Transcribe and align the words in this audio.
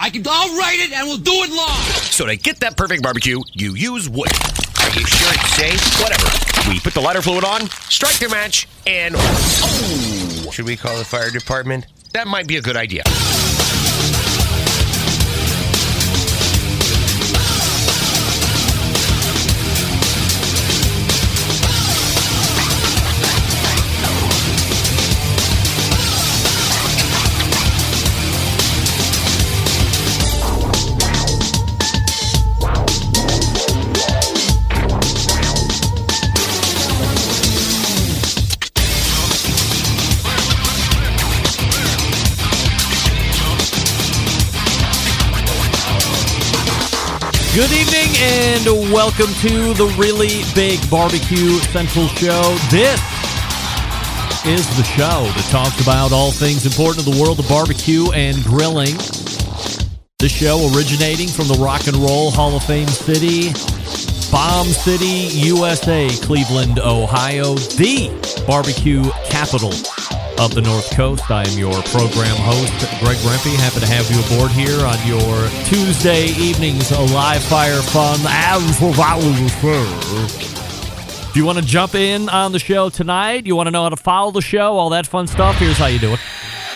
I 0.00 0.10
can. 0.10 0.22
I'll 0.26 0.56
write 0.58 0.78
it 0.80 0.92
and 0.92 1.06
we'll 1.06 1.18
do 1.18 1.32
it 1.32 1.50
live. 1.50 2.02
So 2.02 2.26
to 2.26 2.36
get 2.36 2.60
that 2.60 2.76
perfect 2.76 3.02
barbecue, 3.02 3.40
you 3.52 3.74
use 3.74 4.08
wood. 4.08 4.30
Are 4.80 4.90
you 4.90 5.04
sure 5.06 5.32
it's 5.32 5.52
safe? 5.54 6.00
Whatever. 6.00 6.70
We 6.70 6.80
put 6.80 6.94
the 6.94 7.00
lighter 7.00 7.22
fluid 7.22 7.44
on, 7.44 7.68
strike 7.88 8.18
the 8.18 8.28
match, 8.28 8.68
and 8.86 9.14
oh! 9.16 10.50
Should 10.52 10.66
we 10.66 10.76
call 10.76 10.96
the 10.98 11.04
fire 11.04 11.30
department? 11.30 11.86
That 12.12 12.26
might 12.26 12.46
be 12.46 12.56
a 12.56 12.62
good 12.62 12.76
idea. 12.76 13.02
And 48.20 48.66
welcome 48.92 49.32
to 49.34 49.74
the 49.74 49.94
Really 49.96 50.42
Big 50.52 50.78
Barbecue 50.90 51.58
Central 51.70 52.08
Show. 52.08 52.56
This 52.68 53.00
is 54.44 54.66
the 54.76 54.82
show 54.82 55.22
that 55.22 55.48
talks 55.50 55.80
about 55.80 56.10
all 56.10 56.32
things 56.32 56.66
important 56.66 57.06
in 57.06 57.14
the 57.14 57.22
world 57.22 57.38
of 57.38 57.48
barbecue 57.48 58.10
and 58.12 58.42
grilling. 58.42 58.96
This 60.18 60.32
show 60.32 60.68
originating 60.74 61.28
from 61.28 61.46
the 61.46 61.58
Rock 61.62 61.86
and 61.86 61.96
Roll 61.96 62.32
Hall 62.32 62.56
of 62.56 62.64
Fame 62.64 62.88
city, 62.88 63.52
Bomb 64.32 64.66
City, 64.66 65.38
USA, 65.38 66.08
Cleveland, 66.22 66.80
Ohio, 66.80 67.54
the 67.54 68.10
barbecue 68.48 69.04
capital 69.30 69.70
of 70.40 70.54
the 70.54 70.60
North 70.60 70.90
Coast. 70.94 71.30
I 71.30 71.42
am 71.42 71.58
your 71.58 71.82
program 71.82 72.36
host, 72.36 72.72
Greg 73.02 73.16
Rempe. 73.18 73.54
Happy 73.56 73.80
to 73.80 73.86
have 73.86 74.08
you 74.10 74.20
aboard 74.24 74.52
here 74.52 74.86
on 74.86 74.98
your 75.06 75.48
Tuesday 75.64 76.26
evenings, 76.38 76.90
live 76.90 77.42
fire 77.42 77.82
fun. 77.82 78.18
If 81.28 81.36
you 81.36 81.44
want 81.44 81.58
to 81.58 81.64
jump 81.64 81.94
in 81.94 82.28
on 82.28 82.52
the 82.52 82.58
show 82.58 82.88
tonight, 82.88 83.46
you 83.46 83.56
want 83.56 83.66
to 83.66 83.70
know 83.70 83.82
how 83.82 83.88
to 83.90 83.96
follow 83.96 84.30
the 84.30 84.40
show, 84.40 84.76
all 84.76 84.90
that 84.90 85.06
fun 85.06 85.26
stuff, 85.26 85.56
here's 85.56 85.76
how 85.76 85.86
you 85.86 85.98
do 85.98 86.14
it. 86.14 86.20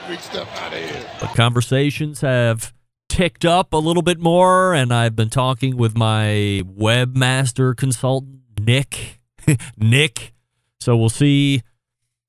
But 1.20 1.34
conversations 1.34 2.20
have 2.20 2.74
ticked 3.08 3.44
up 3.44 3.72
a 3.72 3.78
little 3.78 4.02
bit 4.02 4.18
more, 4.18 4.74
and 4.74 4.92
I've 4.92 5.16
been 5.16 5.30
talking 5.30 5.76
with 5.76 5.96
my 5.96 6.62
webmaster 6.66 7.74
consultant, 7.74 8.40
Nick. 8.60 9.20
Nick. 9.78 10.34
So 10.80 10.96
we'll 10.96 11.08
see 11.08 11.62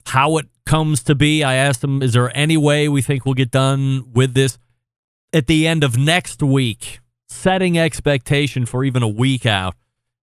how 0.06 0.38
it 0.38 0.48
comes 0.68 1.02
to 1.04 1.16
be. 1.16 1.44
I 1.44 1.56
asked 1.56 1.84
him, 1.84 2.04
is 2.04 2.14
there 2.14 2.36
any 2.38 2.58
way 2.58 2.88
we 2.88 3.02
think 3.02 3.26
we'll 3.26 3.34
get 3.34 3.50
done 3.50 4.12
with 4.14 4.34
this 4.34 4.60
at 5.34 5.48
the 5.48 5.66
end 5.66 5.84
of 5.84 5.98
next 5.98 6.44
week? 6.44 7.00
Setting 7.30 7.80
expectation 7.80 8.66
for 8.66 8.84
even 8.84 9.02
a 9.02 9.08
week 9.08 9.46
out. 9.46 9.76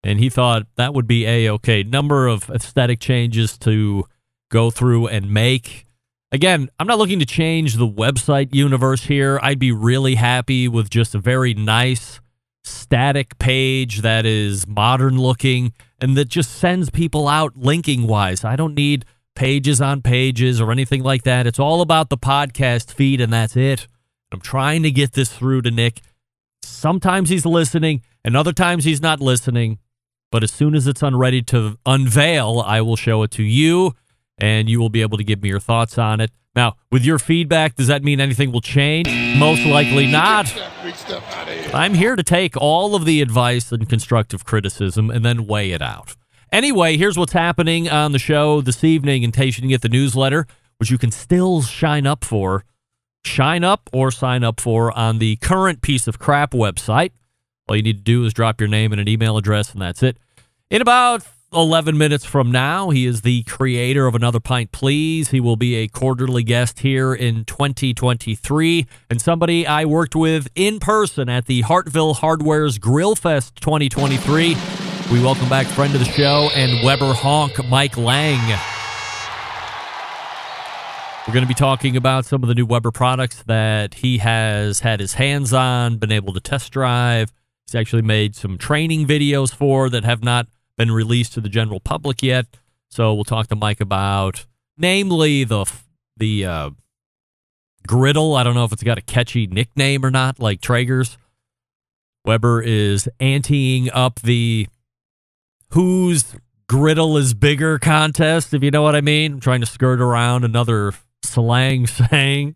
And 0.04 0.20
he 0.20 0.30
thought 0.30 0.68
that 0.76 0.94
would 0.94 1.08
be 1.08 1.26
a 1.26 1.50
okay. 1.52 1.82
Number 1.82 2.28
of 2.28 2.50
aesthetic 2.50 3.00
changes 3.00 3.58
to 3.60 4.04
go 4.52 4.70
through 4.70 5.08
and 5.08 5.32
make. 5.34 5.86
Again, 6.32 6.70
I'm 6.78 6.88
not 6.88 6.98
looking 6.98 7.20
to 7.20 7.26
change 7.26 7.76
the 7.76 7.88
website 7.88 8.54
universe 8.54 9.06
here. 9.06 9.40
I'd 9.42 9.60
be 9.60 9.72
really 9.72 10.16
happy 10.16 10.68
with 10.68 10.90
just 10.90 11.16
a 11.16 11.20
very 11.20 11.54
nice 11.54 12.20
static 12.66 13.38
page 13.40 14.02
that 14.02 14.26
is 14.26 14.68
modern 14.68 15.18
looking 15.18 15.74
and 16.02 16.18
that 16.18 16.28
just 16.28 16.52
sends 16.52 16.90
people 16.90 17.28
out 17.28 17.56
linking 17.56 18.08
wise. 18.08 18.44
I 18.44 18.56
don't 18.56 18.76
need 18.76 19.06
pages 19.36 19.82
on 19.82 20.02
pages 20.02 20.62
or 20.62 20.72
anything 20.72 21.04
like 21.04 21.24
that. 21.24 21.48
It's 21.48 21.60
all 21.60 21.82
about 21.82 22.10
the 22.10 22.18
podcast 22.18 22.94
feed 22.94 23.22
and 23.22 23.34
that's 23.34 23.56
it. 23.56 23.88
I'm 24.32 24.42
trying 24.42 24.84
to 24.84 24.92
get 24.92 25.14
this 25.14 25.32
through 25.32 25.62
to 25.64 25.72
Nick. 25.72 26.02
Sometimes 26.62 27.30
he's 27.30 27.46
listening 27.46 28.02
and 28.24 28.36
other 28.36 28.54
times 28.54 28.86
he's 28.86 29.02
not 29.02 29.20
listening. 29.22 29.80
But 30.32 30.44
as 30.44 30.52
soon 30.52 30.74
as 30.74 30.88
it's 30.88 31.04
unready 31.04 31.44
to 31.44 31.78
unveil, 31.86 32.64
I 32.66 32.82
will 32.82 32.96
show 32.96 33.22
it 33.22 33.32
to 33.32 33.44
you 33.44 33.94
and 34.40 34.68
you 34.68 34.80
will 34.80 34.90
be 34.90 35.04
able 35.04 35.18
to 35.18 35.24
give 35.24 35.44
me 35.44 35.50
your 35.50 35.60
thoughts 35.60 35.98
on 35.98 36.20
it. 36.20 36.32
Now, 36.56 36.76
with 36.92 37.04
your 37.04 37.20
feedback, 37.20 37.76
does 37.76 37.88
that 37.88 38.04
mean 38.04 38.20
anything 38.20 38.52
will 38.52 38.62
change? 38.62 39.08
Most 39.38 39.66
likely 39.66 40.08
not. 40.08 40.52
I'm 41.74 41.94
here 41.96 42.16
to 42.16 42.24
take 42.24 42.56
all 42.58 42.96
of 42.96 43.06
the 43.06 43.22
advice 43.22 43.72
and 43.72 43.90
constructive 43.90 44.46
criticism 44.46 45.10
and 45.10 45.24
then 45.26 45.48
weigh 45.48 45.72
it 45.72 45.82
out. 45.82 46.16
Anyway, 46.54 46.98
here's 46.98 47.18
what's 47.18 47.34
happening 47.34 47.90
on 47.90 48.12
the 48.12 48.20
show 48.20 48.62
this 48.62 48.84
evening 48.84 49.24
in 49.24 49.32
case 49.32 49.58
you 49.58 49.62
didn't 49.62 49.72
get 49.72 49.82
the 49.82 49.90
newsletter, 49.90 50.46
which 50.78 50.92
you 50.92 51.00
can 51.00 51.10
still 51.10 51.64
shine 51.64 52.06
up 52.06 52.24
for. 52.24 52.64
Shine 53.26 53.64
up 53.64 53.90
or 53.92 54.12
sign 54.12 54.44
up 54.44 54.60
for 54.60 54.96
on 54.96 55.18
the 55.18 55.38
current 55.38 55.82
piece 55.82 56.08
of 56.08 56.20
crap 56.20 56.52
website. 56.52 57.10
All 57.68 57.76
you 57.76 57.82
need 57.82 57.98
to 57.98 58.04
do 58.04 58.24
is 58.24 58.36
drop 58.36 58.62
your 58.62 58.68
name 58.68 58.92
and 58.92 59.02
an 59.02 59.10
email 59.10 59.36
address, 59.36 59.74
and 59.74 59.82
that's 59.82 60.04
it. 60.04 60.18
In 60.70 60.80
about 60.80 61.26
11 61.54 61.98
minutes 61.98 62.24
from 62.24 62.52
now, 62.52 62.92
he 62.92 63.08
is 63.08 63.22
the 63.22 63.42
creator 63.44 64.06
of 64.06 64.14
Another 64.14 64.40
Pint 64.40 64.72
Please. 64.72 65.30
He 65.30 65.40
will 65.40 65.56
be 65.56 65.74
a 65.78 65.88
quarterly 65.88 66.44
guest 66.44 66.82
here 66.82 67.16
in 67.16 67.46
2023 67.46 68.86
and 69.10 69.20
somebody 69.20 69.66
I 69.66 69.86
worked 69.86 70.16
with 70.16 70.50
in 70.54 70.80
person 70.80 71.30
at 71.30 71.48
the 71.48 71.64
Hartville 71.64 72.18
Hardware's 72.18 72.78
Grill 72.78 73.16
Fest 73.16 73.56
2023. 73.56 74.83
We 75.14 75.22
welcome 75.22 75.48
back 75.48 75.68
friend 75.68 75.94
of 75.94 76.00
the 76.00 76.10
show 76.10 76.50
and 76.56 76.84
Weber 76.84 77.14
honk 77.14 77.64
Mike 77.70 77.98
Lang. 77.98 78.40
We're 81.28 81.34
going 81.36 81.44
to 81.44 81.48
be 81.48 81.54
talking 81.54 81.96
about 81.96 82.26
some 82.26 82.42
of 82.42 82.50
the 82.50 82.56
new 82.56 82.66
Weber 82.66 82.90
products 82.90 83.44
that 83.44 83.94
he 83.94 84.18
has 84.18 84.80
had 84.80 85.00
his 85.00 85.14
hands 85.14 85.54
on, 85.54 85.98
been 85.98 86.12
able 86.12 86.34
to 86.34 86.40
test 86.40 86.72
drive. 86.72 87.32
He's 87.68 87.76
actually 87.76 88.02
made 88.02 88.36
some 88.36 88.58
training 88.58 89.06
videos 89.06 89.54
for 89.54 89.88
that 89.92 90.04
have 90.04 90.24
not 90.24 90.48
been 90.78 90.90
released 90.90 91.34
to 91.34 91.42
the 91.42 91.50
general 91.50 91.80
public 91.80 92.24
yet. 92.24 92.48
So 92.90 93.14
we'll 93.14 93.24
talk 93.24 93.50
to 93.50 93.56
Mike 93.56 93.82
about, 93.82 94.48
namely 94.80 95.44
the 95.44 95.72
the 96.18 96.44
uh, 96.44 96.70
griddle. 97.86 98.36
I 98.36 98.42
don't 98.42 98.56
know 98.56 98.66
if 98.66 98.74
it's 98.74 98.82
got 98.82 98.98
a 98.98 99.02
catchy 99.02 99.46
nickname 99.46 100.04
or 100.04 100.10
not, 100.10 100.40
like 100.40 100.60
Traeger's. 100.60 101.20
Weber 102.26 102.64
is 102.64 103.08
anteing 103.20 103.92
up 103.94 104.20
the 104.22 104.68
whose 105.74 106.36
griddle 106.68 107.18
is 107.18 107.34
bigger 107.34 107.80
contest, 107.80 108.54
if 108.54 108.64
you 108.64 108.72
know 108.72 108.84
what 108.84 108.96
I 108.96 109.02
mean. 109.02 109.34
I'm 109.34 109.40
trying 109.40 109.62
to 109.62 109.66
skirt 109.66 110.00
around 110.00 110.44
another 110.44 110.94
slang 111.24 111.88
saying 112.10 112.56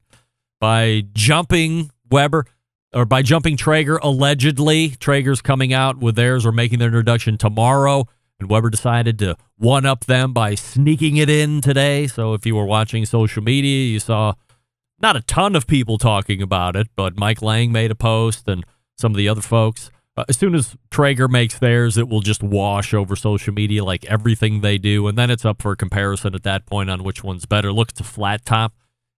by 0.59 1.03
jumping 1.13 1.91
Weber 2.09 2.45
or 2.93 3.05
by 3.05 3.23
jumping 3.23 3.57
Traeger 3.57 3.97
allegedly. 3.97 4.89
Traeger's 4.91 5.41
coming 5.41 5.73
out 5.73 5.97
with 5.97 6.15
theirs 6.15 6.45
or 6.45 6.51
making 6.51 6.79
their 6.79 6.89
introduction 6.89 7.37
tomorrow. 7.37 8.05
And 8.39 8.49
Weber 8.49 8.69
decided 8.69 9.17
to 9.19 9.35
one 9.57 9.87
up 9.87 10.05
them 10.05 10.31
by 10.31 10.53
sneaking 10.53 11.17
it 11.17 11.29
in 11.29 11.61
today. 11.61 12.05
So 12.05 12.35
if 12.35 12.45
you 12.45 12.55
were 12.55 12.65
watching 12.65 13.03
social 13.05 13.41
media, 13.41 13.85
you 13.87 13.99
saw 13.99 14.35
not 14.99 15.15
a 15.15 15.21
ton 15.21 15.55
of 15.55 15.65
people 15.65 15.97
talking 15.97 16.41
about 16.41 16.75
it, 16.75 16.87
but 16.95 17.17
Mike 17.17 17.41
Lang 17.41 17.71
made 17.71 17.89
a 17.89 17.95
post 17.95 18.47
and 18.47 18.63
some 18.95 19.11
of 19.11 19.17
the 19.17 19.27
other 19.27 19.41
folks. 19.41 19.89
Uh, 20.17 20.25
as 20.27 20.35
soon 20.35 20.55
as 20.55 20.75
Traeger 20.89 21.27
makes 21.27 21.59
theirs, 21.59 21.95
it 21.95 22.09
will 22.09 22.21
just 22.21 22.41
wash 22.41 22.91
over 22.91 23.15
social 23.15 23.53
media 23.53 23.83
like 23.83 24.03
everything 24.05 24.61
they 24.61 24.79
do. 24.79 25.07
And 25.07 25.15
then 25.15 25.29
it's 25.29 25.45
up 25.45 25.61
for 25.61 25.75
comparison 25.75 26.33
at 26.33 26.41
that 26.41 26.65
point 26.65 26.89
on 26.89 27.03
which 27.03 27.23
one's 27.23 27.45
better. 27.45 27.71
Look, 27.71 27.91
it's 27.91 27.99
a 27.99 28.03
flat 28.03 28.43
top. 28.43 28.73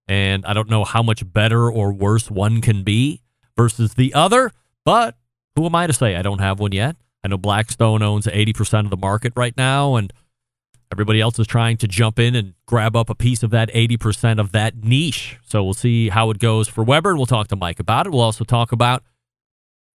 And 0.09 0.45
I 0.45 0.53
don't 0.53 0.69
know 0.69 0.83
how 0.83 1.01
much 1.01 1.31
better 1.31 1.71
or 1.71 1.93
worse 1.93 2.29
one 2.29 2.59
can 2.59 2.83
be 2.83 3.21
versus 3.55 3.93
the 3.93 4.13
other, 4.13 4.51
but 4.83 5.15
who 5.55 5.65
am 5.65 5.75
I 5.75 5.87
to 5.87 5.93
say 5.93 6.15
I 6.15 6.21
don't 6.21 6.39
have 6.39 6.59
one 6.59 6.71
yet? 6.71 6.97
I 7.23 7.27
know 7.27 7.37
Blackstone 7.37 8.01
owns 8.01 8.25
80% 8.25 8.85
of 8.85 8.89
the 8.89 8.97
market 8.97 9.33
right 9.35 9.55
now, 9.55 9.95
and 9.95 10.11
everybody 10.91 11.21
else 11.21 11.37
is 11.37 11.47
trying 11.47 11.77
to 11.77 11.87
jump 11.87 12.17
in 12.17 12.33
and 12.35 12.55
grab 12.65 12.95
up 12.95 13.09
a 13.09 13.15
piece 13.15 13.43
of 13.43 13.51
that 13.51 13.69
80% 13.71 14.39
of 14.39 14.51
that 14.53 14.83
niche. 14.83 15.37
So 15.43 15.63
we'll 15.63 15.73
see 15.73 16.09
how 16.09 16.31
it 16.31 16.39
goes 16.39 16.67
for 16.67 16.83
Weber, 16.83 17.09
and 17.09 17.19
we'll 17.19 17.25
talk 17.25 17.47
to 17.49 17.55
Mike 17.55 17.79
about 17.79 18.07
it. 18.07 18.11
We'll 18.11 18.21
also 18.21 18.43
talk 18.43 18.71
about 18.71 19.03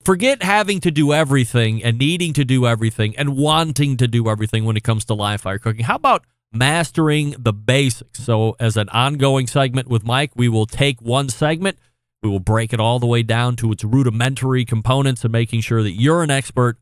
forget 0.04 0.44
having 0.44 0.80
to 0.82 0.92
do 0.92 1.14
everything 1.14 1.84
and 1.84 1.98
needing 1.98 2.34
to 2.34 2.46
do 2.46 2.66
everything 2.66 3.16
and 3.18 3.36
wanting 3.36 3.98
to 3.98 4.08
do 4.08 4.30
everything 4.30 4.66
when 4.66 4.78
it 4.78 4.84
comes 4.84 5.06
to 5.06 5.14
live 5.14 5.42
fire 5.42 5.60
cooking. 5.60 5.86
How 5.86 5.96
about 5.96 6.24
mastering 6.52 7.36
the 7.38 7.54
basics? 7.54 8.20
So, 8.24 8.56
as 8.60 8.78
an 8.78 8.90
ongoing 8.90 9.48
segment 9.48 9.88
with 9.88 10.04
Mike, 10.04 10.32
we 10.36 10.50
will 10.50 10.66
take 10.66 11.02
one 11.02 11.30
segment, 11.30 11.78
we 12.22 12.30
will 12.30 12.40
break 12.40 12.74
it 12.74 12.80
all 12.80 13.00
the 13.00 13.08
way 13.08 13.24
down 13.24 13.56
to 13.58 13.72
its 13.72 13.84
rudimentary 13.84 14.66
components 14.66 15.24
and 15.24 15.32
making 15.32 15.62
sure 15.62 15.84
that 15.84 15.94
you're 15.94 16.24
an 16.24 16.32
expert 16.32 16.78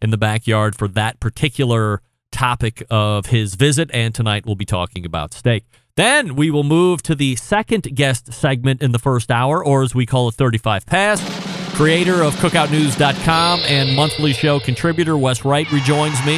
in 0.00 0.10
the 0.10 0.18
backyard 0.18 0.76
for 0.76 0.86
that 0.88 1.18
particular 1.20 2.02
topic 2.30 2.84
of 2.90 3.26
his 3.26 3.54
visit. 3.54 3.90
And 3.92 4.14
tonight 4.14 4.46
we'll 4.46 4.54
be 4.54 4.64
talking 4.64 5.04
about 5.04 5.32
steak. 5.34 5.64
Then 5.96 6.36
we 6.36 6.50
will 6.50 6.64
move 6.64 7.02
to 7.04 7.14
the 7.14 7.36
second 7.36 7.94
guest 7.94 8.32
segment 8.32 8.82
in 8.82 8.92
the 8.92 8.98
first 8.98 9.30
hour, 9.30 9.64
or 9.64 9.82
as 9.82 9.94
we 9.94 10.04
call 10.04 10.28
it, 10.28 10.34
35 10.34 10.84
Pass. 10.84 11.45
Creator 11.76 12.22
of 12.22 12.34
CookoutNews.com 12.36 13.60
and 13.66 13.94
monthly 13.94 14.32
show 14.32 14.58
contributor 14.58 15.18
Wes 15.18 15.44
Wright 15.44 15.70
rejoins 15.70 16.24
me. 16.24 16.36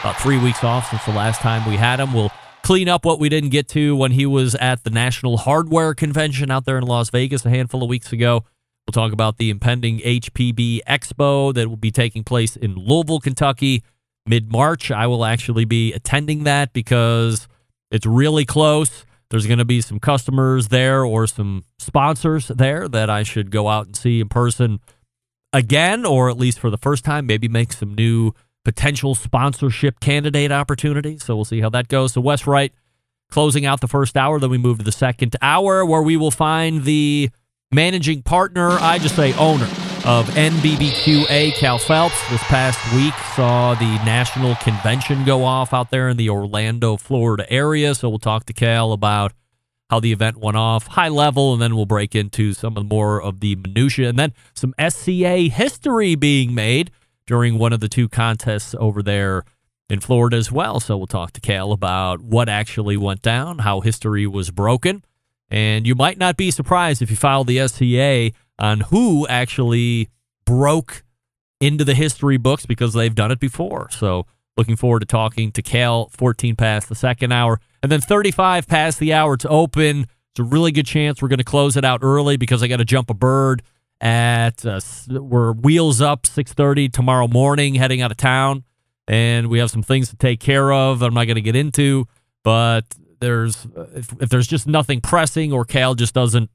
About 0.00 0.18
three 0.18 0.38
weeks 0.38 0.64
off 0.64 0.88
since 0.88 1.04
the 1.04 1.12
last 1.12 1.42
time 1.42 1.68
we 1.68 1.76
had 1.76 2.00
him. 2.00 2.14
We'll 2.14 2.32
clean 2.62 2.88
up 2.88 3.04
what 3.04 3.20
we 3.20 3.28
didn't 3.28 3.50
get 3.50 3.68
to 3.68 3.94
when 3.94 4.12
he 4.12 4.24
was 4.24 4.54
at 4.54 4.82
the 4.84 4.88
National 4.88 5.36
Hardware 5.36 5.92
Convention 5.92 6.50
out 6.50 6.64
there 6.64 6.78
in 6.78 6.84
Las 6.84 7.10
Vegas 7.10 7.44
a 7.44 7.50
handful 7.50 7.82
of 7.82 7.90
weeks 7.90 8.10
ago. 8.10 8.42
We'll 8.86 8.92
talk 8.92 9.12
about 9.12 9.36
the 9.36 9.50
impending 9.50 9.98
HPB 9.98 10.80
Expo 10.88 11.52
that 11.52 11.68
will 11.68 11.76
be 11.76 11.90
taking 11.90 12.24
place 12.24 12.56
in 12.56 12.74
Louisville, 12.74 13.20
Kentucky, 13.20 13.84
mid 14.24 14.50
March. 14.50 14.90
I 14.90 15.06
will 15.06 15.26
actually 15.26 15.66
be 15.66 15.92
attending 15.92 16.44
that 16.44 16.72
because 16.72 17.48
it's 17.90 18.06
really 18.06 18.46
close. 18.46 19.04
There's 19.30 19.46
going 19.46 19.58
to 19.58 19.64
be 19.64 19.80
some 19.80 20.00
customers 20.00 20.68
there 20.68 21.04
or 21.04 21.26
some 21.26 21.64
sponsors 21.78 22.48
there 22.48 22.88
that 22.88 23.08
I 23.08 23.22
should 23.22 23.50
go 23.50 23.68
out 23.68 23.86
and 23.86 23.96
see 23.96 24.20
in 24.20 24.28
person 24.28 24.80
again, 25.52 26.04
or 26.04 26.28
at 26.28 26.36
least 26.36 26.58
for 26.58 26.68
the 26.68 26.78
first 26.78 27.04
time, 27.04 27.26
maybe 27.26 27.48
make 27.48 27.72
some 27.72 27.94
new 27.94 28.32
potential 28.64 29.14
sponsorship 29.14 30.00
candidate 30.00 30.52
opportunities. 30.52 31.24
So 31.24 31.36
we'll 31.36 31.44
see 31.44 31.60
how 31.60 31.70
that 31.70 31.88
goes. 31.88 32.12
So, 32.12 32.20
Wes 32.20 32.46
Wright 32.46 32.72
closing 33.30 33.64
out 33.64 33.80
the 33.80 33.88
first 33.88 34.16
hour. 34.16 34.40
Then 34.40 34.50
we 34.50 34.58
move 34.58 34.78
to 34.78 34.84
the 34.84 34.92
second 34.92 35.36
hour 35.40 35.84
where 35.84 36.02
we 36.02 36.16
will 36.16 36.32
find 36.32 36.84
the 36.84 37.30
managing 37.72 38.22
partner, 38.22 38.70
I 38.70 38.98
just 38.98 39.16
say 39.16 39.32
owner 39.34 39.68
of 40.04 40.26
NBBQA 40.30 41.54
Cal 41.54 41.78
Phelps. 41.78 42.16
This 42.30 42.42
past 42.44 42.78
week 42.94 43.14
saw 43.34 43.74
the 43.74 43.96
national 44.04 44.54
convention 44.56 45.24
go 45.24 45.44
off 45.44 45.74
out 45.74 45.90
there 45.90 46.08
in 46.08 46.16
the 46.16 46.30
Orlando, 46.30 46.96
Florida 46.96 47.50
area. 47.52 47.94
So 47.94 48.08
we'll 48.08 48.18
talk 48.18 48.46
to 48.46 48.52
Cal 48.52 48.92
about 48.92 49.32
how 49.90 50.00
the 50.00 50.12
event 50.12 50.36
went 50.38 50.56
off, 50.56 50.86
high 50.86 51.08
level, 51.08 51.52
and 51.52 51.60
then 51.60 51.76
we'll 51.76 51.86
break 51.86 52.14
into 52.14 52.54
some 52.54 52.76
of 52.76 52.88
more 52.88 53.20
of 53.20 53.40
the 53.40 53.56
minutia, 53.56 54.08
and 54.08 54.18
then 54.18 54.32
some 54.54 54.72
SCA 54.78 55.48
history 55.52 56.14
being 56.14 56.54
made 56.54 56.90
during 57.26 57.58
one 57.58 57.72
of 57.72 57.80
the 57.80 57.88
two 57.88 58.08
contests 58.08 58.74
over 58.78 59.02
there 59.02 59.44
in 59.88 60.00
Florida 60.00 60.36
as 60.36 60.52
well. 60.52 60.80
So 60.80 60.96
we'll 60.96 61.08
talk 61.08 61.32
to 61.32 61.40
Cal 61.40 61.72
about 61.72 62.20
what 62.20 62.48
actually 62.48 62.96
went 62.96 63.22
down, 63.22 63.58
how 63.58 63.80
history 63.80 64.26
was 64.26 64.50
broken, 64.50 65.04
and 65.50 65.86
you 65.86 65.96
might 65.96 66.18
not 66.18 66.36
be 66.36 66.50
surprised 66.50 67.02
if 67.02 67.10
you 67.10 67.16
follow 67.16 67.44
the 67.44 67.66
SCA 67.66 68.30
on 68.60 68.80
who 68.80 69.26
actually 69.26 70.08
broke 70.44 71.02
into 71.60 71.84
the 71.84 71.94
history 71.94 72.36
books 72.36 72.66
because 72.66 72.92
they've 72.92 73.14
done 73.14 73.30
it 73.30 73.40
before. 73.40 73.88
So 73.90 74.26
looking 74.56 74.76
forward 74.76 75.00
to 75.00 75.06
talking 75.06 75.52
to 75.52 75.62
Cal 75.62 76.08
14 76.10 76.56
past 76.56 76.88
the 76.88 76.94
second 76.94 77.32
hour. 77.32 77.60
And 77.82 77.90
then 77.90 78.00
35 78.00 78.68
past 78.68 78.98
the 78.98 79.12
hour, 79.12 79.34
it's 79.34 79.46
open. 79.48 80.06
It's 80.32 80.40
a 80.40 80.44
really 80.44 80.72
good 80.72 80.86
chance 80.86 81.20
we're 81.20 81.28
going 81.28 81.38
to 81.38 81.44
close 81.44 81.76
it 81.76 81.84
out 81.84 82.00
early 82.02 82.36
because 82.36 82.62
I 82.62 82.68
got 82.68 82.76
to 82.76 82.84
jump 82.84 83.10
a 83.10 83.14
bird 83.14 83.62
at 84.00 84.64
uh, 84.64 84.80
we're 85.08 85.52
wheels 85.52 86.00
up 86.00 86.22
6:30 86.22 86.90
tomorrow 86.90 87.28
morning 87.28 87.74
heading 87.74 88.00
out 88.00 88.10
of 88.10 88.16
town 88.16 88.64
and 89.06 89.48
we 89.48 89.58
have 89.58 89.70
some 89.70 89.82
things 89.82 90.08
to 90.08 90.16
take 90.16 90.40
care 90.40 90.72
of 90.72 91.02
I'm 91.02 91.12
not 91.12 91.24
going 91.24 91.34
to 91.34 91.42
get 91.42 91.54
into 91.54 92.06
but 92.42 92.86
there's 93.20 93.66
if, 93.94 94.10
if 94.18 94.30
there's 94.30 94.46
just 94.46 94.66
nothing 94.66 95.02
pressing 95.02 95.52
or 95.52 95.66
Cal 95.66 95.94
just 95.94 96.14
doesn't 96.14 96.50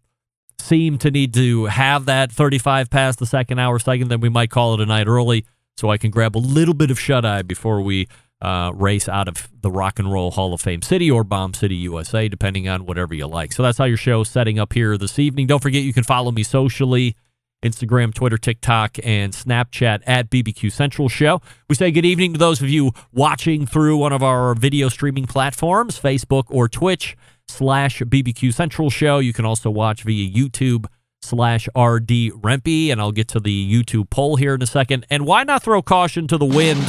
seem 0.59 0.97
to 0.99 1.11
need 1.11 1.33
to 1.33 1.65
have 1.65 2.05
that 2.05 2.31
35 2.31 2.89
past 2.89 3.19
the 3.19 3.25
second 3.25 3.59
hour 3.59 3.79
second, 3.79 4.07
then 4.09 4.21
we 4.21 4.29
might 4.29 4.49
call 4.49 4.73
it 4.73 4.81
a 4.81 4.85
night 4.85 5.07
early 5.07 5.45
so 5.77 5.89
I 5.89 5.97
can 5.97 6.11
grab 6.11 6.35
a 6.35 6.39
little 6.39 6.73
bit 6.73 6.91
of 6.91 6.99
shut 6.99 7.25
eye 7.25 7.41
before 7.41 7.81
we 7.81 8.07
uh, 8.41 8.71
race 8.75 9.09
out 9.09 9.27
of 9.27 9.49
the 9.61 9.71
Rock 9.71 9.99
and 9.99 10.11
Roll 10.11 10.31
Hall 10.31 10.53
of 10.53 10.61
Fame 10.61 10.81
City 10.81 11.09
or 11.09 11.23
Bomb 11.23 11.53
City, 11.53 11.75
USA, 11.75 12.27
depending 12.27 12.67
on 12.67 12.85
whatever 12.85 13.13
you 13.13 13.27
like. 13.27 13.53
So 13.53 13.63
that's 13.63 13.77
how 13.77 13.85
your 13.85 13.97
show's 13.97 14.29
setting 14.29 14.59
up 14.59 14.73
here 14.73 14.97
this 14.97 15.19
evening. 15.19 15.47
Don't 15.47 15.61
forget 15.61 15.83
you 15.83 15.93
can 15.93 16.03
follow 16.03 16.31
me 16.31 16.43
socially. 16.43 17.15
Instagram, 17.63 18.13
Twitter, 18.13 18.37
TikTok, 18.37 18.97
and 19.03 19.33
Snapchat 19.33 20.01
at 20.05 20.29
BBQ 20.29 20.71
Central 20.71 21.09
Show. 21.09 21.41
We 21.67 21.75
say 21.75 21.89
good 21.89 22.05
evening 22.05 22.33
to 22.33 22.39
those 22.39 22.61
of 22.61 22.69
you 22.69 22.91
watching 23.11 23.65
through 23.65 23.97
one 23.97 24.13
of 24.13 24.21
our 24.21 24.53
video 24.53 24.87
streaming 24.87 25.25
platforms, 25.25 25.99
Facebook 25.99 26.43
or 26.49 26.69
Twitch 26.69 27.17
slash 27.47 28.01
BBQ 28.01 28.53
Central 28.53 28.89
Show. 28.89 29.19
You 29.19 29.33
can 29.33 29.45
also 29.45 29.69
watch 29.69 30.03
via 30.03 30.29
YouTube 30.29 30.85
slash 31.21 31.67
RD 31.75 32.31
Rempe, 32.41 32.91
and 32.91 33.01
I'll 33.01 33.11
get 33.11 33.27
to 33.29 33.39
the 33.39 33.71
YouTube 33.73 34.09
poll 34.09 34.35
here 34.35 34.55
in 34.55 34.61
a 34.61 34.67
second. 34.67 35.05
And 35.09 35.25
why 35.25 35.43
not 35.43 35.63
throw 35.63 35.81
caution 35.81 36.27
to 36.27 36.37
the 36.37 36.45
wind 36.45 36.81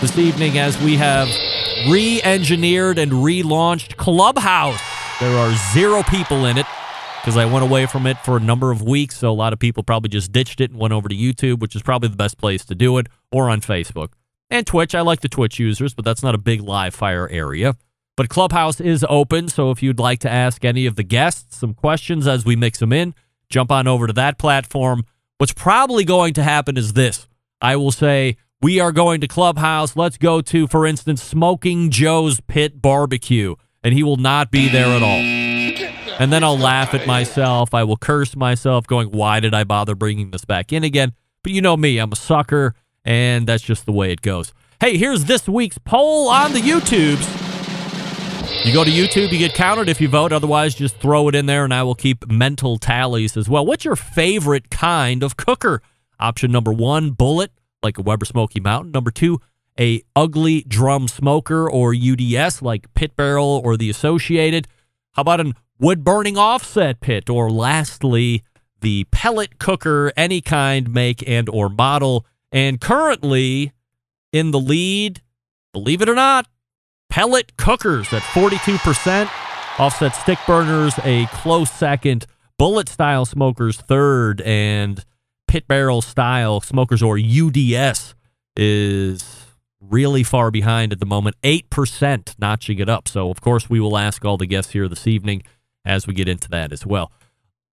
this 0.00 0.16
evening 0.18 0.58
as 0.58 0.80
we 0.82 0.96
have 0.96 1.28
re 1.88 2.20
engineered 2.22 2.98
and 2.98 3.12
relaunched 3.12 3.96
Clubhouse? 3.96 4.80
There 5.18 5.36
are 5.38 5.54
zero 5.72 6.02
people 6.04 6.46
in 6.46 6.58
it 6.58 6.66
because 7.20 7.36
I 7.36 7.44
went 7.44 7.64
away 7.64 7.86
from 7.86 8.06
it 8.06 8.16
for 8.18 8.36
a 8.36 8.40
number 8.40 8.70
of 8.70 8.82
weeks. 8.82 9.18
So 9.18 9.30
a 9.30 9.32
lot 9.32 9.52
of 9.52 9.58
people 9.58 9.82
probably 9.82 10.08
just 10.08 10.32
ditched 10.32 10.60
it 10.60 10.70
and 10.70 10.80
went 10.80 10.92
over 10.92 11.08
to 11.08 11.14
YouTube, 11.14 11.60
which 11.60 11.76
is 11.76 11.82
probably 11.82 12.08
the 12.08 12.16
best 12.16 12.38
place 12.38 12.64
to 12.66 12.74
do 12.74 12.96
it, 12.98 13.08
or 13.30 13.50
on 13.50 13.60
Facebook. 13.60 14.12
And 14.48 14.66
Twitch. 14.66 14.94
I 14.94 15.02
like 15.02 15.20
the 15.20 15.28
Twitch 15.28 15.58
users, 15.58 15.94
but 15.94 16.04
that's 16.04 16.22
not 16.22 16.34
a 16.34 16.38
big 16.38 16.60
live 16.60 16.94
fire 16.94 17.28
area. 17.28 17.76
But 18.16 18.28
Clubhouse 18.28 18.80
is 18.80 19.04
open, 19.08 19.48
so 19.48 19.70
if 19.70 19.82
you'd 19.82 19.98
like 19.98 20.18
to 20.20 20.30
ask 20.30 20.64
any 20.64 20.86
of 20.86 20.96
the 20.96 21.02
guests 21.02 21.56
some 21.56 21.74
questions 21.74 22.26
as 22.26 22.44
we 22.44 22.56
mix 22.56 22.78
them 22.78 22.92
in, 22.92 23.14
jump 23.48 23.72
on 23.72 23.86
over 23.86 24.06
to 24.06 24.12
that 24.12 24.38
platform. 24.38 25.04
What's 25.38 25.54
probably 25.54 26.04
going 26.04 26.34
to 26.34 26.42
happen 26.42 26.76
is 26.76 26.92
this 26.92 27.26
I 27.60 27.76
will 27.76 27.92
say, 27.92 28.36
we 28.62 28.78
are 28.78 28.92
going 28.92 29.22
to 29.22 29.28
Clubhouse. 29.28 29.96
Let's 29.96 30.18
go 30.18 30.42
to, 30.42 30.66
for 30.66 30.86
instance, 30.86 31.22
Smoking 31.22 31.90
Joe's 31.90 32.40
Pit 32.40 32.82
Barbecue, 32.82 33.54
and 33.82 33.94
he 33.94 34.02
will 34.02 34.18
not 34.18 34.50
be 34.50 34.68
there 34.68 34.86
at 34.86 35.02
all. 35.02 36.20
And 36.20 36.30
then 36.30 36.44
I'll 36.44 36.58
laugh 36.58 36.92
at 36.92 37.06
myself. 37.06 37.72
I 37.72 37.84
will 37.84 37.96
curse 37.96 38.36
myself, 38.36 38.86
going, 38.86 39.10
Why 39.10 39.40
did 39.40 39.54
I 39.54 39.64
bother 39.64 39.94
bringing 39.94 40.30
this 40.30 40.44
back 40.44 40.74
in 40.74 40.84
again? 40.84 41.14
But 41.42 41.52
you 41.52 41.62
know 41.62 41.76
me, 41.78 41.96
I'm 41.96 42.12
a 42.12 42.16
sucker, 42.16 42.74
and 43.02 43.46
that's 43.46 43.62
just 43.62 43.86
the 43.86 43.92
way 43.92 44.12
it 44.12 44.20
goes. 44.20 44.52
Hey, 44.78 44.98
here's 44.98 45.24
this 45.24 45.48
week's 45.48 45.78
poll 45.78 46.28
on 46.28 46.52
the 46.52 46.60
YouTubes. 46.60 47.39
You 48.64 48.74
go 48.74 48.84
to 48.84 48.90
YouTube, 48.90 49.32
you 49.32 49.38
get 49.38 49.54
counted 49.54 49.88
if 49.88 50.00
you 50.00 50.08
vote. 50.08 50.32
Otherwise, 50.32 50.74
just 50.74 50.96
throw 50.96 51.28
it 51.28 51.34
in 51.34 51.46
there 51.46 51.64
and 51.64 51.72
I 51.72 51.82
will 51.82 51.94
keep 51.94 52.30
mental 52.30 52.76
tallies 52.76 53.36
as 53.36 53.48
well. 53.48 53.64
What's 53.64 53.84
your 53.84 53.96
favorite 53.96 54.70
kind 54.70 55.22
of 55.22 55.36
cooker? 55.36 55.80
Option 56.18 56.52
number 56.52 56.72
one, 56.72 57.12
bullet, 57.12 57.52
like 57.82 57.96
a 57.96 58.02
Weber 58.02 58.26
Smoky 58.26 58.60
Mountain. 58.60 58.92
Number 58.92 59.10
two, 59.10 59.40
a 59.78 60.02
ugly 60.14 60.62
drum 60.68 61.08
smoker 61.08 61.70
or 61.70 61.94
UDS, 61.94 62.60
like 62.60 62.92
Pit 62.94 63.16
Barrel 63.16 63.62
or 63.64 63.78
the 63.78 63.88
Associated. 63.88 64.68
How 65.12 65.22
about 65.22 65.40
an 65.40 65.54
wood 65.78 66.04
burning 66.04 66.36
offset 66.36 67.00
pit? 67.00 67.30
Or 67.30 67.50
lastly, 67.50 68.44
the 68.82 69.04
pellet 69.10 69.58
cooker, 69.58 70.12
any 70.16 70.42
kind, 70.42 70.92
make, 70.92 71.26
and 71.26 71.48
or 71.48 71.70
model. 71.70 72.26
And 72.52 72.80
currently 72.80 73.72
in 74.32 74.50
the 74.50 74.60
lead, 74.60 75.22
believe 75.72 76.02
it 76.02 76.08
or 76.08 76.14
not, 76.14 76.46
pellet 77.10 77.56
cookers 77.56 78.12
at 78.12 78.22
42%. 78.22 79.30
Offset 79.78 80.14
stick 80.14 80.38
burners, 80.46 80.94
a 81.04 81.26
close 81.26 81.70
second. 81.70 82.26
Bullet 82.58 82.88
style 82.88 83.24
smokers, 83.24 83.76
third. 83.76 84.40
And 84.42 85.04
pit 85.46 85.66
barrel 85.68 86.02
style 86.02 86.60
smokers, 86.60 87.02
or 87.02 87.18
UDS, 87.18 88.14
is 88.56 89.46
really 89.80 90.22
far 90.22 90.50
behind 90.50 90.92
at 90.92 91.00
the 91.00 91.06
moment. 91.06 91.36
8% 91.42 92.34
notching 92.38 92.78
it 92.78 92.88
up. 92.88 93.08
So, 93.08 93.30
of 93.30 93.40
course, 93.40 93.68
we 93.68 93.80
will 93.80 93.98
ask 93.98 94.24
all 94.24 94.36
the 94.36 94.46
guests 94.46 94.72
here 94.72 94.88
this 94.88 95.06
evening 95.06 95.42
as 95.84 96.06
we 96.06 96.14
get 96.14 96.28
into 96.28 96.48
that 96.50 96.72
as 96.72 96.86
well. 96.86 97.10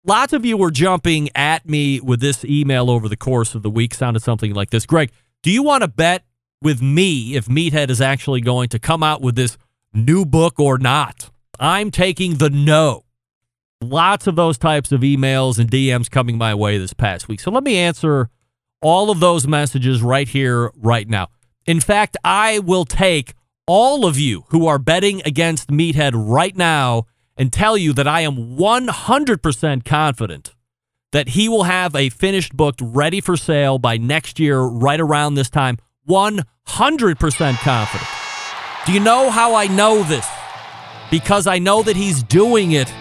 Lots 0.06 0.34
of 0.34 0.44
you 0.44 0.58
were 0.58 0.70
jumping 0.70 1.30
at 1.34 1.66
me 1.66 1.98
with 2.00 2.20
this 2.20 2.44
email 2.44 2.90
over 2.90 3.08
the 3.08 3.16
course 3.16 3.54
of 3.54 3.62
the 3.62 3.70
week. 3.70 3.94
Sounded 3.94 4.22
something 4.22 4.52
like 4.52 4.68
this 4.68 4.84
Greg, 4.84 5.10
do 5.42 5.50
you 5.50 5.62
want 5.62 5.82
to 5.82 5.88
bet 5.88 6.24
with 6.64 6.82
me 6.82 7.36
if 7.36 7.46
Meathead 7.46 7.90
is 7.90 8.00
actually 8.00 8.40
going 8.40 8.68
to 8.70 8.78
come 8.78 9.02
out 9.02 9.20
with 9.20 9.36
this 9.36 9.56
new 9.92 10.24
book 10.24 10.58
or 10.58 10.78
not. 10.78 11.30
I'm 11.60 11.90
taking 11.90 12.36
the 12.38 12.50
no. 12.50 13.04
Lots 13.80 14.26
of 14.26 14.34
those 14.34 14.58
types 14.58 14.90
of 14.90 15.02
emails 15.02 15.58
and 15.58 15.70
DMs 15.70 16.10
coming 16.10 16.38
my 16.38 16.54
way 16.54 16.78
this 16.78 16.94
past 16.94 17.28
week. 17.28 17.40
So 17.40 17.50
let 17.50 17.62
me 17.62 17.76
answer 17.76 18.30
all 18.80 19.10
of 19.10 19.20
those 19.20 19.46
messages 19.46 20.02
right 20.02 20.26
here, 20.26 20.70
right 20.74 21.08
now. 21.08 21.28
In 21.66 21.80
fact, 21.80 22.16
I 22.24 22.58
will 22.58 22.84
take 22.84 23.34
all 23.66 24.04
of 24.04 24.18
you 24.18 24.44
who 24.48 24.66
are 24.66 24.78
betting 24.78 25.22
against 25.24 25.68
Meathead 25.68 26.12
right 26.14 26.56
now 26.56 27.06
and 27.36 27.52
tell 27.52 27.76
you 27.76 27.92
that 27.94 28.08
I 28.08 28.20
am 28.20 28.56
100% 28.56 29.84
confident 29.84 30.54
that 31.12 31.30
he 31.30 31.48
will 31.48 31.62
have 31.62 31.94
a 31.94 32.08
finished 32.10 32.56
book 32.56 32.74
ready 32.80 33.20
for 33.20 33.36
sale 33.36 33.78
by 33.78 33.96
next 33.96 34.40
year, 34.40 34.60
right 34.60 35.00
around 35.00 35.34
this 35.34 35.48
time. 35.48 35.78
100% 36.08 37.56
confident. 37.58 38.08
Do 38.86 38.92
you 38.92 39.00
know 39.00 39.30
how 39.30 39.54
I 39.54 39.66
know 39.66 40.02
this? 40.02 40.28
Because 41.10 41.46
I 41.46 41.58
know 41.58 41.82
that 41.82 41.96
he's 41.96 42.22
doing 42.22 42.72
it. 42.72 42.92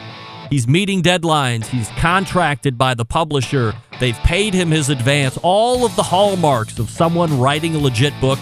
He's 0.49 0.67
meeting 0.67 1.01
deadlines. 1.01 1.65
He's 1.65 1.89
contracted 1.97 2.77
by 2.77 2.93
the 2.93 3.05
publisher. 3.05 3.73
They've 3.99 4.17
paid 4.17 4.53
him 4.53 4.71
his 4.71 4.89
advance. 4.89 5.37
All 5.41 5.85
of 5.85 5.95
the 5.95 6.03
hallmarks 6.03 6.79
of 6.79 6.89
someone 6.89 7.39
writing 7.39 7.75
a 7.75 7.79
legit 7.79 8.13
book 8.21 8.39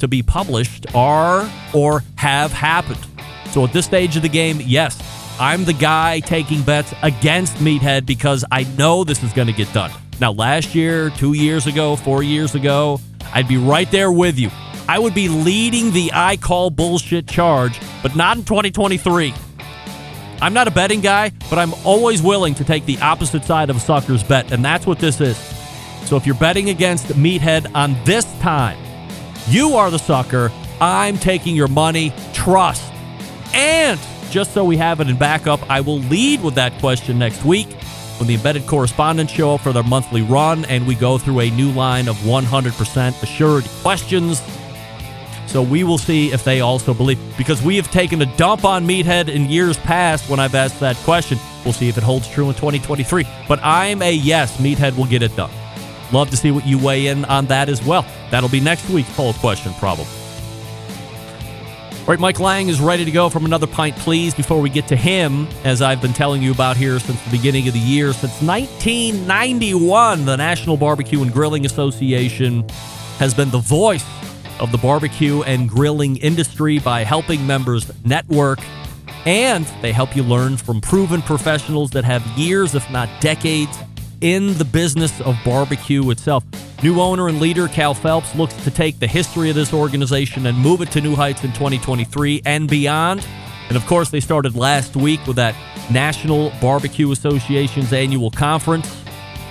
to 0.00 0.08
be 0.08 0.22
published 0.22 0.86
are 0.94 1.50
or 1.74 2.04
have 2.16 2.52
happened. 2.52 3.04
So 3.50 3.64
at 3.64 3.72
this 3.72 3.86
stage 3.86 4.16
of 4.16 4.22
the 4.22 4.28
game, 4.28 4.60
yes, 4.64 5.02
I'm 5.40 5.64
the 5.64 5.72
guy 5.72 6.20
taking 6.20 6.62
bets 6.62 6.94
against 7.02 7.56
Meathead 7.56 8.06
because 8.06 8.44
I 8.50 8.64
know 8.76 9.04
this 9.04 9.22
is 9.22 9.32
going 9.32 9.48
to 9.48 9.52
get 9.52 9.72
done. 9.72 9.90
Now, 10.20 10.32
last 10.32 10.74
year, 10.74 11.10
two 11.10 11.32
years 11.34 11.66
ago, 11.66 11.96
four 11.96 12.22
years 12.22 12.54
ago, 12.54 13.00
I'd 13.32 13.48
be 13.48 13.56
right 13.56 13.90
there 13.90 14.10
with 14.10 14.38
you. 14.38 14.50
I 14.88 14.98
would 14.98 15.14
be 15.14 15.28
leading 15.28 15.92
the 15.92 16.10
I 16.14 16.36
call 16.36 16.70
bullshit 16.70 17.28
charge, 17.28 17.78
but 18.02 18.16
not 18.16 18.38
in 18.38 18.44
2023. 18.44 19.34
I'm 20.40 20.54
not 20.54 20.68
a 20.68 20.70
betting 20.70 21.00
guy, 21.00 21.32
but 21.50 21.58
I'm 21.58 21.74
always 21.84 22.22
willing 22.22 22.54
to 22.54 22.64
take 22.64 22.86
the 22.86 22.98
opposite 22.98 23.44
side 23.44 23.70
of 23.70 23.76
a 23.76 23.80
sucker's 23.80 24.22
bet, 24.22 24.52
and 24.52 24.64
that's 24.64 24.86
what 24.86 24.98
this 24.98 25.20
is. 25.20 25.36
So 26.06 26.16
if 26.16 26.24
you're 26.24 26.36
betting 26.36 26.70
against 26.70 27.08
Meathead 27.08 27.74
on 27.74 27.96
this 28.04 28.24
time, 28.38 28.78
you 29.48 29.74
are 29.74 29.90
the 29.90 29.98
sucker. 29.98 30.50
I'm 30.80 31.18
taking 31.18 31.54
your 31.54 31.68
money. 31.68 32.12
Trust. 32.32 32.90
And 33.52 34.00
just 34.30 34.54
so 34.54 34.64
we 34.64 34.76
have 34.76 35.00
it 35.00 35.08
in 35.08 35.18
backup, 35.18 35.68
I 35.70 35.80
will 35.80 35.98
lead 35.98 36.42
with 36.42 36.54
that 36.54 36.72
question 36.80 37.18
next 37.18 37.44
week 37.44 37.68
when 38.18 38.26
the 38.28 38.34
embedded 38.34 38.66
correspondents 38.66 39.32
show 39.32 39.54
up 39.54 39.60
for 39.60 39.72
their 39.72 39.82
monthly 39.82 40.22
run 40.22 40.64
and 40.66 40.86
we 40.86 40.94
go 40.94 41.18
through 41.18 41.40
a 41.40 41.50
new 41.50 41.70
line 41.70 42.08
of 42.08 42.16
100% 42.18 43.22
assured 43.22 43.64
questions. 43.82 44.42
So 45.46 45.62
we 45.62 45.82
will 45.82 45.98
see 45.98 46.30
if 46.32 46.44
they 46.44 46.60
also 46.60 46.92
believe. 46.92 47.18
Because 47.38 47.62
we 47.62 47.76
have 47.76 47.90
taken 47.90 48.20
a 48.20 48.36
dump 48.36 48.64
on 48.64 48.86
Meathead 48.86 49.28
in 49.28 49.46
years 49.46 49.78
past 49.78 50.28
when 50.28 50.38
I've 50.38 50.54
asked 50.54 50.78
that 50.80 50.96
question. 50.96 51.38
We'll 51.64 51.72
see 51.72 51.88
if 51.88 51.96
it 51.96 52.02
holds 52.02 52.28
true 52.28 52.48
in 52.48 52.54
2023. 52.54 53.24
But 53.48 53.60
I'm 53.62 54.02
a 54.02 54.12
yes, 54.12 54.58
Meathead 54.58 54.96
will 54.96 55.06
get 55.06 55.22
it 55.22 55.34
done. 55.36 55.50
Love 56.12 56.30
to 56.30 56.36
see 56.36 56.50
what 56.50 56.66
you 56.66 56.78
weigh 56.78 57.06
in 57.06 57.24
on 57.26 57.46
that 57.46 57.68
as 57.68 57.84
well. 57.84 58.04
That'll 58.30 58.48
be 58.48 58.60
next 58.60 58.88
week's 58.90 59.14
poll 59.14 59.32
question, 59.34 59.72
probably. 59.74 60.06
All 62.08 62.12
right, 62.14 62.20
Mike 62.20 62.40
Lang 62.40 62.70
is 62.70 62.80
ready 62.80 63.04
to 63.04 63.10
go 63.10 63.28
from 63.28 63.44
another 63.44 63.66
pint, 63.66 63.94
please. 63.96 64.34
Before 64.34 64.62
we 64.62 64.70
get 64.70 64.88
to 64.88 64.96
him, 64.96 65.46
as 65.62 65.82
I've 65.82 66.00
been 66.00 66.14
telling 66.14 66.42
you 66.42 66.52
about 66.52 66.78
here 66.78 66.98
since 66.98 67.22
the 67.22 67.30
beginning 67.30 67.68
of 67.68 67.74
the 67.74 67.80
year, 67.80 68.14
since 68.14 68.40
1991, 68.40 70.24
the 70.24 70.34
National 70.34 70.78
Barbecue 70.78 71.20
and 71.20 71.30
Grilling 71.30 71.66
Association 71.66 72.66
has 73.18 73.34
been 73.34 73.50
the 73.50 73.58
voice 73.58 74.06
of 74.58 74.72
the 74.72 74.78
barbecue 74.78 75.42
and 75.42 75.68
grilling 75.68 76.16
industry 76.16 76.78
by 76.78 77.04
helping 77.04 77.46
members 77.46 77.92
network 78.06 78.60
and 79.26 79.66
they 79.82 79.92
help 79.92 80.16
you 80.16 80.22
learn 80.22 80.56
from 80.56 80.80
proven 80.80 81.20
professionals 81.20 81.90
that 81.90 82.06
have 82.06 82.24
years, 82.38 82.74
if 82.74 82.90
not 82.90 83.10
decades, 83.20 83.76
in 84.22 84.56
the 84.56 84.64
business 84.64 85.20
of 85.20 85.36
barbecue 85.44 86.08
itself. 86.08 86.42
New 86.80 87.00
owner 87.00 87.26
and 87.26 87.40
leader 87.40 87.66
Cal 87.66 87.92
Phelps 87.92 88.36
looks 88.36 88.54
to 88.62 88.70
take 88.70 89.00
the 89.00 89.06
history 89.08 89.50
of 89.50 89.56
this 89.56 89.72
organization 89.72 90.46
and 90.46 90.56
move 90.56 90.80
it 90.80 90.92
to 90.92 91.00
new 91.00 91.16
heights 91.16 91.42
in 91.42 91.52
2023 91.52 92.42
and 92.44 92.68
beyond. 92.68 93.26
And 93.66 93.76
of 93.76 93.84
course, 93.86 94.10
they 94.10 94.20
started 94.20 94.54
last 94.54 94.94
week 94.94 95.26
with 95.26 95.36
that 95.36 95.56
National 95.90 96.50
Barbecue 96.60 97.10
Association's 97.10 97.92
annual 97.92 98.30
conference. 98.30 98.96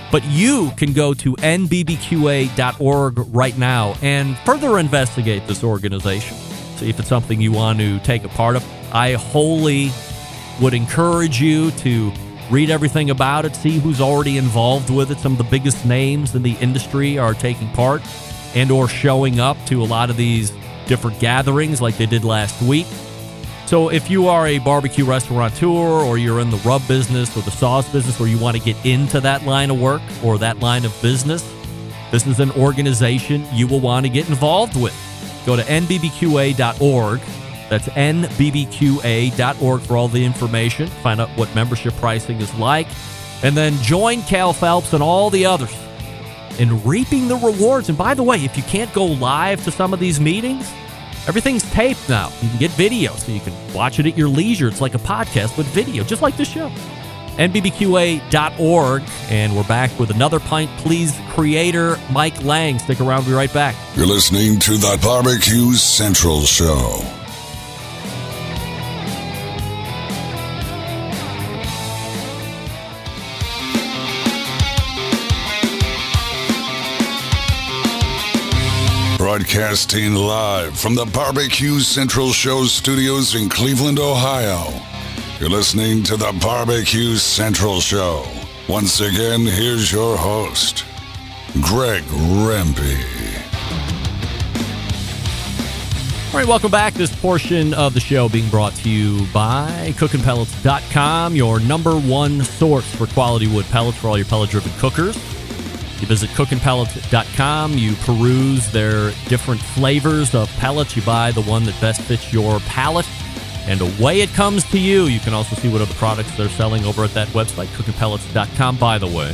But 0.10 0.24
you 0.24 0.72
can 0.78 0.94
go 0.94 1.14
to 1.16 1.36
nbbqa.org 1.36 3.20
right 3.36 3.58
now 3.58 3.96
and 4.02 4.38
further 4.40 4.80
investigate 4.80 5.46
this 5.48 5.66
organization. 5.66 6.38
See 6.78 6.90
if 6.90 6.98
it's 6.98 7.10
something 7.10 7.42
you 7.42 7.52
want 7.52 7.80
to 7.80 8.00
take 8.00 8.24
a 8.24 8.30
part 8.30 8.56
of. 8.56 8.66
I 8.94 9.14
wholly 9.14 9.92
would 10.62 10.74
encourage 10.74 11.42
you 11.42 11.72
to 11.72 12.14
read 12.50 12.70
everything 12.70 13.10
about 13.10 13.46
it, 13.46 13.56
see 13.56 13.80
who's 13.80 14.02
already 14.02 14.38
involved 14.38 14.90
with 14.90 15.12
it. 15.12 15.20
Some 15.20 15.34
of 15.34 15.38
the 15.38 15.44
biggest 15.46 15.86
names 15.86 16.36
in 16.36 16.44
the 16.44 16.54
industry 16.54 17.18
are 17.18 17.34
taking 17.34 17.70
part 17.72 18.02
and 18.56 18.72
or 18.72 18.88
showing 18.88 19.40
up 19.40 19.58
to 19.68 19.82
a 19.82 19.86
lot 19.86 20.10
of 20.10 20.18
these 20.18 20.52
different 20.88 21.20
gatherings 21.20 21.82
like 21.82 21.98
they 21.98 22.06
did 22.06 22.24
last 22.24 22.62
week. 22.62 22.88
So 23.66 23.90
if 23.90 24.10
you 24.10 24.30
are 24.30 24.48
a 24.48 24.60
barbecue 24.60 25.04
restaurateur 25.04 25.68
or 25.68 26.18
you're 26.18 26.40
in 26.40 26.50
the 26.50 26.58
rub 26.58 26.88
business 26.88 27.36
or 27.36 27.42
the 27.42 27.52
sauce 27.52 27.92
business 27.92 28.20
or 28.22 28.28
you 28.28 28.40
want 28.40 28.56
to 28.56 28.64
get 28.64 28.84
into 28.86 29.20
that 29.20 29.44
line 29.44 29.70
of 29.70 29.82
work 29.82 30.02
or 30.24 30.38
that 30.38 30.60
line 30.60 30.86
of 30.86 31.02
business, 31.02 31.44
this 32.10 32.26
is 32.26 32.40
an 32.40 32.52
organization 32.52 33.46
you 33.52 33.68
will 33.68 33.82
want 33.82 34.06
to 34.06 34.10
get 34.10 34.30
involved 34.30 34.82
with. 34.82 34.96
Go 35.46 35.58
to 35.58 35.64
nbbqa.org. 35.64 37.20
That's 37.70 37.88
nbbqa.org 37.90 39.82
for 39.82 39.98
all 39.98 40.08
the 40.08 40.24
information. 40.24 40.88
Find 40.88 41.20
out 41.20 41.30
what 41.32 41.54
membership 41.54 41.94
pricing 41.96 42.40
is 42.40 42.54
like. 42.56 42.88
And 43.44 43.56
then 43.56 43.74
join 43.84 44.22
Cal 44.24 44.54
Phelps 44.54 44.94
and 44.94 45.04
all 45.04 45.30
the 45.30 45.46
others 45.46 45.76
in 46.60 46.84
reaping 46.84 47.28
the 47.28 47.36
rewards. 47.36 47.90
And 47.90 47.98
by 47.98 48.14
the 48.14 48.24
way, 48.24 48.44
if 48.44 48.58
you 48.58 48.64
can't 48.64 48.92
go 48.94 49.06
live 49.06 49.64
to 49.66 49.72
some 49.72 49.94
of 49.94 50.00
these 50.00 50.20
meetings, 50.20 50.72
everything's 51.28 51.70
taped 51.72 52.10
now. 52.10 52.30
You 52.42 52.50
can 52.50 52.58
get 52.58 52.72
video 52.72 53.14
so 53.14 53.32
you 53.32 53.40
can 53.40 53.54
watch 53.74 54.00
it 54.00 54.06
at 54.06 54.18
your 54.18 54.28
leisure. 54.28 54.68
It's 54.68 54.82
like 54.82 54.96
a 54.96 55.00
podcast 55.00 55.58
with 55.58 55.68
video, 55.68 56.04
just 56.04 56.22
like 56.22 56.38
this 56.38 56.50
show. 56.50 56.72
NBBQA.org. 57.38 59.04
And 59.30 59.56
we're 59.56 59.68
back 59.68 59.98
with 60.00 60.10
another 60.10 60.40
Pint 60.40 60.72
Please 60.78 61.18
creator, 61.30 62.00
Mike 62.12 62.44
Lang. 62.44 62.80
Stick 62.80 63.00
around, 63.00 63.26
we'll 63.26 63.34
be 63.34 63.34
right 63.34 63.54
back. 63.54 63.76
You're 63.96 64.08
listening 64.08 64.60
to 64.62 64.78
the 64.78 65.00
Barbecue 65.02 65.74
Central 65.74 66.42
Show. 66.42 67.17
Broadcasting 79.38 80.16
live 80.16 80.80
from 80.80 80.96
the 80.96 81.06
Barbecue 81.06 81.80
Central 81.80 82.32
Show 82.32 82.64
studios 82.64 83.36
in 83.36 83.50
Cleveland, 83.50 84.00
Ohio. 84.00 84.74
You're 85.40 85.52
listening 85.52 86.02
to 86.06 86.18
the 86.18 86.36
Barbecue 86.42 87.18
Central 87.18 87.80
Show. 87.80 88.26
Once 88.68 89.00
again, 89.00 89.42
here's 89.42 89.92
your 89.92 90.18
host, 90.18 90.86
Greg 91.62 92.02
Rempe. 92.06 92.98
All 96.34 96.40
right, 96.40 96.48
welcome 96.48 96.72
back. 96.72 96.96
This 96.96 97.16
portion 97.16 97.76
of 97.76 97.94
the 97.94 98.00
show 98.00 98.28
being 98.28 98.50
brought 98.50 98.74
to 98.78 98.90
you 98.90 99.28
by 99.32 99.94
cookingpellets.com, 99.98 101.36
your 101.36 101.60
number 101.60 101.96
one 101.96 102.44
source 102.44 102.92
for 102.96 103.06
quality 103.06 103.46
wood 103.46 103.68
pellets 103.68 104.00
for 104.00 104.08
all 104.08 104.18
your 104.18 104.26
pellet 104.26 104.50
driven 104.50 104.72
cookers. 104.80 105.37
You 106.00 106.06
visit 106.06 106.30
cookingpellets.com, 106.32 107.74
you 107.74 107.96
peruse 107.96 108.72
their 108.72 109.10
different 109.28 109.62
flavors 109.62 110.36
of 110.36 110.50
pellets, 110.58 110.96
you 110.96 111.02
buy 111.02 111.32
the 111.32 111.42
one 111.42 111.64
that 111.64 111.80
best 111.82 112.02
fits 112.02 112.32
your 112.32 112.60
palate, 112.62 113.08
and 113.66 113.82
away 113.82 114.22
it 114.22 114.30
comes 114.30 114.64
to 114.72 114.80
you. 114.80 115.06
You 115.06 115.20
can 115.20 115.34
also 115.34 115.56
see 115.56 115.70
what 115.70 115.82
other 115.82 115.94
products 115.96 116.36
they're 116.38 116.50
selling 116.50 116.86
over 116.86 117.04
at 117.04 117.14
that 117.16 117.28
website, 117.30 117.66
cookingpellets.com, 117.68 118.78
by 118.78 119.00
the 119.00 119.08
way. 119.08 119.34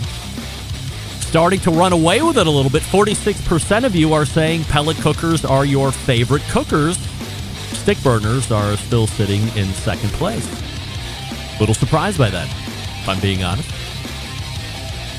Starting 1.20 1.60
to 1.62 1.72
run 1.72 1.92
away 1.92 2.22
with 2.22 2.38
it 2.38 2.48
a 2.48 2.50
little 2.50 2.72
bit. 2.72 2.84
46% 2.84 3.86
of 3.86 3.96
you 3.96 4.14
are 4.14 4.26
saying 4.26 4.64
pellet 4.66 4.98
cookers 4.98 5.44
are 5.44 5.66
your 5.66 5.92
favorite 5.92 6.44
cookers. 6.44 6.98
Stick 7.78 8.02
burners 8.04 8.52
are 8.52 8.78
still 8.78 9.08
sitting 9.08 9.42
in 9.58 9.66
second 9.74 10.10
place. 10.12 10.48
Little 11.60 11.76
surprised 11.76 12.18
by 12.18 12.30
that, 12.30 12.48
if 12.48 13.10
I'm 13.10 13.20
being 13.20 13.44
honest. 13.44 13.83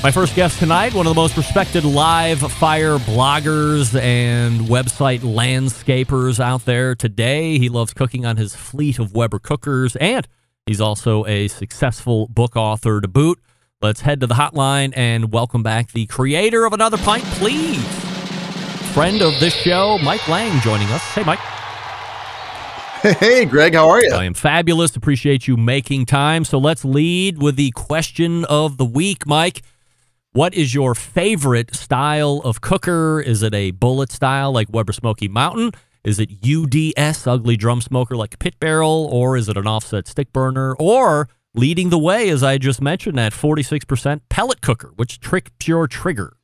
My 0.05 0.11
first 0.11 0.35
guest 0.35 0.59
tonight, 0.59 0.93
one 0.93 1.07
of 1.07 1.15
the 1.15 1.19
most 1.19 1.35
respected 1.35 1.83
live 1.83 2.37
fire 2.37 2.99
bloggers 2.99 3.99
and 3.99 4.61
website 4.61 5.21
landscapers 5.21 6.39
out 6.39 6.63
there 6.65 6.93
today. 6.93 7.57
He 7.57 7.69
loves 7.69 7.91
cooking 7.91 8.23
on 8.23 8.37
his 8.37 8.55
fleet 8.55 8.99
of 8.99 9.15
Weber 9.15 9.39
cookers, 9.39 9.95
and 9.95 10.27
he's 10.67 10.79
also 10.79 11.25
a 11.25 11.47
successful 11.47 12.27
book 12.27 12.55
author 12.55 13.01
to 13.01 13.07
boot. 13.07 13.39
Let's 13.81 14.01
head 14.01 14.19
to 14.19 14.27
the 14.27 14.35
hotline 14.35 14.93
and 14.95 15.33
welcome 15.33 15.63
back 15.63 15.91
the 15.91 16.05
creator 16.05 16.65
of 16.65 16.73
Another 16.73 16.97
Pint, 16.97 17.23
please. 17.23 17.83
Friend 18.93 19.23
of 19.23 19.39
this 19.39 19.55
show, 19.55 19.97
Mike 20.03 20.27
Lang, 20.27 20.61
joining 20.61 20.87
us. 20.89 21.01
Hey, 21.01 21.23
Mike. 21.23 21.39
Hey, 23.01 23.45
Greg, 23.45 23.73
how 23.73 23.89
are 23.89 24.03
you? 24.03 24.13
I 24.13 24.25
am 24.25 24.35
fabulous. 24.35 24.95
Appreciate 24.95 25.47
you 25.47 25.57
making 25.57 26.05
time. 26.05 26.45
So 26.45 26.59
let's 26.59 26.85
lead 26.85 27.41
with 27.41 27.55
the 27.55 27.71
question 27.71 28.45
of 28.45 28.77
the 28.77 28.85
week, 28.85 29.25
Mike. 29.25 29.63
What 30.35 30.53
is 30.53 30.73
your 30.73 30.95
favorite 30.95 31.73
style 31.73 32.41
of 32.43 32.59
cooker? 32.59 33.21
Is 33.21 33.41
it 33.41 33.53
a 33.53 33.71
bullet 33.71 34.11
style 34.11 34.51
like 34.51 34.67
Weber 34.69 34.91
Smoky 34.91 35.29
Mountain? 35.29 35.71
Is 36.03 36.19
it 36.19 36.29
UDS, 36.43 37.25
ugly 37.25 37.55
drum 37.55 37.79
smoker 37.79 38.17
like 38.17 38.37
pit 38.37 38.59
barrel? 38.59 39.07
Or 39.13 39.37
is 39.37 39.47
it 39.47 39.55
an 39.55 39.65
offset 39.65 40.09
stick 40.09 40.33
burner? 40.33 40.75
Or 40.77 41.29
leading 41.53 41.89
the 41.89 41.97
way, 41.97 42.27
as 42.27 42.43
I 42.43 42.57
just 42.57 42.81
mentioned, 42.81 43.17
that 43.17 43.31
46% 43.31 44.23
pellet 44.27 44.59
cooker, 44.59 44.91
which 44.97 45.21
tricks 45.21 45.51
your 45.65 45.87
trigger? 45.87 46.35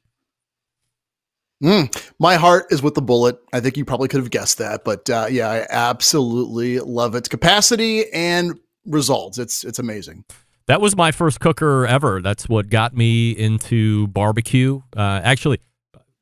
Mm, 1.61 1.93
my 2.17 2.35
heart 2.35 2.67
is 2.71 2.81
with 2.81 2.93
the 2.93 3.01
bullet. 3.01 3.39
I 3.51 3.59
think 3.59 3.75
you 3.75 3.83
probably 3.83 4.07
could 4.07 4.21
have 4.21 4.31
guessed 4.31 4.59
that, 4.59 4.85
but 4.85 5.09
uh, 5.09 5.27
yeah, 5.29 5.49
I 5.49 5.67
absolutely 5.69 6.79
love 6.79 7.13
its 7.13 7.27
capacity 7.27 8.09
and 8.13 8.57
results. 8.85 9.37
It's 9.37 9.65
it's 9.65 9.79
amazing. 9.79 10.23
That 10.67 10.79
was 10.79 10.95
my 10.95 11.11
first 11.11 11.39
cooker 11.39 11.85
ever. 11.85 12.21
That's 12.21 12.47
what 12.47 12.69
got 12.69 12.95
me 12.95 13.31
into 13.31 14.07
barbecue. 14.07 14.81
Uh, 14.95 15.21
actually, 15.23 15.59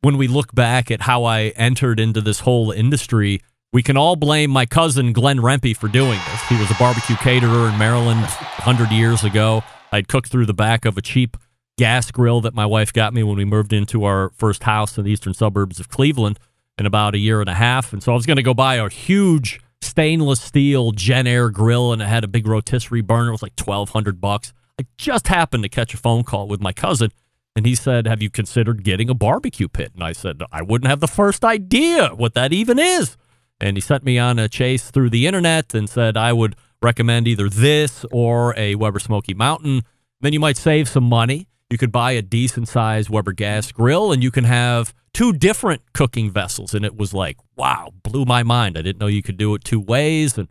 when 0.02 0.18
we 0.18 0.28
look 0.28 0.56
back 0.56 0.90
at 0.92 1.02
how 1.02 1.26
I 1.26 1.54
entered 1.56 2.00
into 2.00 2.22
this 2.22 2.40
whole 2.40 2.72
industry, 2.72 3.42
we 3.72 3.84
can 3.84 3.98
all 3.98 4.16
blame 4.16 4.50
my 4.50 4.66
cousin 4.66 5.14
Glenn 5.14 5.40
Rempe 5.40 5.76
for 5.76 5.88
doing 5.88 6.20
this. 6.32 6.42
He 6.48 6.58
was 6.58 6.72
a 6.72 6.76
barbecue 6.76 7.18
caterer 7.18 7.70
in 7.70 7.78
Maryland 7.78 8.22
100 8.22 8.92
years 8.92 9.24
ago. 9.24 9.62
I'd 9.92 10.08
cooked 10.08 10.30
through 10.30 10.46
the 10.46 10.54
back 10.54 10.86
of 10.86 10.98
a 10.98 11.02
cheap 11.02 11.38
gas 11.78 12.10
grill 12.12 12.42
that 12.42 12.54
my 12.54 12.66
wife 12.66 12.92
got 12.92 13.14
me 13.14 13.24
when 13.24 13.38
we 13.38 13.46
moved 13.46 13.74
into 13.74 14.04
our 14.06 14.32
first 14.36 14.64
house 14.64 14.98
in 14.98 15.06
the 15.06 15.12
eastern 15.12 15.34
suburbs 15.34 15.80
of 15.80 15.90
Cleveland 15.90 16.40
in 16.78 16.86
about 16.86 17.14
a 17.14 17.18
year 17.18 17.42
and 17.42 17.50
a 17.50 17.54
half. 17.54 17.94
And 17.94 18.02
so 18.02 18.12
I 18.12 18.16
was 18.16 18.26
going 18.26 18.38
to 18.38 18.44
go 18.44 18.54
buy 18.54 18.76
a 18.76 18.90
huge 18.90 19.60
stainless 19.82 20.42
steel 20.42 20.92
Jenn-Air 20.92 21.50
grill 21.50 21.94
and 21.94 22.02
it 22.02 22.08
had 22.08 22.24
a 22.24 22.28
big 22.28 22.48
rotisserie 22.48 23.02
burner. 23.02 23.30
It 23.30 23.34
was 23.34 23.42
like 23.42 23.60
1200 23.60 24.20
bucks. 24.20 24.54
I 24.80 24.86
just 24.98 25.28
happened 25.28 25.64
to 25.64 25.70
catch 25.70 25.94
a 25.94 25.98
phone 25.98 26.24
call 26.24 26.48
with 26.48 26.62
my 26.62 26.74
cousin 26.74 27.12
and 27.56 27.66
he 27.66 27.76
said, 27.76 28.08
Have 28.08 28.22
you 28.22 28.30
considered 28.30 28.84
getting 28.84 29.10
a 29.10 29.14
barbecue 29.14 29.68
pit? 29.68 29.92
And 29.94 30.04
I 30.04 30.14
said, 30.14 30.42
I 30.52 30.62
wouldn't 30.62 30.90
have 30.90 31.00
the 31.00 31.08
first 31.08 31.44
idea 31.44 32.10
what 32.10 32.34
that 32.36 32.54
even 32.54 32.80
is. 32.80 33.18
And 33.60 33.76
he 33.76 33.82
sent 33.82 34.04
me 34.04 34.18
on 34.18 34.40
a 34.40 34.48
chase 34.48 34.90
through 34.90 35.10
the 35.10 35.28
internet 35.28 35.74
and 35.74 35.90
said 35.90 36.16
I 36.16 36.32
would 36.32 36.56
recommend 36.82 37.28
either 37.28 37.50
this 37.50 38.06
or 38.12 38.54
a 38.58 38.76
Weber 38.76 39.00
Smoky 39.00 39.34
Mountain. 39.34 39.82
Then 40.22 40.32
you 40.32 40.40
might 40.40 40.58
save 40.58 40.88
some 40.88 41.04
money 41.04 41.50
you 41.70 41.78
could 41.78 41.92
buy 41.92 42.12
a 42.14 42.22
decent 42.22 42.68
sized 42.68 43.10
Weber 43.10 43.32
gas 43.34 43.72
grill 43.72 44.12
and 44.12 44.24
you 44.24 44.32
can 44.32 44.44
have 44.44 44.94
two 45.20 45.34
different 45.34 45.82
cooking 45.92 46.32
vessels. 46.32 46.74
And 46.74 46.86
it 46.86 46.96
was 46.96 47.14
like, 47.14 47.36
wow, 47.58 47.92
blew 48.04 48.24
my 48.24 48.42
mind. 48.42 48.78
I 48.78 48.82
didn't 48.82 49.02
know 49.02 49.08
you 49.08 49.22
could 49.22 49.36
do 49.36 49.54
it 49.54 49.66
two 49.66 49.82
ways. 49.82 50.38
And 50.38 50.48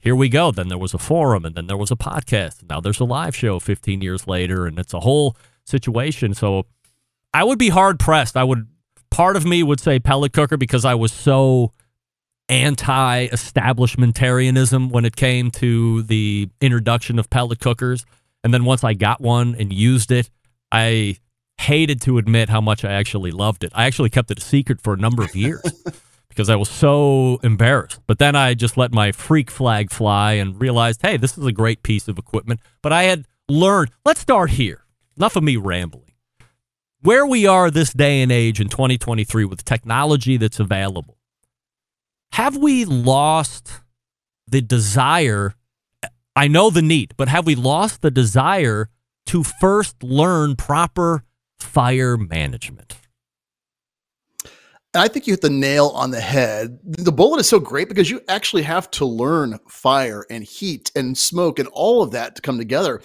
here 0.00 0.16
we 0.16 0.28
go. 0.28 0.50
Then 0.50 0.66
there 0.66 0.78
was 0.78 0.92
a 0.92 0.98
forum 0.98 1.44
and 1.44 1.54
then 1.54 1.68
there 1.68 1.76
was 1.76 1.92
a 1.92 1.96
podcast. 1.96 2.68
Now 2.68 2.80
there's 2.80 2.98
a 2.98 3.04
live 3.04 3.36
show 3.36 3.60
15 3.60 4.02
years 4.02 4.26
later 4.26 4.66
and 4.66 4.80
it's 4.80 4.92
a 4.92 4.98
whole 4.98 5.36
situation. 5.64 6.34
So 6.34 6.66
I 7.32 7.44
would 7.44 7.56
be 7.56 7.68
hard 7.68 8.00
pressed. 8.00 8.36
I 8.36 8.42
would, 8.42 8.66
part 9.12 9.36
of 9.36 9.46
me 9.46 9.62
would 9.62 9.78
say 9.78 10.00
pellet 10.00 10.32
cooker 10.32 10.56
because 10.56 10.84
I 10.84 10.96
was 10.96 11.12
so 11.12 11.72
anti 12.48 13.28
establishmentarianism 13.28 14.90
when 14.90 15.04
it 15.04 15.14
came 15.14 15.52
to 15.52 16.02
the 16.02 16.48
introduction 16.60 17.20
of 17.20 17.30
pellet 17.30 17.60
cookers. 17.60 18.04
And 18.42 18.52
then 18.52 18.64
once 18.64 18.82
I 18.82 18.94
got 18.94 19.20
one 19.20 19.54
and 19.54 19.72
used 19.72 20.10
it, 20.10 20.30
I 20.72 21.18
hated 21.60 22.00
to 22.02 22.18
admit 22.18 22.48
how 22.48 22.60
much 22.60 22.84
I 22.84 22.92
actually 22.92 23.30
loved 23.30 23.64
it. 23.64 23.72
I 23.74 23.84
actually 23.84 24.10
kept 24.10 24.30
it 24.30 24.38
a 24.38 24.42
secret 24.42 24.80
for 24.80 24.94
a 24.94 24.96
number 24.96 25.22
of 25.22 25.36
years 25.36 25.62
because 26.28 26.48
I 26.48 26.56
was 26.56 26.70
so 26.70 27.38
embarrassed. 27.42 28.00
But 28.06 28.18
then 28.18 28.34
I 28.34 28.54
just 28.54 28.76
let 28.76 28.92
my 28.92 29.12
freak 29.12 29.50
flag 29.50 29.90
fly 29.90 30.32
and 30.32 30.60
realized, 30.60 31.02
hey, 31.02 31.16
this 31.16 31.36
is 31.36 31.44
a 31.44 31.52
great 31.52 31.82
piece 31.82 32.08
of 32.08 32.18
equipment. 32.18 32.60
But 32.82 32.92
I 32.92 33.04
had 33.04 33.26
learned, 33.48 33.90
let's 34.04 34.20
start 34.20 34.50
here. 34.50 34.84
Enough 35.16 35.36
of 35.36 35.42
me 35.42 35.56
rambling. 35.56 36.12
Where 37.02 37.26
we 37.26 37.46
are 37.46 37.70
this 37.70 37.92
day 37.92 38.22
and 38.22 38.32
age 38.32 38.60
in 38.60 38.68
2023 38.68 39.44
with 39.44 39.64
technology 39.64 40.36
that's 40.36 40.60
available, 40.60 41.18
have 42.32 42.56
we 42.56 42.84
lost 42.84 43.80
the 44.46 44.62
desire? 44.62 45.54
I 46.34 46.48
know 46.48 46.70
the 46.70 46.82
need, 46.82 47.14
but 47.16 47.28
have 47.28 47.44
we 47.44 47.54
lost 47.54 48.02
the 48.02 48.10
desire 48.10 48.88
to 49.26 49.42
first 49.42 50.02
learn 50.02 50.56
proper 50.56 51.24
fire 51.62 52.16
management. 52.16 52.96
I 54.92 55.06
think 55.06 55.26
you 55.26 55.34
hit 55.34 55.40
the 55.40 55.50
nail 55.50 55.88
on 55.94 56.10
the 56.10 56.20
head. 56.20 56.80
The 56.82 57.12
bullet 57.12 57.38
is 57.38 57.48
so 57.48 57.60
great 57.60 57.88
because 57.88 58.10
you 58.10 58.20
actually 58.28 58.62
have 58.62 58.90
to 58.92 59.04
learn 59.04 59.58
fire 59.68 60.26
and 60.30 60.42
heat 60.42 60.90
and 60.96 61.16
smoke 61.16 61.60
and 61.60 61.68
all 61.68 62.02
of 62.02 62.10
that 62.10 62.34
to 62.36 62.42
come 62.42 62.58
together. 62.58 63.00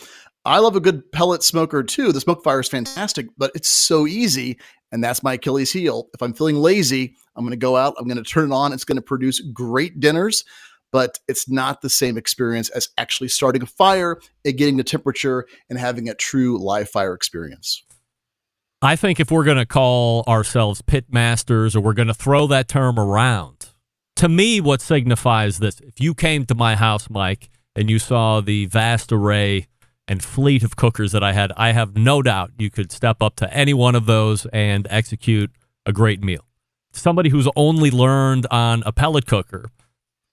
I 0.45 0.59
love 0.59 0.75
a 0.75 0.79
good 0.79 1.11
pellet 1.11 1.43
smoker 1.43 1.83
too. 1.83 2.11
The 2.11 2.21
smoke 2.21 2.43
fire 2.43 2.59
is 2.59 2.69
fantastic, 2.69 3.27
but 3.37 3.51
it's 3.53 3.69
so 3.69 4.07
easy. 4.07 4.59
And 4.91 5.03
that's 5.03 5.21
my 5.21 5.33
Achilles 5.33 5.71
heel. 5.71 6.09
If 6.15 6.23
I'm 6.23 6.33
feeling 6.33 6.55
lazy, 6.55 7.15
I'm 7.35 7.43
going 7.43 7.51
to 7.51 7.57
go 7.57 7.75
out, 7.75 7.95
I'm 7.99 8.07
going 8.07 8.23
to 8.23 8.23
turn 8.23 8.51
it 8.51 8.55
on. 8.55 8.73
It's 8.73 8.85
going 8.85 8.95
to 8.95 9.01
produce 9.01 9.39
great 9.39 9.99
dinners 9.99 10.43
but 10.95 11.19
it's 11.27 11.49
not 11.49 11.81
the 11.81 11.89
same 11.89 12.17
experience 12.17 12.69
as 12.69 12.87
actually 12.97 13.27
starting 13.27 13.61
a 13.61 13.65
fire 13.65 14.17
and 14.45 14.57
getting 14.57 14.77
the 14.77 14.83
temperature 14.83 15.45
and 15.69 15.77
having 15.77 16.07
a 16.07 16.13
true 16.13 16.57
live 16.57 16.89
fire 16.89 17.13
experience. 17.13 17.83
I 18.85 18.95
think 18.95 19.19
if 19.19 19.31
we're 19.31 19.43
going 19.43 19.57
to 19.57 19.65
call 19.65 20.23
ourselves 20.27 20.81
pit 20.81 21.05
masters 21.09 21.75
or 21.75 21.81
we're 21.81 21.93
going 21.93 22.07
to 22.07 22.13
throw 22.13 22.47
that 22.47 22.67
term 22.67 22.99
around, 22.99 23.71
to 24.17 24.29
me, 24.29 24.61
what 24.61 24.81
signifies 24.81 25.59
this, 25.59 25.79
if 25.81 25.99
you 25.99 26.13
came 26.13 26.45
to 26.45 26.55
my 26.55 26.75
house, 26.75 27.09
Mike, 27.09 27.49
and 27.75 27.89
you 27.89 27.99
saw 27.99 28.41
the 28.41 28.65
vast 28.67 29.11
array 29.11 29.67
and 30.07 30.23
fleet 30.23 30.63
of 30.63 30.75
cookers 30.75 31.11
that 31.13 31.23
I 31.23 31.33
had, 31.33 31.51
I 31.57 31.71
have 31.71 31.97
no 31.97 32.21
doubt 32.21 32.51
you 32.57 32.69
could 32.69 32.91
step 32.91 33.21
up 33.21 33.35
to 33.37 33.53
any 33.53 33.73
one 33.73 33.95
of 33.95 34.05
those 34.05 34.45
and 34.47 34.87
execute 34.89 35.51
a 35.85 35.91
great 35.91 36.23
meal. 36.23 36.45
Somebody 36.91 37.29
who's 37.29 37.49
only 37.55 37.91
learned 37.91 38.47
on 38.51 38.83
a 38.85 38.91
pellet 38.91 39.25
cooker 39.25 39.71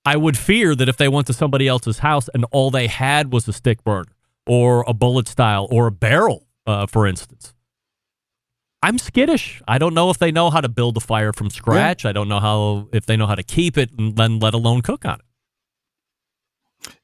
I 0.05 0.17
would 0.17 0.37
fear 0.37 0.75
that 0.75 0.89
if 0.89 0.97
they 0.97 1.09
went 1.09 1.29
to 1.29 1.33
somebody 1.33 1.69
else's 1.69 2.01
house 2.01 2.29
and 2.35 2.45
all 2.51 2.71
they 2.71 2.89
had 2.89 3.33
was 3.33 3.47
a 3.47 3.53
stick 3.53 3.85
burner 3.85 4.13
or 4.47 4.85
a 4.89 4.93
bullet 4.93 5.29
style 5.29 5.69
or 5.71 5.87
a 5.87 5.93
barrel, 5.93 6.49
uh, 6.67 6.87
for 6.87 7.07
instance, 7.07 7.55
I'm 8.83 8.99
skittish. 8.99 9.63
I 9.69 9.79
don't 9.79 9.95
know 9.95 10.11
if 10.11 10.19
they 10.19 10.33
know 10.33 10.51
how 10.51 10.61
to 10.61 10.69
build 10.69 10.97
a 10.97 11.01
fire 11.01 11.33
from 11.33 11.51
scratch. 11.51 12.05
Yeah. 12.05 12.11
I 12.11 12.13
don't 12.13 12.29
know 12.29 12.41
how 12.41 12.89
if 12.93 13.07
they 13.07 13.17
know 13.17 13.27
how 13.27 13.37
to 13.37 13.43
keep 13.43 13.79
it 13.79 13.91
and 13.97 14.17
then 14.17 14.41
let 14.41 14.55
alone 14.55 14.83
cook 14.83 15.05
on 15.05 15.21
it. 15.21 15.25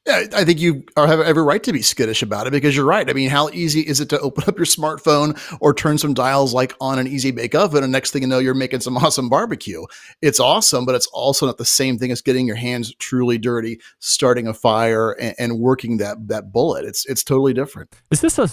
Yeah, 0.05 0.25
I 0.33 0.43
think 0.43 0.59
you 0.59 0.83
have 0.97 1.19
every 1.19 1.43
right 1.43 1.61
to 1.63 1.71
be 1.71 1.81
skittish 1.81 2.21
about 2.21 2.47
it 2.47 2.51
because 2.51 2.75
you're 2.75 2.85
right. 2.85 3.09
I 3.09 3.13
mean, 3.13 3.29
how 3.29 3.49
easy 3.49 3.81
is 3.81 4.01
it 4.01 4.09
to 4.09 4.19
open 4.19 4.43
up 4.47 4.57
your 4.57 4.65
smartphone 4.65 5.39
or 5.61 5.73
turn 5.73 5.97
some 5.97 6.13
dials 6.13 6.53
like 6.53 6.73
on 6.81 6.99
an 6.99 7.07
easy 7.07 7.31
bake 7.31 7.55
oven, 7.55 7.83
and 7.83 7.91
next 7.91 8.11
thing 8.11 8.23
you 8.23 8.27
know, 8.27 8.39
you're 8.39 8.53
making 8.53 8.79
some 8.81 8.97
awesome 8.97 9.29
barbecue? 9.29 9.85
It's 10.21 10.39
awesome, 10.39 10.85
but 10.85 10.95
it's 10.95 11.07
also 11.07 11.45
not 11.45 11.57
the 11.57 11.65
same 11.65 11.97
thing 11.97 12.11
as 12.11 12.21
getting 12.21 12.47
your 12.47 12.55
hands 12.55 12.93
truly 12.95 13.37
dirty, 13.37 13.79
starting 13.99 14.47
a 14.47 14.53
fire, 14.53 15.11
and, 15.11 15.35
and 15.37 15.59
working 15.59 15.97
that 15.97 16.27
that 16.27 16.51
bullet. 16.51 16.85
It's 16.85 17.05
it's 17.05 17.23
totally 17.23 17.53
different. 17.53 17.93
Is 18.11 18.21
this 18.21 18.37
a 18.37 18.49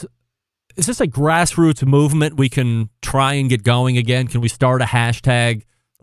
is 0.77 0.87
this 0.87 1.01
a 1.01 1.07
grassroots 1.07 1.87
movement 1.87 2.37
we 2.37 2.49
can 2.49 2.91
try 3.03 3.35
and 3.35 3.49
get 3.49 3.63
going 3.63 3.97
again? 3.97 4.29
Can 4.29 4.41
we 4.41 4.49
start 4.49 4.83
a 4.83 4.87
hashtag? 4.87 5.63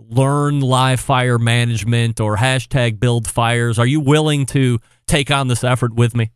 learn 0.10 0.60
live 0.60 1.00
fire 1.00 1.38
management 1.38 2.20
or 2.20 2.38
hashtag 2.38 3.00
build 3.00 3.28
fires 3.28 3.78
are 3.78 3.86
you 3.86 4.00
willing 4.00 4.46
to 4.46 4.80
take 5.08 5.32
on 5.32 5.48
this 5.48 5.64
effort 5.64 5.94
with 5.94 6.16
me? 6.16 6.32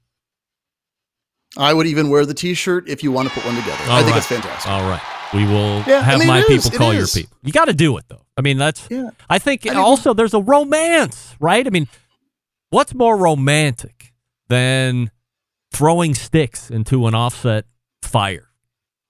I 1.58 1.74
would 1.74 1.88
even 1.88 2.10
wear 2.10 2.26
the 2.26 2.34
T-shirt 2.34 2.88
if 2.88 3.04
you 3.04 3.12
want 3.12 3.30
to 3.30 3.34
put 3.34 3.46
one 3.46 3.56
together. 3.56 3.84
All 3.86 3.98
I 3.98 4.04
think 4.04 4.16
it's 4.16 4.28
fantastic. 4.28 4.70
All 4.70 4.88
right, 4.88 5.02
we 5.34 5.46
will 5.46 5.82
yeah, 5.88 6.02
have 6.02 6.16
I 6.16 6.20
mean, 6.20 6.28
my 6.28 6.44
people 6.44 6.70
call 6.72 6.94
your 6.94 7.08
people. 7.08 7.36
You 7.42 7.52
got 7.52 7.66
to 7.66 7.74
do 7.74 7.98
it 7.98 8.06
though. 8.08 8.26
I 8.36 8.42
mean, 8.42 8.58
that's. 8.58 8.88
Yeah. 8.92 9.10
I 9.30 9.40
think 9.40 9.66
I 9.68 9.76
also 9.76 10.14
there's 10.14 10.36
a 10.36 10.42
romance, 10.42 11.36
right? 11.40 11.66
I 11.66 11.70
mean, 11.70 11.88
what's 12.70 12.94
more 12.94 13.18
romantic 13.18 14.14
than 14.50 15.10
throwing 15.72 16.14
sticks 16.14 16.70
into 16.70 17.08
an 17.08 17.16
offset 17.16 17.66
fire 18.08 18.50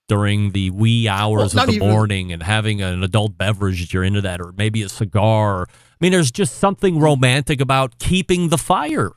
during 0.07 0.51
the 0.51 0.69
wee 0.69 1.07
hours 1.07 1.53
well, 1.53 1.63
of 1.63 1.69
the 1.69 1.75
even, 1.75 1.89
morning 1.89 2.31
and 2.31 2.43
having 2.43 2.81
an 2.81 3.03
adult 3.03 3.37
beverage 3.37 3.81
if 3.81 3.93
you're 3.93 4.03
into 4.03 4.21
that, 4.21 4.41
or 4.41 4.53
maybe 4.57 4.81
a 4.83 4.89
cigar? 4.89 5.63
I 5.69 5.95
mean, 5.99 6.11
there's 6.11 6.31
just 6.31 6.57
something 6.59 6.99
romantic 6.99 7.61
about 7.61 7.99
keeping 7.99 8.49
the 8.49 8.57
fire 8.57 9.13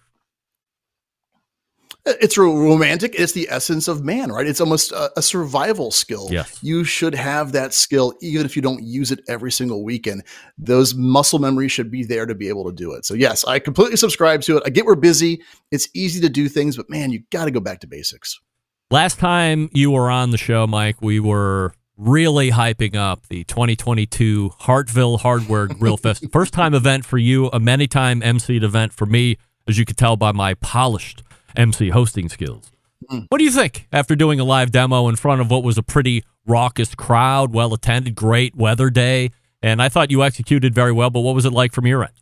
uh, 2.06 2.14
it's 2.20 2.38
romantic. 2.38 3.14
It's 3.18 3.32
the 3.32 3.46
essence 3.50 3.86
of 3.86 4.02
man, 4.02 4.32
right? 4.32 4.46
It's 4.46 4.60
almost 4.60 4.90
a, 4.92 5.10
a, 5.18 5.22
survival 5.22 5.90
skill. 5.90 6.28
Yes. 6.30 6.58
You 6.62 6.82
should 6.82 7.14
have 7.14 7.52
that 7.52 7.74
skill, 7.74 8.14
even 8.22 8.46
if 8.46 8.56
you 8.56 8.62
don't 8.62 8.82
use 8.82 9.10
it 9.10 9.20
every 9.28 9.52
single 9.52 9.84
weekend. 9.84 10.22
Those 10.56 10.94
muscle 10.94 11.38
memories 11.38 11.72
should 11.72 11.90
be 11.90 12.02
there 12.02 12.24
to 12.24 12.34
be 12.34 12.48
able 12.48 12.64
to 12.64 12.72
do 12.72 12.92
it. 12.92 13.04
So, 13.04 13.12
yes, 13.12 13.44
I 13.44 13.58
completely 13.58 13.96
subscribe 13.96 14.40
to 14.42 14.56
it. 14.56 14.62
I 14.64 14.70
get 14.70 14.86
we're 14.86 14.94
busy. 14.94 15.42
It's 15.70 15.88
easy 15.92 16.20
to 16.22 16.30
do 16.30 16.48
things, 16.48 16.76
but 16.76 16.88
man, 16.88 17.10
you 17.12 17.22
got 17.30 17.44
to 17.44 17.50
go 17.50 17.60
back 17.60 17.80
to 17.80 17.86
basics. 17.86 18.40
Last 18.92 19.20
time 19.20 19.70
you 19.72 19.92
were 19.92 20.10
on 20.10 20.32
the 20.32 20.36
show, 20.36 20.66
Mike, 20.66 21.00
we 21.00 21.20
were 21.20 21.72
really 21.96 22.50
hyping 22.50 22.96
up 22.96 23.24
the 23.28 23.44
2022 23.44 24.50
Hartville 24.62 25.20
Hardware 25.20 25.68
Grill 25.68 25.96
Fest. 26.02 26.24
First 26.32 26.52
time 26.52 26.74
event 26.74 27.04
for 27.04 27.16
you, 27.16 27.46
a 27.52 27.60
many 27.60 27.86
time 27.86 28.20
MC 28.20 28.56
event 28.56 28.92
for 28.92 29.06
me, 29.06 29.36
as 29.68 29.78
you 29.78 29.84
could 29.84 29.96
tell 29.96 30.16
by 30.16 30.32
my 30.32 30.54
polished 30.54 31.22
MC 31.54 31.90
hosting 31.90 32.28
skills. 32.28 32.72
What 33.28 33.38
do 33.38 33.44
you 33.44 33.52
think 33.52 33.86
after 33.92 34.16
doing 34.16 34.40
a 34.40 34.44
live 34.44 34.72
demo 34.72 35.06
in 35.06 35.14
front 35.14 35.40
of 35.40 35.52
what 35.52 35.62
was 35.62 35.78
a 35.78 35.84
pretty 35.84 36.24
raucous 36.44 36.92
crowd, 36.96 37.54
well 37.54 37.72
attended, 37.72 38.16
great 38.16 38.56
weather 38.56 38.90
day? 38.90 39.30
And 39.62 39.80
I 39.80 39.88
thought 39.88 40.10
you 40.10 40.24
executed 40.24 40.74
very 40.74 40.90
well, 40.90 41.10
but 41.10 41.20
what 41.20 41.36
was 41.36 41.44
it 41.44 41.52
like 41.52 41.72
from 41.72 41.86
your 41.86 42.02
end? 42.02 42.12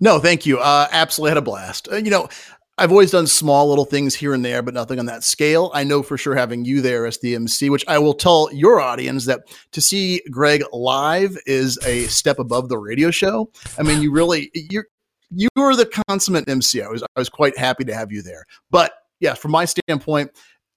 No, 0.00 0.18
thank 0.18 0.44
you. 0.44 0.58
Uh, 0.58 0.88
absolutely 0.90 1.30
had 1.30 1.38
a 1.38 1.42
blast. 1.42 1.88
Uh, 1.90 1.96
you 1.96 2.10
know, 2.10 2.28
I've 2.76 2.90
always 2.90 3.12
done 3.12 3.28
small 3.28 3.68
little 3.68 3.84
things 3.84 4.16
here 4.16 4.34
and 4.34 4.44
there, 4.44 4.60
but 4.60 4.74
nothing 4.74 4.98
on 4.98 5.06
that 5.06 5.22
scale. 5.22 5.70
I 5.74 5.84
know 5.84 6.02
for 6.02 6.18
sure 6.18 6.34
having 6.34 6.64
you 6.64 6.80
there 6.80 7.06
as 7.06 7.18
the 7.18 7.36
MC, 7.36 7.70
which 7.70 7.84
I 7.86 7.98
will 7.98 8.14
tell 8.14 8.48
your 8.52 8.80
audience 8.80 9.26
that 9.26 9.42
to 9.72 9.80
see 9.80 10.20
Greg 10.30 10.64
live 10.72 11.38
is 11.46 11.78
a 11.86 12.06
step 12.06 12.40
above 12.40 12.68
the 12.68 12.78
radio 12.78 13.12
show. 13.12 13.50
I 13.78 13.84
mean, 13.84 14.02
you 14.02 14.10
really 14.10 14.50
you're 14.54 14.86
you 15.30 15.48
are 15.56 15.76
the 15.76 15.86
consummate 16.08 16.48
MC. 16.48 16.82
I 16.82 16.88
was 16.88 17.02
I 17.02 17.20
was 17.20 17.28
quite 17.28 17.56
happy 17.56 17.84
to 17.84 17.94
have 17.94 18.10
you 18.10 18.22
there. 18.22 18.44
But 18.70 18.92
yeah, 19.20 19.34
from 19.34 19.52
my 19.52 19.64
standpoint, 19.64 20.32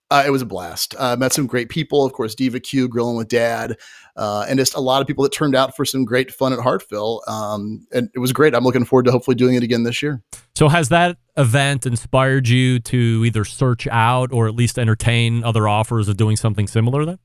uh, 0.10 0.24
it 0.26 0.30
was 0.30 0.42
a 0.42 0.46
blast. 0.46 0.96
Uh, 0.98 1.16
met 1.18 1.34
some 1.34 1.48
great 1.48 1.70
people, 1.70 2.06
of 2.06 2.14
course, 2.14 2.34
Diva 2.34 2.60
Q, 2.60 2.88
grilling 2.88 3.18
with 3.18 3.28
Dad, 3.28 3.78
uh, 4.16 4.46
and 4.48 4.58
just 4.58 4.76
a 4.76 4.80
lot 4.80 5.02
of 5.02 5.08
people 5.08 5.24
that 5.24 5.34
turned 5.34 5.56
out 5.56 5.76
for 5.76 5.86
some 5.86 6.06
great 6.06 6.32
fun 6.32 6.54
at 6.54 6.60
Hartville. 6.60 7.28
Um, 7.28 7.86
and 7.92 8.10
it 8.16 8.20
was 8.20 8.32
great. 8.32 8.56
I'm 8.56 8.64
looking 8.64 8.86
forward 8.86 9.06
to 9.06 9.12
hopefully 9.12 9.36
doing 9.36 9.56
it 9.56 9.64
again 9.64 9.84
this 9.84 10.02
year. 10.02 10.22
So, 10.56 10.70
has 10.70 10.90
that 10.90 11.18
event 11.36 11.86
inspired 11.86 12.48
you 12.48 12.80
to 12.80 13.24
either 13.26 13.44
search 13.44 13.88
out 13.88 14.32
or 14.32 14.48
at 14.48 14.56
least 14.56 14.80
entertain 14.80 15.44
other 15.44 15.68
offers 15.68 16.08
of 16.08 16.18
doing 16.18 16.38
something 16.38 16.68
similar 16.68 17.06
then? 17.06 17.20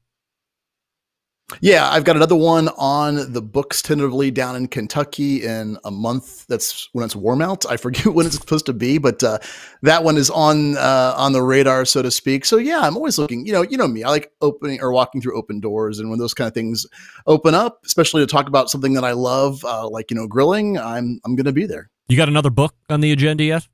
Yeah, 1.60 1.90
I've 1.90 2.04
got 2.04 2.16
another 2.16 2.36
one 2.36 2.68
on 2.76 3.32
the 3.32 3.42
books 3.42 3.82
tentatively 3.82 4.30
down 4.30 4.56
in 4.56 4.68
Kentucky 4.68 5.44
in 5.44 5.76
a 5.84 5.90
month. 5.90 6.46
That's 6.46 6.88
when 6.92 7.04
it's 7.04 7.16
warm 7.16 7.42
out. 7.42 7.64
I 7.70 7.76
forget 7.76 8.06
when 8.14 8.26
it's 8.26 8.36
supposed 8.36 8.66
to 8.66 8.72
be, 8.72 8.98
but 8.98 9.22
uh, 9.22 9.38
that 9.82 10.04
one 10.04 10.16
is 10.16 10.30
on 10.30 10.76
uh, 10.76 11.14
on 11.16 11.32
the 11.32 11.42
radar, 11.42 11.84
so 11.84 12.02
to 12.02 12.10
speak. 12.10 12.44
So 12.44 12.56
yeah, 12.56 12.80
I'm 12.80 12.96
always 12.96 13.18
looking. 13.18 13.46
You 13.46 13.52
know, 13.52 13.62
you 13.62 13.76
know 13.76 13.88
me. 13.88 14.02
I 14.02 14.10
like 14.10 14.32
opening 14.40 14.80
or 14.80 14.92
walking 14.92 15.20
through 15.20 15.36
open 15.36 15.60
doors, 15.60 15.98
and 15.98 16.10
when 16.10 16.18
those 16.18 16.34
kind 16.34 16.48
of 16.48 16.54
things 16.54 16.86
open 17.26 17.54
up, 17.54 17.80
especially 17.84 18.22
to 18.22 18.26
talk 18.26 18.48
about 18.48 18.70
something 18.70 18.94
that 18.94 19.04
I 19.04 19.12
love, 19.12 19.64
uh, 19.64 19.88
like 19.88 20.10
you 20.10 20.16
know, 20.16 20.26
grilling, 20.26 20.78
I'm 20.78 21.20
I'm 21.24 21.36
going 21.36 21.46
to 21.46 21.52
be 21.52 21.66
there. 21.66 21.90
You 22.08 22.16
got 22.16 22.28
another 22.28 22.50
book 22.50 22.74
on 22.88 23.00
the 23.00 23.12
agenda 23.12 23.44
yet? 23.44 23.68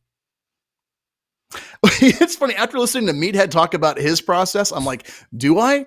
it's 2.01 2.37
funny 2.37 2.55
after 2.55 2.79
listening 2.79 3.07
to 3.07 3.13
Meathead 3.13 3.51
talk 3.51 3.73
about 3.73 3.99
his 3.99 4.21
process, 4.21 4.73
I'm 4.73 4.85
like, 4.85 5.11
do 5.37 5.59
I? 5.59 5.87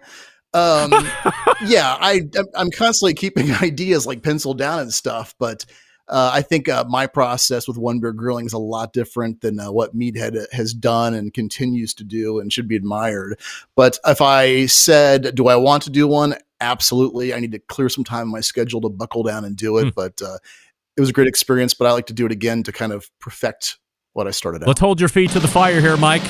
Um 0.53 0.91
yeah 1.65 1.97
i 1.99 2.21
i'm 2.55 2.71
constantly 2.71 3.13
keeping 3.13 3.51
ideas 3.61 4.05
like 4.05 4.21
penciled 4.21 4.57
down 4.57 4.79
and 4.79 4.93
stuff 4.93 5.33
but 5.39 5.65
uh, 6.11 6.29
I 6.33 6.41
think 6.41 6.67
uh, 6.67 6.83
my 6.89 7.07
process 7.07 7.67
with 7.69 7.77
one 7.77 8.01
beer 8.01 8.11
grilling 8.11 8.45
is 8.45 8.51
a 8.51 8.57
lot 8.57 8.91
different 8.91 9.39
than 9.39 9.59
uh, 9.59 9.71
what 9.71 9.95
Meathead 9.95 10.45
has 10.51 10.73
done 10.73 11.13
and 11.13 11.33
continues 11.33 11.93
to 11.95 12.03
do 12.03 12.39
and 12.39 12.51
should 12.51 12.67
be 12.67 12.75
admired. 12.75 13.39
But 13.77 13.97
if 14.05 14.21
I 14.21 14.65
said, 14.65 15.33
do 15.35 15.47
I 15.47 15.55
want 15.55 15.83
to 15.83 15.89
do 15.89 16.07
one? 16.07 16.35
Absolutely. 16.59 17.33
I 17.33 17.39
need 17.39 17.53
to 17.53 17.59
clear 17.59 17.87
some 17.87 18.03
time 18.03 18.23
in 18.23 18.31
my 18.31 18.41
schedule 18.41 18.81
to 18.81 18.89
buckle 18.89 19.23
down 19.23 19.45
and 19.45 19.55
do 19.55 19.77
it. 19.77 19.85
Mm. 19.85 19.95
But 19.95 20.21
uh, 20.21 20.37
it 20.97 20.99
was 20.99 21.09
a 21.09 21.13
great 21.13 21.27
experience, 21.27 21.73
but 21.73 21.87
I 21.87 21.93
like 21.93 22.07
to 22.07 22.13
do 22.13 22.25
it 22.25 22.31
again 22.31 22.63
to 22.63 22.73
kind 22.73 22.91
of 22.91 23.09
perfect 23.19 23.79
what 24.11 24.27
I 24.27 24.31
started 24.31 24.63
out. 24.63 24.67
Let's 24.67 24.81
hold 24.81 24.99
your 24.99 25.09
feet 25.09 25.31
to 25.31 25.39
the 25.39 25.47
fire 25.47 25.79
here, 25.79 25.95
Mike. 25.95 26.23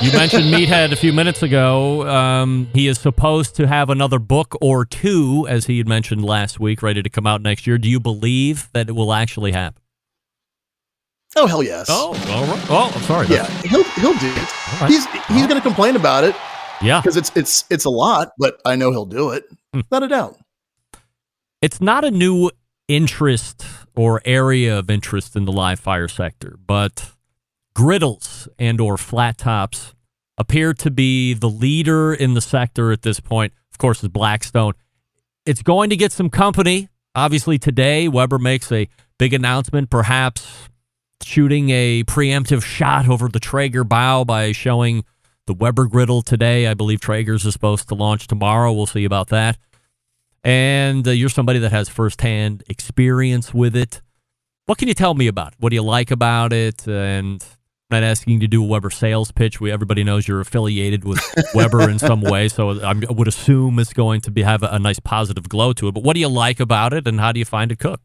You 0.00 0.12
mentioned 0.12 0.44
Meathead 0.44 0.92
a 0.92 0.96
few 0.96 1.12
minutes 1.12 1.42
ago. 1.42 2.08
Um, 2.08 2.68
he 2.72 2.86
is 2.86 3.00
supposed 3.00 3.56
to 3.56 3.66
have 3.66 3.90
another 3.90 4.20
book 4.20 4.56
or 4.60 4.84
two, 4.84 5.44
as 5.48 5.66
he 5.66 5.78
had 5.78 5.88
mentioned 5.88 6.24
last 6.24 6.60
week, 6.60 6.82
ready 6.82 7.02
to 7.02 7.10
come 7.10 7.26
out 7.26 7.42
next 7.42 7.66
year. 7.66 7.78
Do 7.78 7.88
you 7.88 7.98
believe 7.98 8.68
that 8.74 8.88
it 8.88 8.92
will 8.92 9.12
actually 9.12 9.50
happen? 9.50 9.82
Oh 11.36 11.46
hell 11.46 11.62
yes! 11.64 11.86
Oh, 11.90 12.08
all 12.30 12.46
right. 12.46 12.66
Oh, 12.70 12.92
I'm 12.94 13.02
sorry. 13.02 13.26
Yeah, 13.26 13.46
he'll 13.62 13.82
he'll 13.84 14.16
do 14.18 14.30
it. 14.30 14.80
Right. 14.80 14.90
He's 14.90 15.04
he's 15.26 15.46
going 15.46 15.56
to 15.56 15.60
complain 15.60 15.96
about 15.96 16.22
it. 16.24 16.36
Yeah, 16.80 17.00
because 17.00 17.16
it's 17.16 17.32
it's 17.36 17.64
it's 17.68 17.84
a 17.84 17.90
lot, 17.90 18.32
but 18.38 18.60
I 18.64 18.76
know 18.76 18.92
he'll 18.92 19.04
do 19.04 19.30
it. 19.30 19.44
Hmm. 19.74 19.80
Not 19.90 20.04
a 20.04 20.08
doubt. 20.08 20.38
It's 21.60 21.80
not 21.80 22.04
a 22.04 22.10
new 22.10 22.50
interest 22.86 23.66
or 23.96 24.22
area 24.24 24.78
of 24.78 24.90
interest 24.90 25.34
in 25.34 25.44
the 25.44 25.52
live 25.52 25.80
fire 25.80 26.08
sector, 26.08 26.56
but 26.66 27.10
griddles 27.78 28.48
and 28.58 28.80
or 28.80 28.98
flat 28.98 29.38
tops 29.38 29.94
appear 30.36 30.74
to 30.74 30.90
be 30.90 31.32
the 31.32 31.48
leader 31.48 32.12
in 32.12 32.34
the 32.34 32.40
sector 32.40 32.90
at 32.90 33.02
this 33.02 33.20
point. 33.20 33.52
Of 33.70 33.78
course, 33.78 34.02
is 34.02 34.08
Blackstone. 34.08 34.72
It's 35.46 35.62
going 35.62 35.88
to 35.90 35.96
get 35.96 36.10
some 36.10 36.28
company. 36.28 36.88
Obviously, 37.14 37.56
today 37.56 38.08
Weber 38.08 38.40
makes 38.40 38.72
a 38.72 38.88
big 39.16 39.32
announcement, 39.32 39.90
perhaps 39.90 40.68
shooting 41.22 41.70
a 41.70 42.02
preemptive 42.02 42.64
shot 42.64 43.08
over 43.08 43.28
the 43.28 43.38
Traeger 43.38 43.84
bow 43.84 44.24
by 44.24 44.50
showing 44.50 45.04
the 45.46 45.54
Weber 45.54 45.86
griddle 45.86 46.22
today. 46.22 46.66
I 46.66 46.74
believe 46.74 47.00
Traeger's 47.00 47.46
is 47.46 47.52
supposed 47.52 47.88
to 47.90 47.94
launch 47.94 48.26
tomorrow. 48.26 48.72
We'll 48.72 48.86
see 48.86 49.04
about 49.04 49.28
that. 49.28 49.56
And 50.42 51.06
uh, 51.06 51.12
you're 51.12 51.28
somebody 51.28 51.60
that 51.60 51.70
has 51.70 51.88
firsthand 51.88 52.64
experience 52.68 53.54
with 53.54 53.76
it. 53.76 54.02
What 54.66 54.78
can 54.78 54.88
you 54.88 54.94
tell 54.94 55.14
me 55.14 55.28
about 55.28 55.52
it? 55.52 55.58
What 55.60 55.68
do 55.70 55.76
you 55.76 55.82
like 55.82 56.10
about 56.10 56.52
it? 56.52 56.88
And 56.88 57.44
not 57.90 58.02
asking 58.02 58.34
you 58.34 58.40
to 58.40 58.48
do 58.48 58.62
a 58.62 58.66
Weber 58.66 58.90
sales 58.90 59.32
pitch. 59.32 59.60
We 59.60 59.72
everybody 59.72 60.04
knows 60.04 60.28
you're 60.28 60.40
affiliated 60.40 61.04
with 61.04 61.20
Weber 61.54 61.88
in 61.88 61.98
some 61.98 62.20
way, 62.20 62.48
so 62.48 62.80
i 62.80 62.92
would 62.92 63.28
assume 63.28 63.78
it's 63.78 63.92
going 63.92 64.20
to 64.22 64.30
be 64.30 64.42
have 64.42 64.62
a, 64.62 64.68
a, 64.68 64.78
nice 64.78 64.98
positive 64.98 65.48
glow 65.48 65.72
to 65.74 65.88
it. 65.88 65.92
But 65.92 66.02
what 66.02 66.14
do 66.14 66.20
you 66.20 66.28
like 66.28 66.60
about 66.60 66.92
it, 66.92 67.08
and 67.08 67.18
how 67.18 67.32
do 67.32 67.38
you 67.38 67.44
find 67.44 67.72
it 67.72 67.78
cooked? 67.78 68.04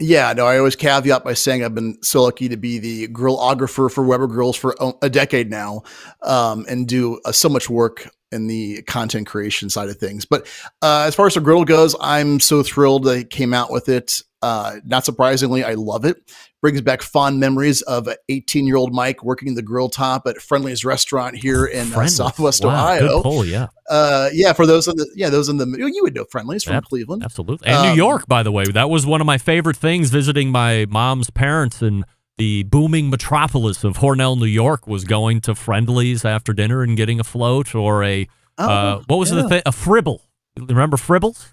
Yeah, 0.00 0.32
no, 0.32 0.46
I 0.46 0.58
always 0.58 0.76
caveat 0.76 1.24
by 1.24 1.32
saying 1.32 1.64
I've 1.64 1.74
been 1.74 2.00
so 2.02 2.22
lucky 2.22 2.48
to 2.50 2.56
be 2.56 2.78
the 2.78 3.08
grillographer 3.08 3.90
for 3.90 4.04
Weber 4.04 4.28
Grills 4.28 4.56
for 4.56 4.76
a 5.02 5.10
decade 5.10 5.50
now, 5.50 5.82
um, 6.22 6.66
and 6.68 6.86
do 6.86 7.20
uh, 7.24 7.32
so 7.32 7.48
much 7.48 7.68
work 7.68 8.08
in 8.30 8.46
the 8.46 8.82
content 8.82 9.26
creation 9.26 9.70
side 9.70 9.88
of 9.88 9.96
things. 9.96 10.24
But 10.24 10.46
uh, 10.82 11.04
as 11.06 11.14
far 11.14 11.26
as 11.26 11.34
the 11.34 11.40
griddle 11.40 11.64
goes, 11.64 11.96
I'm 12.00 12.40
so 12.40 12.62
thrilled 12.62 13.04
they 13.04 13.24
came 13.24 13.54
out 13.54 13.72
with 13.72 13.88
it. 13.88 14.20
Uh, 14.40 14.76
not 14.84 15.04
surprisingly, 15.04 15.64
I 15.64 15.74
love 15.74 16.04
it. 16.04 16.16
Brings 16.60 16.80
back 16.80 17.02
fond 17.02 17.40
memories 17.40 17.82
of 17.82 18.08
18 18.28 18.66
year 18.66 18.76
old 18.76 18.92
Mike 18.92 19.24
working 19.24 19.54
the 19.54 19.62
grill 19.62 19.88
top 19.88 20.26
at 20.26 20.38
Friendly's 20.38 20.84
restaurant 20.84 21.36
here 21.36 21.66
in 21.66 21.92
uh, 21.92 22.06
Southwest 22.06 22.64
wow, 22.64 22.70
Ohio. 22.70 23.08
Good 23.08 23.22
pull, 23.22 23.44
yeah. 23.44 23.68
Uh, 23.88 24.28
yeah, 24.32 24.52
for 24.52 24.66
those 24.66 24.86
in 24.86 24.96
the 24.96 25.08
yeah 25.14 25.30
those 25.30 25.48
in 25.48 25.56
the 25.56 25.66
you 25.66 26.02
would 26.02 26.14
know 26.14 26.24
Friendly's 26.30 26.64
from 26.64 26.80
Cleveland, 26.82 27.24
absolutely, 27.24 27.68
and 27.68 27.76
um, 27.76 27.86
New 27.88 27.96
York, 27.96 28.26
by 28.26 28.42
the 28.42 28.52
way. 28.52 28.64
That 28.64 28.90
was 28.90 29.06
one 29.06 29.20
of 29.20 29.26
my 29.26 29.38
favorite 29.38 29.76
things 29.76 30.10
visiting 30.10 30.50
my 30.50 30.86
mom's 30.86 31.30
parents 31.30 31.82
in 31.82 32.04
the 32.36 32.64
booming 32.64 33.10
metropolis 33.10 33.82
of 33.84 33.98
Hornell, 33.98 34.38
New 34.38 34.46
York. 34.46 34.86
Was 34.86 35.04
going 35.04 35.40
to 35.42 35.54
Friendly's 35.54 36.24
after 36.24 36.52
dinner 36.52 36.82
and 36.82 36.96
getting 36.96 37.18
a 37.18 37.24
float 37.24 37.74
or 37.74 38.04
a 38.04 38.28
oh, 38.58 38.68
uh, 38.68 39.02
what 39.06 39.16
was 39.16 39.32
yeah. 39.32 39.42
the 39.42 39.48
thing? 39.48 39.62
A 39.64 39.72
fribble. 39.72 40.22
Remember 40.56 40.96
fribbles? 40.96 41.52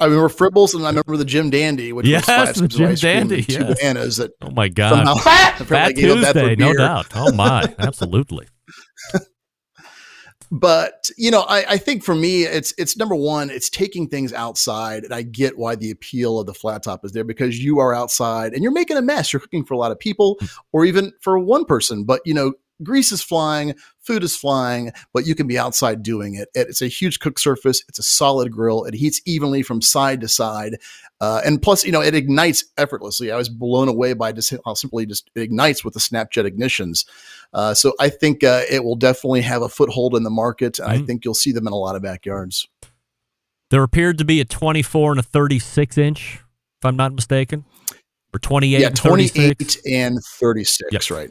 I 0.00 0.04
remember 0.04 0.28
Fribbles, 0.28 0.74
and 0.74 0.84
I 0.84 0.88
remember 0.88 1.16
the 1.16 1.24
Jim 1.24 1.50
Dandy, 1.50 1.92
which 1.92 2.06
yes, 2.06 2.26
was 2.26 2.46
five 2.46 2.54
the 2.56 2.68
Jim 2.68 2.94
Dandy, 2.94 3.42
two 3.42 3.52
yes. 3.52 3.78
bananas. 3.78 4.16
That 4.18 4.32
oh 4.42 4.50
my 4.50 4.68
god, 4.68 5.20
fat, 5.22 5.56
fat 5.66 5.96
Tuesday, 5.96 6.56
no 6.56 6.72
doubt. 6.74 7.06
Oh 7.14 7.32
my, 7.32 7.74
absolutely. 7.78 8.46
but 10.50 11.10
you 11.16 11.30
know, 11.30 11.42
I, 11.42 11.64
I 11.70 11.76
think 11.78 12.04
for 12.04 12.14
me, 12.14 12.44
it's 12.44 12.74
it's 12.78 12.96
number 12.96 13.14
one, 13.14 13.50
it's 13.50 13.70
taking 13.70 14.08
things 14.08 14.32
outside, 14.32 15.04
and 15.04 15.12
I 15.12 15.22
get 15.22 15.58
why 15.58 15.76
the 15.76 15.90
appeal 15.90 16.38
of 16.38 16.46
the 16.46 16.54
flat 16.54 16.82
top 16.82 17.04
is 17.04 17.12
there 17.12 17.24
because 17.24 17.62
you 17.62 17.78
are 17.78 17.94
outside 17.94 18.52
and 18.52 18.62
you're 18.62 18.72
making 18.72 18.96
a 18.96 19.02
mess. 19.02 19.32
You're 19.32 19.40
cooking 19.40 19.64
for 19.64 19.74
a 19.74 19.78
lot 19.78 19.92
of 19.92 19.98
people, 19.98 20.36
hmm. 20.40 20.46
or 20.72 20.84
even 20.84 21.12
for 21.20 21.38
one 21.38 21.64
person. 21.64 22.04
But 22.04 22.20
you 22.24 22.34
know, 22.34 22.52
grease 22.82 23.12
is 23.12 23.22
flying, 23.22 23.74
food 24.00 24.22
is 24.22 24.36
flying, 24.36 24.92
but 25.12 25.26
you 25.26 25.34
can 25.34 25.46
be 25.46 25.58
outside 25.58 26.02
doing 26.02 26.34
it. 26.34 26.48
It's 26.54 26.82
a 26.82 26.88
huge 26.88 27.20
cook 27.20 27.38
surface. 27.38 27.82
It's 27.88 27.98
a 27.98 28.02
solid 28.02 28.52
grill. 28.52 28.84
It 28.84 28.94
heats 28.94 29.20
evenly 29.24 29.62
from 29.62 29.82
side 29.82 30.20
to 30.20 30.28
side. 30.28 30.76
Uh, 31.20 31.40
and 31.44 31.60
plus, 31.60 31.84
you 31.84 31.92
know, 31.92 32.02
it 32.02 32.14
ignites 32.14 32.64
effortlessly. 32.76 33.32
I 33.32 33.36
was 33.36 33.48
blown 33.48 33.88
away 33.88 34.12
by 34.12 34.32
just 34.32 34.52
how 34.64 34.74
simply 34.74 35.06
just 35.06 35.30
it 35.34 35.40
ignites 35.40 35.84
with 35.84 35.94
the 35.94 36.00
Snapjet 36.00 36.50
ignitions. 36.50 37.06
Uh, 37.52 37.74
so 37.74 37.94
I 37.98 38.10
think 38.10 38.44
uh, 38.44 38.62
it 38.70 38.84
will 38.84 38.96
definitely 38.96 39.42
have 39.42 39.62
a 39.62 39.68
foothold 39.68 40.14
in 40.14 40.22
the 40.22 40.30
market. 40.30 40.78
And 40.78 40.88
mm 40.88 40.96
I 40.96 41.04
think 41.06 41.24
you'll 41.24 41.34
see 41.34 41.52
them 41.52 41.66
in 41.66 41.72
a 41.72 41.76
lot 41.76 41.94
of 41.94 42.02
backyards. 42.02 42.66
There 43.70 43.82
appeared 43.82 44.18
to 44.18 44.24
be 44.24 44.40
a 44.40 44.44
24 44.44 45.12
and 45.12 45.20
a 45.20 45.22
36 45.22 45.98
inch, 45.98 46.40
if 46.80 46.84
I'm 46.84 46.96
not 46.96 47.12
mistaken, 47.12 47.64
or 48.32 48.38
28 48.38 48.80
yeah, 48.80 48.86
and 48.86 48.96
28 48.96 49.76
and 49.86 50.18
36, 50.40 50.90
yep. 50.90 51.10
right 51.10 51.30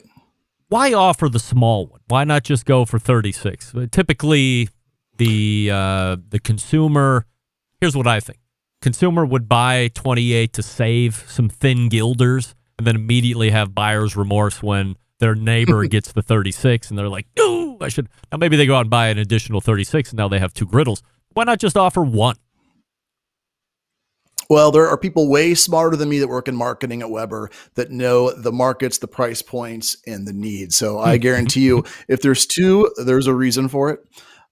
why 0.70 0.94
offer 0.94 1.30
the 1.30 1.40
small 1.40 1.88
one? 1.88 2.02
Why 2.08 2.24
not 2.24 2.44
just 2.44 2.66
go 2.66 2.86
for 2.86 3.00
36? 3.00 3.74
Typically, 3.92 4.70
the 5.18 5.70
uh, 5.72 6.18
the 6.30 6.40
consumer. 6.40 7.26
Here's 7.80 7.96
what 7.96 8.08
I 8.08 8.20
think: 8.20 8.40
consumer 8.82 9.26
would 9.26 9.48
buy 9.48 9.90
28 9.94 10.54
to 10.54 10.64
save 10.64 11.26
some 11.28 11.50
thin 11.50 11.90
guilders, 11.90 12.56
and 12.78 12.88
then 12.88 12.96
immediately 12.96 13.52
have 13.52 13.76
buyer's 13.76 14.16
remorse 14.16 14.64
when 14.64 14.96
their 15.20 15.36
neighbor 15.36 15.86
gets 15.88 16.12
the 16.12 16.22
36, 16.22 16.90
and 16.90 16.98
they're 16.98 17.10
like, 17.10 17.28
"No, 17.38 17.78
I 17.82 17.90
should." 17.90 18.10
Now 18.32 18.38
maybe 18.38 18.58
they 18.58 18.66
go 18.66 18.76
out 18.76 18.82
and 18.82 18.90
buy 18.90 19.08
an 19.08 19.18
additional 19.18 19.62
36, 19.62 20.12
and 20.12 20.18
now 20.18 20.28
they 20.28 20.40
have 20.40 20.54
two 20.54 20.66
griddles. 20.66 21.04
Why 21.34 21.44
not 21.44 21.60
just 21.60 21.78
offer 21.78 22.02
one? 22.02 22.38
Well, 24.50 24.72
there 24.72 24.88
are 24.88 24.98
people 24.98 25.30
way 25.30 25.54
smarter 25.54 25.96
than 25.96 26.10
me 26.10 26.20
that 26.20 26.28
work 26.28 26.48
in 26.48 26.56
marketing 26.56 27.02
at 27.02 27.10
Weber 27.10 27.50
that 27.76 27.92
know 27.92 28.32
the 28.32 28.52
markets, 28.52 28.98
the 28.98 29.08
price 29.08 29.42
points, 29.42 29.98
and 30.06 30.28
the 30.28 30.34
needs. 30.34 30.76
So 30.76 31.00
I 31.00 31.18
guarantee 31.18 31.62
you, 31.62 31.84
if 32.08 32.22
there's 32.22 32.46
two, 32.46 32.92
there's 32.98 33.28
a 33.28 33.34
reason 33.34 33.68
for 33.68 33.90
it. 33.90 34.00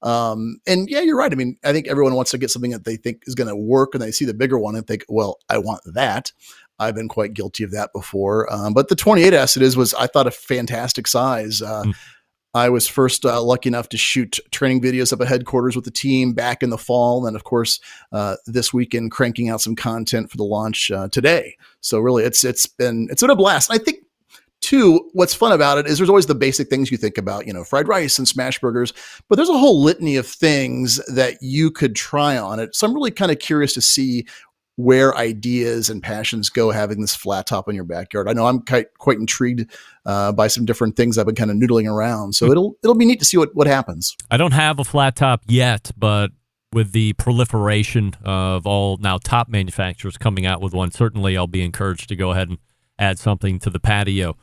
Um, 0.01 0.59
and 0.67 0.89
yeah, 0.89 0.99
you're 0.99 1.17
right. 1.17 1.31
I 1.31 1.35
mean, 1.35 1.57
I 1.63 1.71
think 1.71 1.87
everyone 1.87 2.15
wants 2.15 2.31
to 2.31 2.37
get 2.37 2.49
something 2.49 2.71
that 2.71 2.83
they 2.83 2.97
think 2.97 3.23
is 3.25 3.35
going 3.35 3.47
to 3.47 3.55
work, 3.55 3.93
and 3.93 4.01
they 4.01 4.11
see 4.11 4.25
the 4.25 4.33
bigger 4.33 4.59
one 4.59 4.75
and 4.75 4.85
think, 4.85 5.05
"Well, 5.07 5.39
I 5.49 5.59
want 5.59 5.81
that." 5.85 6.31
I've 6.79 6.95
been 6.95 7.07
quite 7.07 7.33
guilty 7.33 7.63
of 7.63 7.71
that 7.71 7.91
before. 7.93 8.51
Um, 8.51 8.73
but 8.73 8.89
the 8.89 8.95
28S 8.95 9.55
it 9.55 9.63
is 9.63 9.77
was 9.77 9.93
I 9.93 10.07
thought 10.07 10.27
a 10.27 10.31
fantastic 10.31 11.07
size. 11.07 11.61
Uh, 11.61 11.83
mm. 11.83 11.95
I 12.53 12.69
was 12.69 12.87
first 12.87 13.25
uh, 13.25 13.41
lucky 13.41 13.69
enough 13.69 13.89
to 13.89 13.97
shoot 13.97 14.39
training 14.51 14.81
videos 14.81 15.11
up 15.11 15.21
at 15.21 15.27
headquarters 15.27 15.75
with 15.75 15.85
the 15.85 15.91
team 15.91 16.33
back 16.33 16.61
in 16.61 16.69
the 16.69 16.77
fall, 16.77 17.25
and 17.25 17.35
of 17.35 17.43
course 17.43 17.79
uh, 18.11 18.35
this 18.45 18.73
weekend 18.73 19.11
cranking 19.11 19.49
out 19.49 19.61
some 19.61 19.75
content 19.75 20.29
for 20.29 20.37
the 20.37 20.43
launch 20.43 20.91
uh, 20.91 21.07
today. 21.09 21.57
So 21.81 21.99
really, 21.99 22.23
it's 22.23 22.43
it's 22.43 22.65
been 22.65 23.07
it's 23.09 23.21
been 23.21 23.31
a 23.31 23.35
blast. 23.35 23.71
I 23.71 23.77
think 23.77 23.99
too, 24.63 25.09
what's 25.11 25.33
fun 25.33 25.51
about 25.51 25.77
it 25.77 25.87
is 25.87 25.97
there's 25.97 26.09
always 26.09 26.25
the 26.25 26.33
basic 26.33 26.69
things 26.69 26.89
you 26.89 26.97
think 26.97 27.17
about, 27.17 27.45
you 27.45 27.51
know, 27.51 27.65
fried 27.65 27.87
rice 27.87 28.17
and 28.17 28.25
smash 28.25 28.59
burgers, 28.59 28.93
but 29.27 29.35
there's 29.35 29.49
a 29.49 29.57
whole 29.57 29.83
litany 29.83 30.15
of 30.15 30.25
things 30.25 31.01
that 31.13 31.35
you 31.41 31.69
could 31.69 31.95
try 31.95 32.37
on 32.37 32.59
it. 32.59 32.73
So 32.73 32.87
I'm 32.87 32.93
really 32.93 33.11
kind 33.11 33.29
of 33.29 33.39
curious 33.39 33.73
to 33.73 33.81
see 33.81 34.25
where 34.75 35.15
ideas 35.15 35.89
and 35.89 36.01
passions 36.01 36.49
go 36.49 36.71
having 36.71 37.01
this 37.01 37.15
flat 37.15 37.45
top 37.45 37.69
in 37.69 37.75
your 37.75 37.83
backyard. 37.83 38.27
I 38.27 38.33
know 38.33 38.47
I'm 38.47 38.61
quite 38.61 38.93
quite 38.97 39.19
intrigued 39.19 39.71
uh, 40.05 40.31
by 40.31 40.47
some 40.47 40.65
different 40.65 40.95
things 40.95 41.17
I've 41.17 41.25
been 41.25 41.35
kind 41.35 41.51
of 41.51 41.57
noodling 41.57 41.89
around. 41.89 42.33
So 42.33 42.45
hmm. 42.45 42.51
it'll 42.51 42.77
it'll 42.83 42.95
be 42.95 43.05
neat 43.05 43.19
to 43.19 43.25
see 43.25 43.37
what 43.37 43.53
what 43.55 43.67
happens. 43.67 44.15
I 44.31 44.37
don't 44.37 44.53
have 44.53 44.79
a 44.79 44.83
flat 44.83 45.15
top 45.15 45.43
yet, 45.47 45.91
but 45.97 46.31
with 46.71 46.91
the 46.91 47.13
proliferation 47.13 48.15
of 48.23 48.65
all 48.65 48.97
now 48.97 49.19
top 49.19 49.47
manufacturers 49.47 50.17
coming 50.17 50.45
out 50.45 50.59
with 50.59 50.73
one, 50.73 50.91
certainly 50.91 51.37
I'll 51.37 51.47
be 51.47 51.63
encouraged 51.63 52.09
to 52.09 52.15
go 52.15 52.31
ahead 52.31 52.49
and 52.49 52.57
add 52.97 53.19
something 53.19 53.59
to 53.59 53.69
the 53.69 53.79
patio. 53.79 54.35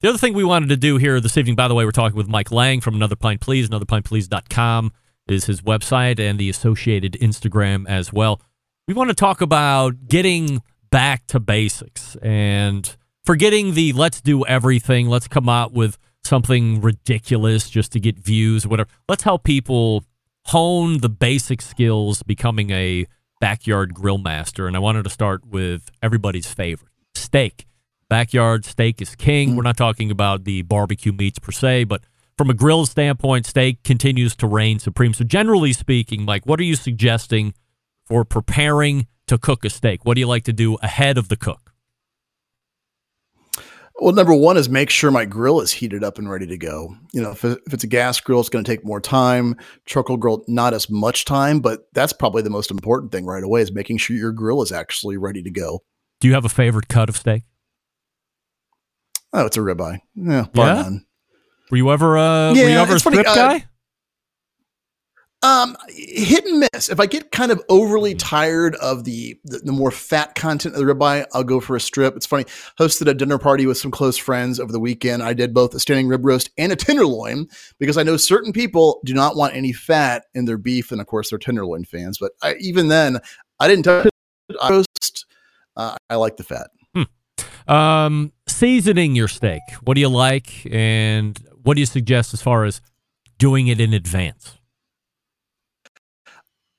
The 0.00 0.08
other 0.08 0.18
thing 0.18 0.34
we 0.34 0.44
wanted 0.44 0.68
to 0.70 0.76
do 0.76 0.98
here 0.98 1.20
this 1.20 1.36
evening, 1.36 1.56
by 1.56 1.68
the 1.68 1.74
way, 1.74 1.84
we're 1.84 1.90
talking 1.90 2.16
with 2.16 2.28
Mike 2.28 2.50
Lang 2.50 2.80
from 2.80 2.94
Another 2.94 3.16
Pint 3.16 3.40
Please. 3.40 3.68
AnotherPintPlease.com 3.70 4.92
is 5.28 5.46
his 5.46 5.62
website 5.62 6.18
and 6.18 6.38
the 6.38 6.50
associated 6.50 7.14
Instagram 7.14 7.86
as 7.88 8.12
well 8.12 8.40
we 8.86 8.94
want 8.94 9.08
to 9.08 9.14
talk 9.14 9.40
about 9.40 10.08
getting 10.08 10.62
back 10.90 11.26
to 11.28 11.40
basics 11.40 12.16
and 12.16 12.96
forgetting 13.24 13.74
the 13.74 13.92
let's 13.92 14.20
do 14.20 14.44
everything, 14.44 15.08
let's 15.08 15.28
come 15.28 15.48
out 15.48 15.72
with 15.72 15.98
something 16.22 16.80
ridiculous 16.80 17.70
just 17.70 17.92
to 17.92 18.00
get 18.00 18.18
views, 18.18 18.66
whatever. 18.66 18.88
Let's 19.08 19.22
help 19.22 19.44
people 19.44 20.04
hone 20.46 20.98
the 20.98 21.08
basic 21.08 21.62
skills 21.62 22.22
becoming 22.22 22.70
a 22.70 23.06
backyard 23.40 23.94
grill 23.94 24.18
master. 24.18 24.66
And 24.66 24.76
I 24.76 24.78
wanted 24.78 25.04
to 25.04 25.10
start 25.10 25.46
with 25.46 25.90
everybody's 26.02 26.52
favorite 26.52 26.92
steak. 27.14 27.66
Backyard 28.10 28.66
steak 28.66 29.00
is 29.00 29.16
king. 29.16 29.50
Mm. 29.50 29.56
We're 29.56 29.62
not 29.62 29.78
talking 29.78 30.10
about 30.10 30.44
the 30.44 30.62
barbecue 30.62 31.12
meats 31.12 31.38
per 31.38 31.52
se, 31.52 31.84
but 31.84 32.02
from 32.36 32.50
a 32.50 32.54
grill 32.54 32.84
standpoint, 32.84 33.46
steak 33.46 33.82
continues 33.82 34.36
to 34.36 34.46
reign 34.46 34.78
supreme. 34.78 35.14
So, 35.14 35.24
generally 35.24 35.72
speaking, 35.72 36.24
Mike, 36.24 36.44
what 36.44 36.60
are 36.60 36.64
you 36.64 36.74
suggesting 36.74 37.54
for 38.06 38.24
preparing 38.24 39.06
to 39.26 39.38
cook 39.38 39.64
a 39.64 39.70
steak? 39.70 40.04
What 40.04 40.14
do 40.14 40.20
you 40.20 40.26
like 40.26 40.44
to 40.44 40.52
do 40.52 40.76
ahead 40.76 41.18
of 41.18 41.28
the 41.28 41.36
cook? 41.36 41.72
Well, 44.00 44.12
number 44.12 44.34
one 44.34 44.56
is 44.56 44.68
make 44.68 44.90
sure 44.90 45.12
my 45.12 45.24
grill 45.24 45.60
is 45.60 45.70
heated 45.70 46.02
up 46.02 46.18
and 46.18 46.28
ready 46.28 46.48
to 46.48 46.58
go. 46.58 46.96
You 47.12 47.22
know, 47.22 47.30
if, 47.30 47.44
if 47.44 47.72
it's 47.72 47.84
a 47.84 47.88
gas 47.88 48.20
grill, 48.20 48.40
it's 48.40 48.48
going 48.48 48.64
to 48.64 48.70
take 48.70 48.84
more 48.84 49.00
time. 49.00 49.54
Charcoal 49.86 50.16
grill, 50.16 50.44
not 50.48 50.74
as 50.74 50.90
much 50.90 51.24
time, 51.24 51.60
but 51.60 51.86
that's 51.92 52.12
probably 52.12 52.42
the 52.42 52.50
most 52.50 52.72
important 52.72 53.12
thing 53.12 53.24
right 53.24 53.44
away 53.44 53.62
is 53.62 53.72
making 53.72 53.98
sure 53.98 54.16
your 54.16 54.32
grill 54.32 54.62
is 54.62 54.72
actually 54.72 55.16
ready 55.16 55.42
to 55.42 55.50
go. 55.50 55.84
Do 56.20 56.26
you 56.26 56.34
have 56.34 56.44
a 56.44 56.48
favorite 56.48 56.88
cut 56.88 57.08
of 57.08 57.16
steak? 57.16 57.44
Oh, 59.32 59.46
it's 59.46 59.56
a 59.56 59.60
ribeye. 59.60 60.00
Yeah, 60.16 60.46
yeah. 60.54 60.74
None. 60.82 61.06
Were 61.70 61.76
you 61.76 61.90
ever, 61.92 62.18
uh, 62.18 62.52
yeah, 62.52 62.62
were 62.62 62.68
you 62.70 62.76
ever 62.76 62.96
a 62.96 63.00
strip 63.00 63.26
uh, 63.26 63.34
guy? 63.34 63.64
Um, 65.44 65.76
hit 65.90 66.46
and 66.46 66.66
miss. 66.72 66.88
If 66.88 66.98
I 66.98 67.04
get 67.04 67.30
kind 67.30 67.52
of 67.52 67.62
overly 67.68 68.14
mm. 68.14 68.18
tired 68.18 68.76
of 68.76 69.04
the, 69.04 69.38
the, 69.44 69.58
the 69.58 69.72
more 69.72 69.90
fat 69.90 70.34
content 70.34 70.74
of 70.74 70.80
the 70.80 70.90
ribeye, 70.90 71.26
I'll 71.34 71.44
go 71.44 71.60
for 71.60 71.76
a 71.76 71.80
strip. 71.80 72.16
It's 72.16 72.24
funny. 72.24 72.44
Hosted 72.78 73.08
a 73.08 73.14
dinner 73.14 73.36
party 73.36 73.66
with 73.66 73.76
some 73.76 73.90
close 73.90 74.16
friends 74.16 74.58
over 74.58 74.72
the 74.72 74.80
weekend. 74.80 75.22
I 75.22 75.34
did 75.34 75.52
both 75.52 75.74
a 75.74 75.80
standing 75.80 76.08
rib 76.08 76.24
roast 76.24 76.48
and 76.56 76.72
a 76.72 76.76
tenderloin 76.76 77.46
because 77.78 77.98
I 77.98 78.04
know 78.04 78.16
certain 78.16 78.54
people 78.54 79.02
do 79.04 79.12
not 79.12 79.36
want 79.36 79.54
any 79.54 79.74
fat 79.74 80.24
in 80.32 80.46
their 80.46 80.56
beef, 80.56 80.90
and 80.90 80.98
of 80.98 81.06
course 81.08 81.28
they're 81.28 81.38
tenderloin 81.38 81.84
fans. 81.84 82.16
But 82.18 82.32
I, 82.42 82.54
even 82.54 82.88
then, 82.88 83.18
I 83.60 83.68
didn't 83.68 83.84
touch 83.84 84.06
it. 84.06 84.56
I 84.62 84.70
roast. 84.70 85.26
Uh, 85.76 85.94
I 86.08 86.14
like 86.14 86.38
the 86.38 86.44
fat. 86.44 86.70
Hmm. 86.94 87.70
Um, 87.70 88.32
seasoning 88.48 89.14
your 89.14 89.28
steak. 89.28 89.60
What 89.82 89.92
do 89.92 90.00
you 90.00 90.08
like, 90.08 90.66
and 90.72 91.38
what 91.62 91.74
do 91.74 91.80
you 91.80 91.86
suggest 91.86 92.32
as 92.32 92.40
far 92.40 92.64
as 92.64 92.80
doing 93.36 93.66
it 93.66 93.78
in 93.78 93.92
advance? 93.92 94.58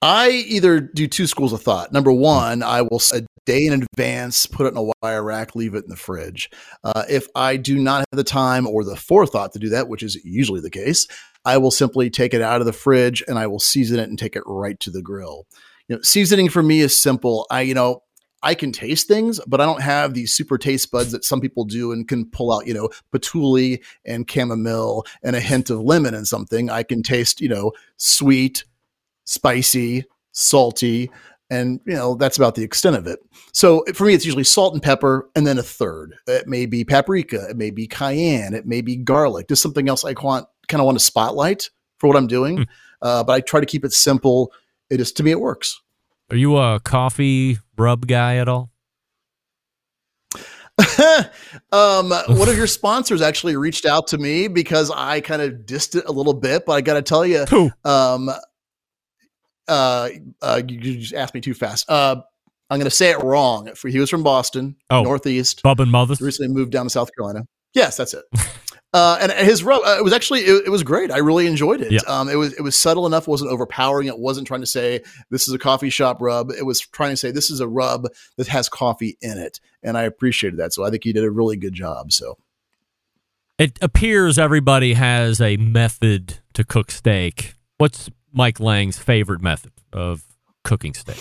I 0.02 0.30
either 0.30 0.80
do 0.80 1.08
two 1.08 1.28
schools 1.28 1.54
of 1.54 1.62
thought. 1.62 1.92
Number 1.92 2.12
one, 2.12 2.62
I 2.64 2.82
will 2.82 3.02
a 3.14 3.22
day 3.46 3.66
in 3.66 3.74
advance 3.84 4.46
put 4.46 4.66
it 4.66 4.70
in 4.70 4.78
a 4.78 4.92
wire 5.02 5.24
rack, 5.24 5.56
leave 5.56 5.76
it 5.76 5.84
in 5.84 5.90
the 5.90 5.96
fridge. 5.96 6.50
Uh, 6.84 7.04
if 7.10 7.28
I 7.36 7.58
do 7.58 7.78
not 7.78 8.00
have 8.00 8.18
the 8.18 8.24
time 8.24 8.68
or 8.68 8.84
the 8.84 8.96
forethought 8.96 9.54
to 9.54 9.60
do 9.60 9.70
that, 9.70 9.88
which 9.88 10.04
is 10.04 10.16
usually 10.24 10.62
the 10.62 10.70
case, 10.70 11.08
I 11.46 11.58
will 11.58 11.72
simply 11.72 12.10
take 12.10 12.34
it 12.34 12.42
out 12.42 12.60
of 12.60 12.66
the 12.66 12.74
fridge 12.74 13.24
and 13.28 13.38
I 13.38 13.48
will 13.48 13.60
season 13.60 14.00
it 14.00 14.10
and 14.10 14.18
take 14.18 14.36
it 14.36 14.44
right 14.46 14.80
to 14.82 14.90
the 14.90 15.02
grill. 15.02 15.46
You 15.88 15.96
know, 15.96 16.02
seasoning 16.02 16.50
for 16.50 16.64
me 16.64 16.82
is 16.82 16.98
simple. 16.98 17.46
I, 17.52 17.62
you 17.62 17.76
know, 17.76 18.02
I 18.42 18.54
can 18.54 18.72
taste 18.72 19.08
things, 19.08 19.40
but 19.48 19.62
I 19.62 19.66
don't 19.66 19.82
have 19.82 20.14
these 20.14 20.34
super 20.34 20.58
taste 20.58 20.92
buds 20.92 21.12
that 21.12 21.24
some 21.24 21.42
people 21.42 21.66
do 21.66 21.92
and 21.92 22.08
can 22.08 22.30
pull 22.30 22.52
out, 22.52 22.68
you 22.68 22.74
know, 22.74 22.90
patchouli 23.12 23.82
and 24.06 24.30
chamomile 24.30 25.04
and 25.24 25.36
a 25.36 25.40
hint 25.40 25.70
of 25.70 25.82
lemon 25.82 26.14
and 26.14 26.28
something. 26.28 26.70
I 26.70 26.84
can 26.84 27.02
taste, 27.02 27.42
you 27.42 27.50
know, 27.50 27.72
sweet, 27.98 28.64
spicy, 29.26 30.06
salty, 30.32 31.12
and 31.50 31.80
you 31.86 31.94
know 31.94 32.16
that's 32.16 32.38
about 32.38 32.56
the 32.56 32.64
extent 32.64 32.96
of 32.96 33.08
it. 33.08 33.20
So 33.54 33.84
for 33.94 34.06
me, 34.06 34.14
it's 34.14 34.26
usually 34.26 34.44
salt 34.44 34.74
and 34.74 34.82
pepper, 34.82 35.30
and 35.36 35.46
then 35.46 35.58
a 35.58 35.64
third. 35.64 36.16
It 36.28 36.48
may 36.48 36.66
be 36.66 36.84
paprika, 36.84 37.48
it 37.50 37.58
may 37.58 37.70
be 37.70 37.88
cayenne, 37.88 38.54
it 38.54 38.66
may 38.66 38.82
be 38.82 38.96
garlic, 38.96 39.48
just 39.48 39.62
something 39.62 39.88
else 39.90 40.04
I 40.04 40.14
want 40.14 40.48
kind 40.68 40.82
of 40.82 40.86
want 40.86 40.98
to 40.98 41.04
spotlight 41.04 41.70
for 42.00 42.08
what 42.08 42.18
I'm 42.18 42.28
doing. 42.28 42.58
Mm. 42.58 42.68
Uh, 43.02 43.24
but 43.24 43.34
I 43.34 43.42
try 43.42 43.60
to 43.60 43.66
keep 43.66 43.86
it 43.86 43.94
simple. 43.94 44.52
It 44.90 45.00
is 45.00 45.12
to 45.14 45.24
me, 45.24 45.32
it 45.32 45.40
works. 45.40 45.82
Are 46.32 46.38
you 46.38 46.58
a 46.58 46.80
coffee 46.80 47.60
rub 47.78 48.08
guy 48.08 48.38
at 48.38 48.48
all? 48.48 48.72
um, 51.72 52.10
one 52.10 52.50
of 52.50 52.58
your 52.58 52.68
sponsors 52.68 53.22
actually 53.22 53.56
reached 53.56 53.86
out 53.86 54.08
to 54.08 54.18
me 54.18 54.48
because 54.48 54.92
I 54.92 55.22
kind 55.22 55.42
of 55.42 55.54
dissed 55.66 55.96
it 55.96 56.06
a 56.06 56.12
little 56.12 56.34
bit, 56.34 56.66
but 56.66 56.74
I 56.74 56.82
got 56.82 56.96
to 56.96 57.02
tell 57.02 57.26
you, 57.26 57.46
um, 57.86 58.30
uh, 59.68 60.10
uh, 60.42 60.62
you, 60.68 60.80
just 61.00 61.14
asked 61.14 61.34
me 61.34 61.42
too 61.42 61.54
fast. 61.54 61.90
Uh, 61.90 62.22
I'm 62.70 62.80
going 62.80 62.90
to 62.90 62.96
say 62.96 63.12
it 63.12 63.24
wrong. 63.24 63.70
He 63.88 64.00
was 64.00 64.10
from 64.10 64.24
Boston, 64.24 64.76
oh, 64.90 65.04
Northeast. 65.04 65.62
Bub 65.62 65.80
and 65.80 65.92
Mothers. 65.92 66.20
Recently 66.20 66.54
moved 66.54 66.72
down 66.72 66.86
to 66.86 66.90
South 66.90 67.12
Carolina. 67.16 67.46
Yes, 67.74 67.98
that's 67.98 68.14
it. 68.14 68.24
uh, 68.94 69.18
and 69.22 69.32
his 69.32 69.64
rub, 69.64 69.82
uh, 69.86 69.98
it 70.00 70.04
was 70.04 70.14
actually 70.14 70.42
it, 70.42 70.68
it, 70.68 70.70
was 70.70 70.82
great. 70.82 71.12
I 71.12 71.18
really 71.18 71.46
enjoyed 71.46 71.82
it. 71.82 71.92
Yeah. 71.92 72.00
Um, 72.08 72.30
it 72.30 72.36
was 72.36 72.54
it 72.54 72.62
was 72.62 72.80
subtle 72.80 73.06
enough. 73.06 73.28
wasn't 73.28 73.52
overpowering. 73.52 74.08
It 74.08 74.18
wasn't 74.18 74.48
trying 74.48 74.62
to 74.62 74.68
say 74.68 75.04
this 75.30 75.48
is 75.48 75.54
a 75.54 75.60
coffee 75.60 75.90
shop 75.90 76.22
rub. 76.22 76.52
It 76.52 76.66
was 76.66 76.80
trying 76.80 77.12
to 77.12 77.18
say 77.18 77.32
this 77.32 77.52
is 77.52 77.60
a 77.60 77.68
rub 77.68 78.08
that 78.38 78.48
has 78.48 78.70
coffee 78.70 79.18
in 79.22 79.38
it, 79.38 79.60
and 79.84 79.98
I 79.98 80.04
appreciated 80.04 80.58
that. 80.58 80.74
So 80.74 80.86
I 80.86 80.90
think 80.90 81.04
he 81.04 81.14
did 81.14 81.26
a 81.26 81.32
really 81.32 81.58
good 81.58 81.74
job. 81.74 82.12
So 82.12 82.38
it 83.60 83.78
appears 83.82 84.40
everybody 84.40 84.94
has 84.94 85.40
a 85.40 85.58
method 85.58 86.40
to 86.54 86.64
cook 86.64 86.92
steak. 86.92 87.54
What's 87.78 88.10
Mike 88.36 88.60
Lang's 88.60 88.98
favorite 88.98 89.42
method 89.42 89.72
of 89.94 90.24
cooking 90.64 90.94
steak? 90.94 91.18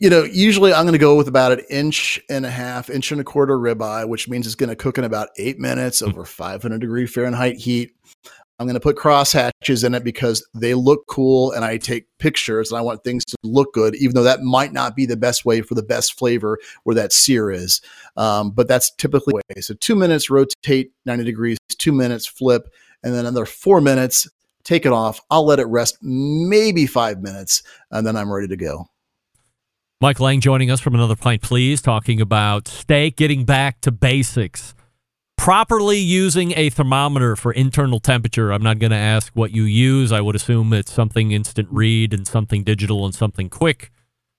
You 0.00 0.10
know, 0.10 0.24
usually 0.24 0.72
I'm 0.72 0.84
going 0.84 0.92
to 0.92 0.98
go 0.98 1.16
with 1.16 1.28
about 1.28 1.52
an 1.52 1.62
inch 1.70 2.20
and 2.28 2.44
a 2.44 2.50
half, 2.50 2.90
inch 2.90 3.12
and 3.12 3.20
a 3.20 3.24
quarter 3.24 3.56
ribeye, 3.56 4.08
which 4.08 4.28
means 4.28 4.46
it's 4.46 4.56
going 4.56 4.70
to 4.70 4.76
cook 4.76 4.98
in 4.98 5.04
about 5.04 5.28
eight 5.38 5.58
minutes 5.58 6.02
mm-hmm. 6.02 6.10
over 6.10 6.24
500 6.24 6.80
degree 6.80 7.06
Fahrenheit 7.06 7.56
heat. 7.56 7.94
I'm 8.58 8.66
going 8.66 8.74
to 8.74 8.80
put 8.80 8.96
cross 8.96 9.32
hatches 9.32 9.82
in 9.82 9.94
it 9.94 10.04
because 10.04 10.46
they 10.54 10.74
look 10.74 11.06
cool 11.08 11.52
and 11.52 11.64
I 11.64 11.76
take 11.76 12.06
pictures 12.18 12.70
and 12.70 12.78
I 12.78 12.82
want 12.82 13.02
things 13.02 13.24
to 13.24 13.36
look 13.42 13.74
good, 13.74 13.96
even 13.96 14.14
though 14.14 14.22
that 14.22 14.42
might 14.42 14.72
not 14.72 14.94
be 14.94 15.06
the 15.06 15.16
best 15.16 15.44
way 15.44 15.60
for 15.60 15.74
the 15.74 15.82
best 15.82 16.16
flavor 16.16 16.58
where 16.84 16.94
that 16.94 17.12
sear 17.12 17.50
is. 17.50 17.80
Um, 18.16 18.52
but 18.52 18.68
that's 18.68 18.92
typically 18.94 19.32
the 19.32 19.54
way. 19.56 19.60
So 19.60 19.74
two 19.74 19.96
minutes, 19.96 20.30
rotate 20.30 20.92
90 21.04 21.24
degrees, 21.24 21.58
two 21.78 21.92
minutes, 21.92 22.26
flip, 22.26 22.68
and 23.02 23.12
then 23.12 23.26
another 23.26 23.44
four 23.44 23.80
minutes, 23.80 24.28
take 24.64 24.86
it 24.86 24.92
off. 24.92 25.20
I'll 25.30 25.46
let 25.46 25.58
it 25.58 25.66
rest 25.66 25.98
maybe 26.02 26.86
five 26.86 27.22
minutes, 27.22 27.62
and 27.90 28.06
then 28.06 28.16
I'm 28.16 28.32
ready 28.32 28.48
to 28.48 28.56
go. 28.56 28.86
Mike 30.00 30.20
Lang 30.20 30.40
joining 30.40 30.70
us 30.70 30.80
from 30.80 30.94
another 30.94 31.16
pint, 31.16 31.40
please, 31.40 31.80
talking 31.80 32.20
about 32.20 32.68
steak, 32.68 33.16
getting 33.16 33.44
back 33.44 33.80
to 33.82 33.92
basics. 33.92 34.74
Properly 35.36 35.98
using 35.98 36.52
a 36.56 36.70
thermometer 36.70 37.36
for 37.36 37.52
internal 37.52 38.00
temperature. 38.00 38.52
I'm 38.52 38.62
not 38.62 38.78
going 38.78 38.90
to 38.90 38.96
ask 38.96 39.32
what 39.34 39.52
you 39.52 39.64
use. 39.64 40.12
I 40.12 40.20
would 40.20 40.36
assume 40.36 40.72
it's 40.72 40.92
something 40.92 41.32
instant 41.32 41.68
read 41.70 42.12
and 42.12 42.26
something 42.26 42.64
digital 42.64 43.04
and 43.04 43.14
something 43.14 43.48
quick. 43.48 43.90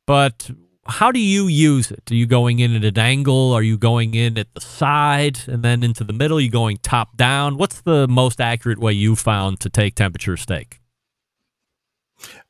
But 0.08 0.50
how 0.88 1.12
do 1.12 1.20
you 1.20 1.48
use 1.48 1.92
it? 1.92 2.12
Are 2.12 2.16
you 2.16 2.28
going 2.28 2.60
in 2.60 2.76
at 2.76 2.86
an 2.86 3.00
angle? 3.00 3.54
Are 3.54 3.64
you 3.64 3.78
going 3.78 4.14
in 4.14 4.38
at 4.38 4.54
the 4.54 4.62
side 4.62 5.40
and 5.48 5.64
then 5.64 5.84
into 5.84 6.04
the 6.04 6.14
middle? 6.14 6.38
Are 6.38 6.42
you 6.42 6.52
going 6.52 6.78
top 6.78 7.18
down? 7.18 7.58
What's 7.58 7.82
the 7.82 8.08
most 8.08 8.40
accurate 8.40 8.80
way 8.80 8.94
you 8.94 9.16
found 9.16 9.60
to 9.62 9.70
take 9.70 9.96
temperature 9.96 10.38
steak? 10.38 10.80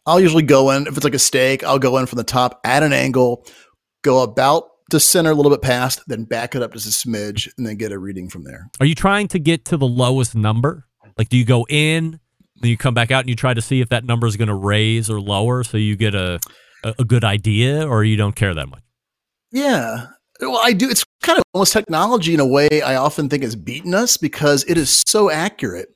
I'll 0.06 0.20
usually 0.20 0.44
go 0.44 0.72
in 0.72 0.86
if 0.88 0.96
it's 0.96 1.04
like 1.04 1.16
a 1.16 1.20
steak. 1.20 1.64
I'll 1.64 1.80
go 1.80 1.98
in 1.98 2.06
from 2.06 2.18
the 2.18 2.24
top 2.24 2.60
at 2.64 2.84
an 2.84 2.94
angle, 2.94 3.46
go 4.04 4.22
about 4.22 4.70
to 4.92 5.00
center 5.00 5.32
a 5.32 5.34
little 5.34 5.52
bit 5.52 5.62
past, 5.62 6.04
then 6.08 6.26
back 6.26 6.56
it 6.56 6.62
up 6.62 6.74
just 6.74 6.86
a 6.86 7.08
smidge, 7.08 7.52
and 7.58 7.66
then 7.66 7.76
get 7.76 7.92
a 7.92 7.98
reading 7.98 8.30
from 8.30 8.44
there. 8.44 8.70
Are 8.80 8.86
you 8.86 8.96
trying 8.96 9.28
to 9.30 9.40
get 9.40 9.66
to 9.66 9.78
the 9.78 9.88
lowest 9.88 10.36
number? 10.36 10.86
Like, 11.18 11.30
do 11.30 11.38
you 11.38 11.46
go 11.46 11.66
in, 11.70 12.20
then 12.58 12.70
you 12.70 12.78
come 12.78 12.94
back 12.94 13.10
out, 13.10 13.22
and 13.22 13.30
you 13.30 13.36
try 13.36 13.54
to 13.54 13.62
see 13.62 13.82
if 13.82 13.90
that 13.90 14.04
number 14.04 14.28
is 14.28 14.38
going 14.38 14.50
to 14.50 14.54
raise 14.54 15.10
or 15.10 15.20
lower, 15.20 15.64
so 15.64 15.78
you 15.78 15.96
get 15.96 16.14
a, 16.14 16.40
a 16.90 16.96
a 17.00 17.06
good 17.06 17.24
idea, 17.24 17.88
or 17.88 18.04
you 18.04 18.16
don't 18.18 18.36
care 18.36 18.54
that 18.54 18.70
much? 18.70 18.84
Yeah. 19.52 20.08
Well, 20.42 20.60
I 20.62 20.74
do. 20.74 20.90
It's 20.90 21.06
kind 21.24 21.38
of 21.38 21.44
almost 21.54 21.74
technology 21.74 22.34
in 22.34 22.40
a 22.40 22.46
way 22.48 22.68
I 22.82 22.96
often 22.96 23.30
think 23.30 23.44
has 23.44 23.56
beaten 23.56 23.94
us 23.94 24.18
because 24.18 24.66
it 24.68 24.78
is 24.78 25.04
so 25.08 25.30
accurate. 25.32 25.90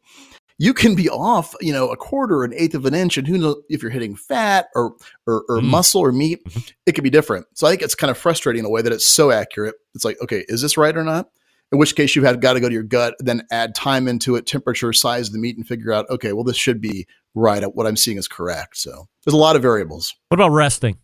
You 0.62 0.74
can 0.74 0.96
be 0.96 1.10
off, 1.10 1.56
you 1.62 1.72
know, 1.72 1.88
a 1.90 1.96
quarter, 1.98 2.44
an 2.44 2.54
eighth 2.54 2.76
of 2.76 2.86
an 2.86 2.94
inch, 2.94 3.18
and 3.18 3.28
who 3.28 3.38
knows 3.38 3.58
if 3.70 3.82
you're 3.82 3.92
hitting 3.92 4.16
fat 4.16 4.68
or 4.76 4.94
or, 5.28 5.44
or 5.50 5.60
Mm. 5.60 5.66
muscle 5.66 6.02
or 6.02 6.12
meat, 6.12 6.42
it 6.86 6.94
could 6.94 7.04
be 7.04 7.10
different. 7.10 7.48
So 7.54 7.68
I 7.68 7.70
think 7.70 7.82
it's 7.82 7.96
kind 7.96 8.12
of 8.12 8.18
frustrating 8.18 8.62
in 8.62 8.66
a 8.66 8.70
way 8.70 8.82
that 8.82 8.94
it's 8.94 9.08
so 9.08 9.32
accurate. 9.32 9.76
It's 9.96 10.06
like, 10.06 10.18
okay, 10.22 10.46
is 10.48 10.62
this 10.62 10.78
right 10.78 10.96
or 10.96 11.04
not? 11.04 11.30
In 11.72 11.78
which 11.78 11.96
case 11.96 12.16
you 12.16 12.24
have 12.24 12.40
got 12.42 12.54
to 12.54 12.60
go 12.60 12.68
to 12.68 12.74
your 12.74 12.84
gut, 12.84 13.16
then 13.20 13.46
add 13.52 13.76
time 13.76 14.08
into 14.08 14.36
it, 14.36 14.48
temperature, 14.48 14.92
size 14.92 15.28
of 15.28 15.34
the 15.34 15.40
meat, 15.40 15.56
and 15.56 15.68
figure 15.68 15.94
out, 15.94 16.10
okay, 16.10 16.34
well, 16.34 16.44
this 16.44 16.58
should 16.58 16.82
be 16.82 17.06
right. 17.36 17.64
What 17.64 17.88
I'm 17.88 17.98
seeing 17.98 18.18
is 18.18 18.28
correct. 18.28 18.78
So 18.78 19.08
there's 19.26 19.34
a 19.34 19.38
lot 19.38 19.56
of 19.56 19.62
variables. 19.62 20.16
What 20.30 20.36
about 20.36 20.52
resting? 20.52 20.98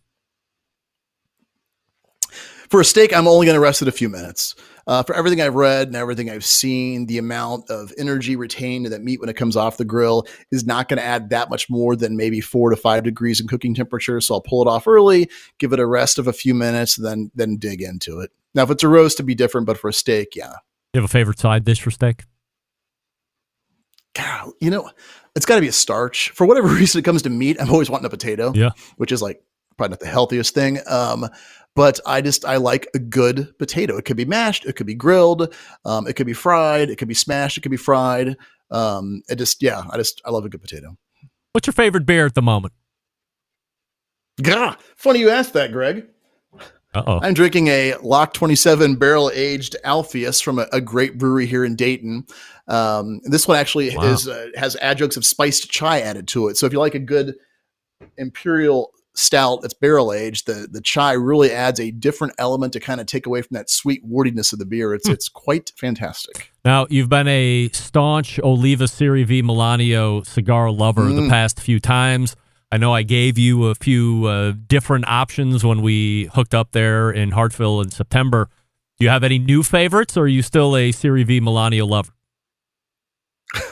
For 2.68 2.80
a 2.80 2.84
steak, 2.84 3.16
I'm 3.16 3.28
only 3.28 3.46
going 3.46 3.54
to 3.54 3.60
rest 3.60 3.82
it 3.82 3.88
a 3.88 3.92
few 3.92 4.08
minutes. 4.08 4.56
Uh, 4.88 5.02
for 5.02 5.14
everything 5.16 5.40
I've 5.40 5.54
read 5.54 5.88
and 5.88 5.96
everything 5.96 6.30
I've 6.30 6.44
seen, 6.44 7.06
the 7.06 7.18
amount 7.18 7.70
of 7.70 7.92
energy 7.98 8.36
retained 8.36 8.86
in 8.86 8.92
that 8.92 9.02
meat 9.02 9.20
when 9.20 9.28
it 9.28 9.36
comes 9.36 9.56
off 9.56 9.76
the 9.76 9.84
grill 9.84 10.26
is 10.52 10.64
not 10.64 10.88
going 10.88 10.98
to 10.98 11.04
add 11.04 11.30
that 11.30 11.50
much 11.50 11.68
more 11.68 11.96
than 11.96 12.16
maybe 12.16 12.40
four 12.40 12.70
to 12.70 12.76
five 12.76 13.02
degrees 13.02 13.40
in 13.40 13.48
cooking 13.48 13.74
temperature. 13.74 14.20
So 14.20 14.34
I'll 14.34 14.40
pull 14.40 14.62
it 14.62 14.68
off 14.68 14.86
early, 14.86 15.28
give 15.58 15.72
it 15.72 15.80
a 15.80 15.86
rest 15.86 16.18
of 16.18 16.28
a 16.28 16.32
few 16.32 16.54
minutes, 16.54 16.96
then 16.96 17.30
then 17.34 17.56
dig 17.56 17.82
into 17.82 18.20
it. 18.20 18.30
Now, 18.54 18.62
if 18.62 18.70
it's 18.70 18.84
a 18.84 18.88
roast, 18.88 19.16
it'd 19.16 19.26
be 19.26 19.34
different, 19.34 19.66
but 19.66 19.78
for 19.78 19.88
a 19.88 19.92
steak, 19.92 20.36
yeah. 20.36 20.54
You 20.94 21.00
have 21.00 21.04
a 21.04 21.08
favorite 21.08 21.38
side 21.38 21.64
dish 21.64 21.80
for 21.80 21.90
steak? 21.90 22.24
God, 24.14 24.52
you 24.60 24.70
know, 24.70 24.90
it's 25.36 25.46
got 25.46 25.56
to 25.56 25.60
be 25.60 25.68
a 25.68 25.72
starch. 25.72 26.30
For 26.30 26.46
whatever 26.46 26.66
reason, 26.74 26.98
it 26.98 27.04
comes 27.04 27.22
to 27.22 27.30
meat. 27.30 27.58
I'm 27.60 27.70
always 27.70 27.90
wanting 27.90 28.06
a 28.06 28.10
potato. 28.10 28.52
Yeah. 28.54 28.70
which 28.96 29.12
is 29.12 29.22
like 29.22 29.42
probably 29.76 29.92
not 29.92 30.00
the 30.00 30.06
healthiest 30.06 30.54
thing. 30.54 30.80
Um, 30.88 31.28
but 31.74 32.00
I 32.06 32.22
just 32.22 32.44
I 32.44 32.56
like 32.56 32.88
a 32.94 32.98
good 32.98 33.56
potato. 33.58 33.96
It 33.98 34.06
could 34.06 34.16
be 34.16 34.24
mashed, 34.24 34.64
it 34.64 34.76
could 34.76 34.86
be 34.86 34.94
grilled, 34.94 35.54
um, 35.84 36.06
it 36.08 36.14
could 36.14 36.26
be 36.26 36.32
fried, 36.32 36.88
it 36.88 36.96
could 36.96 37.06
be 37.06 37.14
smashed, 37.14 37.58
it 37.58 37.60
could 37.60 37.70
be 37.70 37.76
fried. 37.76 38.36
Um, 38.70 39.22
it 39.28 39.36
just 39.36 39.62
yeah, 39.62 39.84
I 39.90 39.98
just 39.98 40.22
I 40.24 40.30
love 40.30 40.44
a 40.44 40.48
good 40.48 40.62
potato. 40.62 40.96
What's 41.52 41.66
your 41.66 41.74
favorite 41.74 42.06
beer 42.06 42.26
at 42.26 42.34
the 42.34 42.42
moment? 42.42 42.72
Gah, 44.42 44.76
funny 44.96 45.20
you 45.20 45.30
asked 45.30 45.52
that, 45.52 45.70
Greg. 45.72 46.06
Uh 46.96 47.02
oh. 47.06 47.20
I'm 47.22 47.34
drinking 47.34 47.68
a 47.68 47.94
Lock 48.02 48.32
27 48.34 48.96
barrel 48.96 49.30
aged 49.34 49.76
Alpheus 49.84 50.40
from 50.40 50.58
a, 50.58 50.66
a 50.72 50.80
great 50.80 51.18
brewery 51.18 51.46
here 51.46 51.64
in 51.64 51.76
Dayton. 51.76 52.26
Um, 52.68 53.20
this 53.24 53.46
one 53.46 53.56
actually 53.58 53.94
Wow. 53.96 54.04
is 54.04 54.26
uh, 54.28 54.48
has 54.56 54.76
adjuncts 54.80 55.16
of 55.16 55.24
spiced 55.24 55.70
chai 55.70 56.00
added 56.00 56.26
to 56.28 56.48
it. 56.48 56.56
So 56.56 56.66
if 56.66 56.72
you 56.72 56.78
like 56.80 56.94
a 56.94 56.98
good 57.00 57.34
imperial 58.16 58.92
stout 59.14 59.62
that's 59.62 59.72
barrel 59.74 60.12
aged, 60.12 60.46
the 60.46 60.68
the 60.70 60.80
chai 60.80 61.12
really 61.12 61.50
adds 61.50 61.80
a 61.80 61.90
different 61.90 62.34
element 62.38 62.72
to 62.74 62.80
kind 62.80 63.00
of 63.00 63.06
take 63.06 63.26
away 63.26 63.40
from 63.42 63.54
that 63.54 63.70
sweet 63.70 64.02
wordiness 64.04 64.52
of 64.52 64.58
the 64.58 64.66
beer. 64.66 64.94
It's 64.94 65.08
it's 65.08 65.28
quite 65.28 65.72
fantastic. 65.78 66.50
Now, 66.64 66.86
you've 66.90 67.08
been 67.08 67.28
a 67.28 67.68
staunch 67.72 68.38
Oliva 68.40 68.88
Serie 68.88 69.24
V 69.24 69.42
Melanio 69.42 70.26
cigar 70.26 70.70
lover 70.70 71.04
the 71.04 71.22
Mm. 71.22 71.30
past 71.30 71.60
few 71.60 71.80
times. 71.80 72.36
I 72.76 72.78
know 72.78 72.92
I 72.92 73.04
gave 73.04 73.38
you 73.38 73.68
a 73.68 73.74
few 73.74 74.26
uh, 74.26 74.52
different 74.66 75.08
options 75.08 75.64
when 75.64 75.80
we 75.80 76.28
hooked 76.34 76.54
up 76.54 76.72
there 76.72 77.10
in 77.10 77.30
Hartsville 77.30 77.80
in 77.80 77.90
September. 77.90 78.50
Do 78.98 79.06
you 79.06 79.08
have 79.08 79.24
any 79.24 79.38
new 79.38 79.62
favorites, 79.62 80.14
or 80.14 80.24
are 80.24 80.28
you 80.28 80.42
still 80.42 80.76
a 80.76 80.92
Serie 80.92 81.22
V 81.22 81.40
Melanio 81.40 81.88
lover? 81.88 82.12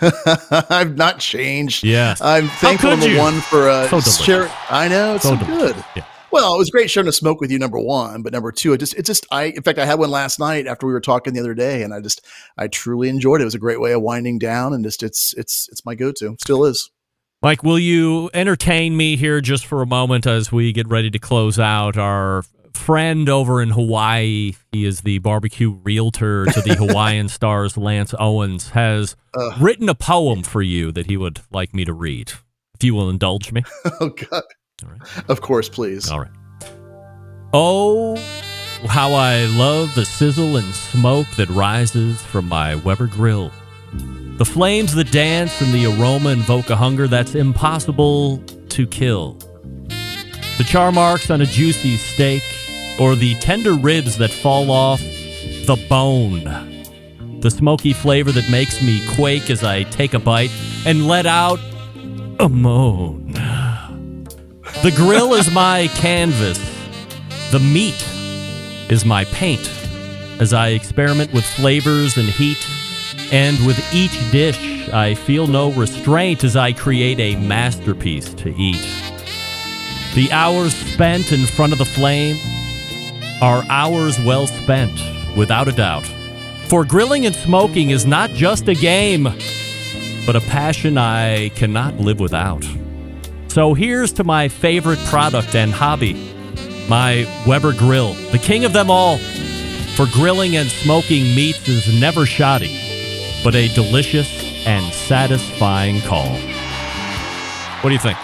I've 0.71 0.97
not 0.97 1.19
changed. 1.19 1.85
Yeah, 1.85 2.15
I'm 2.23 2.49
thankful 2.49 2.93
number 2.93 3.11
you? 3.11 3.19
one 3.19 3.43
for 3.43 3.69
uh, 3.69 3.89
So 3.89 4.01
share. 4.01 4.51
I 4.71 4.89
know 4.89 5.17
it's 5.17 5.25
so, 5.25 5.37
So 5.37 5.45
good. 5.45 5.77
Yeah. 5.95 6.07
Well, 6.31 6.55
it 6.55 6.59
was 6.59 6.71
great 6.71 6.91
sharing 6.91 7.07
a 7.07 7.13
smoke 7.13 7.43
with 7.43 7.51
you, 7.51 7.59
number 7.59 7.79
one. 7.79 8.23
But 8.23 8.33
number 8.33 8.53
two, 8.53 8.73
it 8.73 8.79
just, 8.79 8.95
it 8.95 9.05
just, 9.05 9.27
I, 9.31 9.45
in 9.49 9.63
fact, 9.63 9.79
I 9.79 9.85
had 9.85 9.99
one 9.99 10.11
last 10.11 10.41
night 10.41 10.67
after 10.67 10.87
we 10.87 10.95
were 10.95 11.01
talking 11.03 11.35
the 11.35 11.41
other 11.41 11.53
day, 11.53 11.83
and 11.83 11.93
I 11.93 12.01
just, 12.01 12.23
I 12.57 12.69
truly 12.69 13.11
enjoyed 13.11 13.43
it. 13.43 13.45
It 13.45 13.45
was 13.45 13.55
a 13.55 13.59
great 13.59 13.83
way 13.83 13.93
of 13.93 14.01
winding 14.01 14.39
down, 14.39 14.73
and 14.73 14.83
just, 14.83 15.03
it's, 15.03 15.35
it's, 15.37 15.69
it's 15.71 15.85
my 15.85 15.95
go-to. 15.95 16.37
Still 16.41 16.65
is. 16.65 16.91
Mike, 17.45 17.63
will 17.63 17.79
you 17.79 18.31
entertain 18.33 18.97
me 18.97 19.17
here 19.17 19.43
just 19.43 19.67
for 19.67 19.83
a 19.83 19.87
moment 19.87 20.27
as 20.27 20.51
we 20.51 20.73
get 20.73 20.89
ready 20.89 21.11
to 21.11 21.19
close 21.19 21.59
out? 21.59 21.99
Our 21.99 22.43
friend 22.73 23.29
over 23.29 23.61
in 23.61 23.69
Hawaii, 23.69 24.55
he 24.73 24.87
is 24.87 25.03
the 25.03 25.19
barbecue 25.19 25.73
realtor 25.85 26.47
to 26.47 26.63
the 26.63 26.75
Hawaiian 26.79 27.29
Stars, 27.29 27.77
Lance 27.77 28.15
Owens, 28.19 28.71
has 28.71 29.15
Ugh. 29.39 29.61
written 29.61 29.91
a 29.91 29.95
poem 29.95 30.43
for 30.43 30.63
you 30.63 30.91
that 30.93 31.05
he 31.05 31.19
would 31.19 31.43
like 31.53 31.75
me 31.75 31.85
to 31.85 31.93
read. 31.93 32.33
If 32.77 32.83
you 32.83 32.95
will 32.95 33.11
indulge 33.11 33.53
me. 33.53 33.63
Oh 34.01 34.09
God. 34.09 34.43
All 34.83 34.91
right. 34.91 35.29
Of 35.29 35.43
course, 35.43 35.69
please. 35.69 36.11
All 36.11 36.21
right. 36.21 36.31
Oh, 37.53 38.17
how 38.87 39.13
I 39.13 39.45
love 39.45 39.95
the 39.95 40.07
sizzle 40.07 40.57
and 40.57 40.73
smoke 40.73 41.27
that 41.37 41.51
rises 41.51 42.23
from 42.23 42.49
my 42.49 42.77
Weber 42.77 43.07
grill. 43.07 43.53
The 44.37 44.45
flames 44.45 44.95
that 44.97 45.13
dance 45.13 45.61
and 45.61 45.73
the 45.73 45.87
aroma 45.87 46.31
invoke 46.31 46.69
a 46.69 46.77
hunger 46.77 47.07
that's 47.07 47.37
impossible 47.37 48.39
to 48.71 48.87
kill. 48.87 49.35
The 50.59 50.65
char 50.67 50.91
marks 50.91 51.31
on 51.31 51.41
a 51.41 51.47
juicy 51.47 51.97
steak, 51.97 52.43
or 52.99 53.15
the 53.15 53.37
tender 53.37 53.75
ribs 53.75 54.19
that 54.19 54.31
fall 54.31 54.73
off 54.73 55.01
the 55.01 55.85
bone. 55.89 56.45
The 57.41 57.51
smoky 57.51 57.93
flavor 57.93 58.33
that 58.33 58.51
makes 58.51 58.83
me 58.83 59.07
quake 59.15 59.51
as 59.51 59.63
I 59.63 59.85
take 59.85 60.15
a 60.15 60.19
bite 60.19 60.51
and 60.85 61.07
let 61.07 61.27
out 61.27 61.61
a 62.41 62.49
moan. 62.49 63.33
The 64.83 64.93
grill 64.97 65.35
is 65.35 65.53
my 65.53 65.89
canvas. 65.95 66.59
The 67.53 67.61
meat 67.61 68.05
is 68.91 69.05
my 69.05 69.25
paint 69.27 69.71
as 70.41 70.53
I 70.53 70.71
experiment 70.71 71.33
with 71.33 71.45
flavors 71.45 72.17
and 72.17 72.29
heat. 72.29 72.59
And 73.33 73.65
with 73.67 73.79
each 73.93 74.13
dish, 74.31 74.89
I 74.91 75.15
feel 75.15 75.47
no 75.47 75.73
restraint 75.73 76.45
as 76.45 76.57
I 76.57 76.73
create 76.73 77.19
a 77.19 77.37
masterpiece 77.37 78.33
to 78.35 78.55
eat. 78.57 78.83
The 80.15 80.31
hours 80.31 80.75
spent 80.75 81.33
in 81.33 81.47
front 81.47 81.73
of 81.73 81.79
the 81.79 81.85
flame 81.85 82.39
are 83.43 83.65
hours 83.69 84.19
well 84.21 84.47
spent, 84.47 84.93
without 85.37 85.69
a 85.69 85.73
doubt. 85.73 86.07
For 86.69 86.85
grilling 86.85 87.27
and 87.27 87.35
smoking 87.35 87.91
is 87.91 88.07
not 88.07 88.31
just 88.31 88.69
a 88.69 88.75
game, 88.75 89.25
but 90.25 90.37
a 90.37 90.41
passion 90.41 90.97
I 90.97 91.51
cannot 91.51 91.99
live 91.99 92.21
without. 92.21 92.65
So 93.49 93.75
here's 93.75 94.13
to 94.15 94.25
my 94.25 94.49
favorite 94.49 94.99
product 95.07 95.55
and 95.55 95.73
hobby 95.73 96.31
my 96.89 97.27
Weber 97.47 97.73
Grill, 97.73 98.13
the 98.31 98.39
king 98.39 98.65
of 98.65 98.73
them 98.73 98.91
all. 98.91 99.19
For 99.97 100.07
grilling 100.13 100.57
and 100.57 100.69
smoking 100.69 101.35
meats 101.35 101.67
is 101.69 102.01
never 102.01 102.27
shoddy, 102.27 102.79
but 103.45 103.55
a 103.55 103.69
delicious 103.75 104.67
and 104.67 104.93
satisfying 104.93 106.01
call. 106.01 106.35
What 107.83 107.91
do 107.91 107.93
you 107.93 108.01
think? 108.01 108.19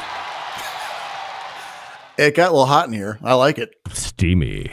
It 2.19 2.35
got 2.35 2.49
a 2.49 2.53
little 2.53 2.67
hot 2.67 2.87
in 2.87 2.95
here. 2.95 3.19
I 3.23 3.35
like 3.35 3.59
it. 3.59 3.75
Steamy. 3.93 4.73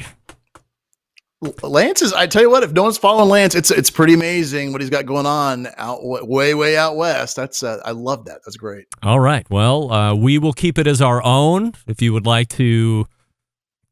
Lance 1.62 2.02
is. 2.02 2.14
I 2.14 2.26
tell 2.26 2.42
you 2.42 2.50
what, 2.50 2.64
if 2.64 2.72
no 2.72 2.84
one's 2.84 2.98
following 2.98 3.30
Lance, 3.30 3.54
it's 3.54 3.70
it's 3.70 3.92
pretty 3.92 4.16
amazing 4.16 4.72
what 4.72 4.82
he's 4.82 4.90
got 4.90 5.06
going 5.06 5.28
on 5.28 5.68
out 5.78 6.00
way 6.04 6.56
way 6.56 6.76
out 6.76 6.96
west. 6.96 7.36
That's 7.36 7.62
uh, 7.62 7.80
I 7.86 7.92
love 7.92 8.26
that. 8.26 8.40
That's 8.44 8.58
great. 8.58 8.88
All 9.04 9.20
right. 9.20 9.48
Well, 9.50 9.92
uh, 9.92 10.16
we 10.16 10.40
will 10.40 10.54
keep 10.54 10.80
it 10.80 10.88
as 10.88 11.00
our 11.00 11.24
own. 11.24 11.74
If 11.86 12.02
you 12.02 12.12
would 12.14 12.26
like 12.26 12.50
to 12.50 13.06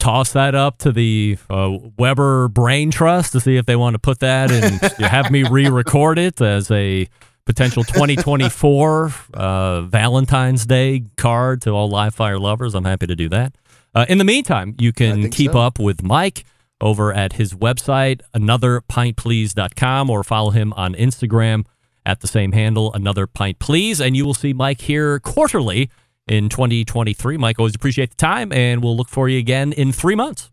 toss 0.05 0.33
that 0.33 0.53
up 0.53 0.77
to 0.77 0.91
the 0.91 1.35
uh, 1.49 1.75
Weber 1.97 2.47
Brain 2.49 2.91
Trust 2.91 3.31
to 3.31 3.39
see 3.39 3.57
if 3.57 3.65
they 3.65 3.75
want 3.75 3.95
to 3.95 3.99
put 3.99 4.19
that 4.19 4.51
and 4.51 4.79
have 4.99 5.31
me 5.31 5.41
re-record 5.41 6.19
it 6.19 6.39
as 6.39 6.69
a 6.69 7.07
potential 7.47 7.83
2024 7.83 9.11
uh, 9.33 9.81
Valentine's 9.81 10.67
Day 10.67 11.05
card 11.17 11.63
to 11.63 11.71
all 11.71 11.89
live 11.89 12.13
fire 12.13 12.37
lovers, 12.37 12.75
I'm 12.75 12.85
happy 12.85 13.07
to 13.07 13.15
do 13.15 13.29
that. 13.29 13.55
Uh, 13.95 14.05
in 14.07 14.19
the 14.19 14.23
meantime, 14.23 14.75
you 14.77 14.93
can 14.93 15.31
keep 15.31 15.53
so. 15.53 15.59
up 15.59 15.79
with 15.79 16.03
Mike 16.03 16.45
over 16.79 17.11
at 17.11 17.33
his 17.33 17.55
website, 17.55 18.21
anotherpintplease.com, 18.35 20.09
or 20.11 20.23
follow 20.23 20.51
him 20.51 20.71
on 20.73 20.93
Instagram 20.93 21.65
at 22.05 22.19
the 22.19 22.27
same 22.27 22.51
handle, 22.51 22.91
anotherpintplease, 22.91 24.05
and 24.05 24.15
you 24.15 24.23
will 24.23 24.35
see 24.35 24.53
Mike 24.53 24.81
here 24.81 25.19
quarterly 25.19 25.89
in 26.27 26.49
2023. 26.49 27.37
Mike, 27.37 27.59
always 27.59 27.75
appreciate 27.75 28.09
the 28.09 28.15
time, 28.15 28.51
and 28.51 28.83
we'll 28.83 28.97
look 28.97 29.09
for 29.09 29.29
you 29.29 29.37
again 29.37 29.73
in 29.73 29.91
three 29.91 30.15
months. 30.15 30.51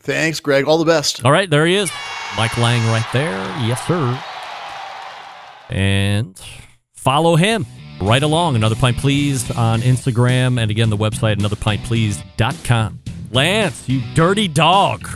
Thanks, 0.00 0.40
Greg. 0.40 0.66
All 0.66 0.78
the 0.78 0.84
best. 0.84 1.24
All 1.24 1.32
right, 1.32 1.48
there 1.50 1.66
he 1.66 1.74
is. 1.74 1.90
Mike 2.36 2.56
Lang 2.58 2.86
right 2.88 3.06
there. 3.12 3.38
Yes, 3.66 3.86
sir. 3.86 4.22
And 5.70 6.40
follow 6.92 7.36
him 7.36 7.66
right 8.00 8.22
along. 8.22 8.56
Another 8.56 8.74
Pint 8.74 8.96
Please 8.98 9.50
on 9.50 9.80
Instagram. 9.80 10.60
And 10.60 10.70
again, 10.70 10.90
the 10.90 10.96
website, 10.96 11.36
anotherpintplease.com. 11.36 13.00
Lance, 13.30 13.88
you 13.88 14.00
dirty 14.14 14.48
dog. 14.48 15.08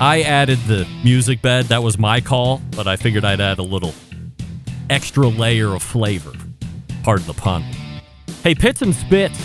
I 0.00 0.22
added 0.22 0.58
the 0.66 0.86
music 1.04 1.42
bed. 1.42 1.66
That 1.66 1.82
was 1.82 1.96
my 1.98 2.20
call, 2.20 2.60
but 2.74 2.86
I 2.86 2.96
figured 2.96 3.24
I'd 3.24 3.40
add 3.40 3.58
a 3.58 3.62
little 3.62 3.94
extra 4.90 5.28
layer 5.28 5.74
of 5.74 5.82
flavor. 5.82 6.32
Pardon 7.02 7.26
the 7.26 7.34
pun. 7.34 7.62
Hey, 8.42 8.54
Pitts 8.54 8.82
and 8.82 8.94
Spitts 8.94 9.38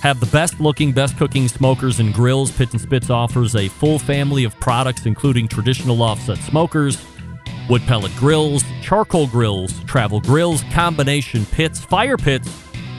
have 0.00 0.20
the 0.20 0.26
best 0.26 0.60
looking, 0.60 0.92
best 0.92 1.16
cooking 1.16 1.48
smokers 1.48 2.00
and 2.00 2.14
grills. 2.14 2.50
Pitts 2.50 2.72
and 2.72 2.80
Spitts 2.80 3.10
offers 3.10 3.56
a 3.56 3.68
full 3.68 3.98
family 3.98 4.44
of 4.44 4.58
products, 4.60 5.06
including 5.06 5.48
traditional 5.48 6.02
offset 6.02 6.38
smokers, 6.38 7.02
wood 7.68 7.82
pellet 7.82 8.14
grills, 8.16 8.64
charcoal 8.82 9.26
grills, 9.26 9.82
travel 9.84 10.20
grills, 10.20 10.62
combination 10.72 11.44
pits, 11.46 11.80
fire 11.80 12.16
pits, 12.16 12.48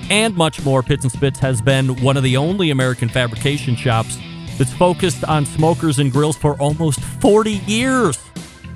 and 0.10 0.36
much 0.36 0.64
more. 0.64 0.84
Pitts 0.84 1.04
and 1.04 1.12
Spitts 1.12 1.40
has 1.40 1.62
been 1.62 2.02
one 2.02 2.18
of 2.18 2.24
the 2.24 2.38
only 2.38 2.72
American 2.72 3.10
fabrication 3.10 3.76
shops 3.76 4.18
that's 4.58 4.74
focused 4.74 5.24
on 5.24 5.46
smokers 5.46 6.00
and 6.00 6.12
grills 6.12 6.36
for 6.36 6.56
almost 6.60 7.00
40 7.00 7.52
years. 7.68 8.18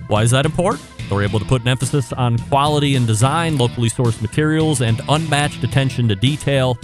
Why 0.07 0.23
is 0.23 0.31
that 0.31 0.45
important? 0.45 0.90
They're 1.11 1.23
able 1.23 1.39
to 1.39 1.45
put 1.45 1.61
an 1.61 1.67
emphasis 1.67 2.13
on 2.13 2.37
quality 2.37 2.95
and 2.95 3.05
design, 3.05 3.57
locally 3.57 3.89
sourced 3.89 4.21
materials, 4.21 4.79
and 4.79 5.01
unmatched 5.09 5.61
attention 5.61 6.07
to 6.07 6.15
detail. 6.15 6.75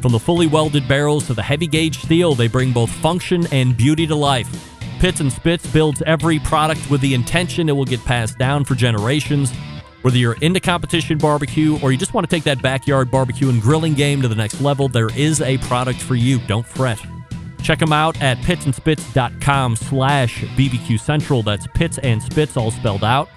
From 0.00 0.12
the 0.12 0.20
fully 0.20 0.46
welded 0.46 0.86
barrels 0.86 1.26
to 1.26 1.34
the 1.34 1.42
heavy 1.42 1.66
gauge 1.66 1.98
steel, 1.98 2.36
they 2.36 2.46
bring 2.46 2.72
both 2.72 2.90
function 2.90 3.44
and 3.50 3.76
beauty 3.76 4.06
to 4.06 4.14
life. 4.14 4.48
Pitts 5.00 5.18
and 5.18 5.32
Spitts 5.32 5.66
builds 5.66 6.00
every 6.06 6.38
product 6.38 6.88
with 6.92 7.00
the 7.00 7.12
intention 7.12 7.68
it 7.68 7.72
will 7.72 7.84
get 7.84 8.04
passed 8.04 8.38
down 8.38 8.64
for 8.64 8.76
generations. 8.76 9.52
Whether 10.02 10.16
you're 10.16 10.36
into 10.40 10.60
competition 10.60 11.18
barbecue 11.18 11.76
or 11.80 11.90
you 11.90 11.98
just 11.98 12.14
want 12.14 12.28
to 12.28 12.32
take 12.34 12.44
that 12.44 12.62
backyard 12.62 13.10
barbecue 13.10 13.48
and 13.48 13.60
grilling 13.60 13.94
game 13.94 14.22
to 14.22 14.28
the 14.28 14.36
next 14.36 14.60
level, 14.60 14.86
there 14.86 15.10
is 15.16 15.40
a 15.40 15.58
product 15.58 16.00
for 16.00 16.14
you. 16.14 16.38
Don't 16.46 16.66
fret. 16.66 17.00
Check 17.64 17.80
them 17.80 17.92
out 17.92 18.20
at 18.22 18.38
pittsandspitts.com 18.38 19.74
slash 19.74 20.40
BBQ 20.40 21.00
Central. 21.00 21.42
That's 21.42 21.66
pitts 21.74 21.98
and 21.98 22.22
spitts 22.22 22.56
all 22.56 22.70
spelled 22.70 23.02
out. 23.02 23.28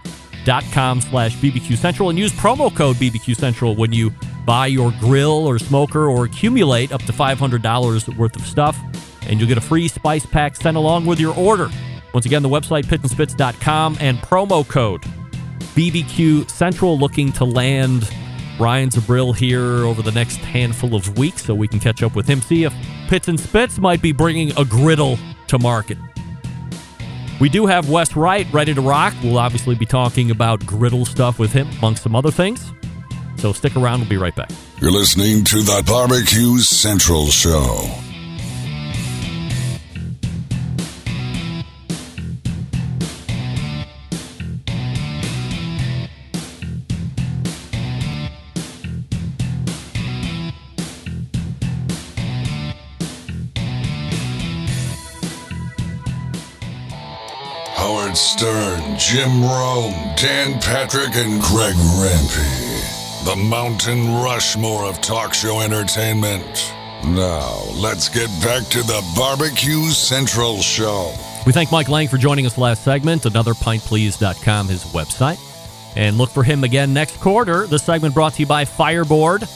Com 0.45 1.01
slash 1.01 1.35
BBQ 1.37 1.75
Central 1.75 2.09
and 2.09 2.19
use 2.19 2.31
promo 2.31 2.73
code 2.75 2.97
BBQ 2.97 3.35
Central 3.35 3.75
when 3.75 3.91
you 3.91 4.11
buy 4.45 4.67
your 4.67 4.93
grill 4.99 5.47
or 5.47 5.57
smoker 5.57 6.07
or 6.07 6.25
accumulate 6.25 6.91
up 6.91 7.01
to 7.03 7.11
$500 7.11 8.17
worth 8.17 8.35
of 8.35 8.43
stuff. 8.43 8.77
And 9.27 9.39
you'll 9.39 9.49
get 9.49 9.57
a 9.57 9.61
free 9.61 9.87
spice 9.87 10.25
pack 10.25 10.55
sent 10.55 10.77
along 10.77 11.07
with 11.07 11.19
your 11.19 11.33
order. 11.35 11.69
Once 12.13 12.27
again, 12.27 12.43
the 12.43 12.49
website 12.49 12.85
pittsandspitts.com 12.85 13.97
and 13.99 14.19
promo 14.19 14.67
code 14.67 15.01
BBQ 15.75 16.49
Central 16.49 16.97
looking 16.97 17.31
to 17.33 17.43
land 17.43 18.09
Ryan 18.59 18.89
Zabrill 18.89 19.35
here 19.35 19.83
over 19.83 20.01
the 20.01 20.11
next 20.11 20.37
handful 20.37 20.95
of 20.95 21.17
weeks 21.17 21.43
so 21.43 21.53
we 21.55 21.67
can 21.67 21.79
catch 21.79 22.03
up 22.03 22.15
with 22.15 22.27
him, 22.27 22.41
see 22.41 22.63
if 22.63 22.73
Pitts 23.09 23.27
and 23.27 23.39
Spitts 23.39 23.79
might 23.79 24.01
be 24.01 24.11
bringing 24.11 24.57
a 24.57 24.63
griddle 24.63 25.17
to 25.47 25.59
market. 25.59 25.97
We 27.39 27.49
do 27.49 27.65
have 27.65 27.89
Wes 27.89 28.15
Wright 28.15 28.47
ready 28.53 28.73
to 28.73 28.81
rock. 28.81 29.13
We'll 29.23 29.37
obviously 29.37 29.75
be 29.75 29.85
talking 29.85 30.31
about 30.31 30.65
griddle 30.65 31.05
stuff 31.05 31.37
with 31.37 31.51
him, 31.51 31.67
amongst 31.79 32.03
some 32.03 32.15
other 32.15 32.31
things. 32.31 32.71
So 33.37 33.51
stick 33.51 33.75
around. 33.75 33.99
We'll 33.99 34.09
be 34.09 34.17
right 34.17 34.35
back. 34.35 34.49
You're 34.81 34.91
listening 34.91 35.43
to 35.45 35.61
the 35.61 35.83
Barbecue 35.85 36.59
Central 36.59 37.27
Show. 37.27 38.04
Stern, 58.37 58.97
Jim 58.97 59.41
Rome, 59.41 59.93
Dan 60.17 60.59
Patrick, 60.59 61.15
and 61.15 61.41
Greg 61.41 61.73
Rempe. 61.73 63.23
The 63.23 63.35
Mountain 63.37 64.13
Rushmore 64.13 64.83
of 64.83 64.99
talk 64.99 65.33
show 65.33 65.61
entertainment. 65.61 66.73
Now, 67.05 67.63
let's 67.75 68.09
get 68.09 68.27
back 68.43 68.63
to 68.71 68.79
the 68.79 69.01
Barbecue 69.15 69.83
Central 69.85 70.57
Show. 70.57 71.15
We 71.45 71.53
thank 71.53 71.71
Mike 71.71 71.87
Lang 71.87 72.09
for 72.09 72.17
joining 72.17 72.45
us 72.45 72.57
last 72.57 72.83
segment. 72.83 73.21
AnotherPintPlease.com, 73.21 74.67
his 74.67 74.83
website. 74.83 75.39
And 75.95 76.17
look 76.17 76.29
for 76.29 76.43
him 76.43 76.65
again 76.65 76.93
next 76.93 77.21
quarter. 77.21 77.67
This 77.67 77.83
segment 77.83 78.13
brought 78.13 78.33
to 78.33 78.41
you 78.41 78.47
by 78.47 78.65
Fireboard. 78.65 79.47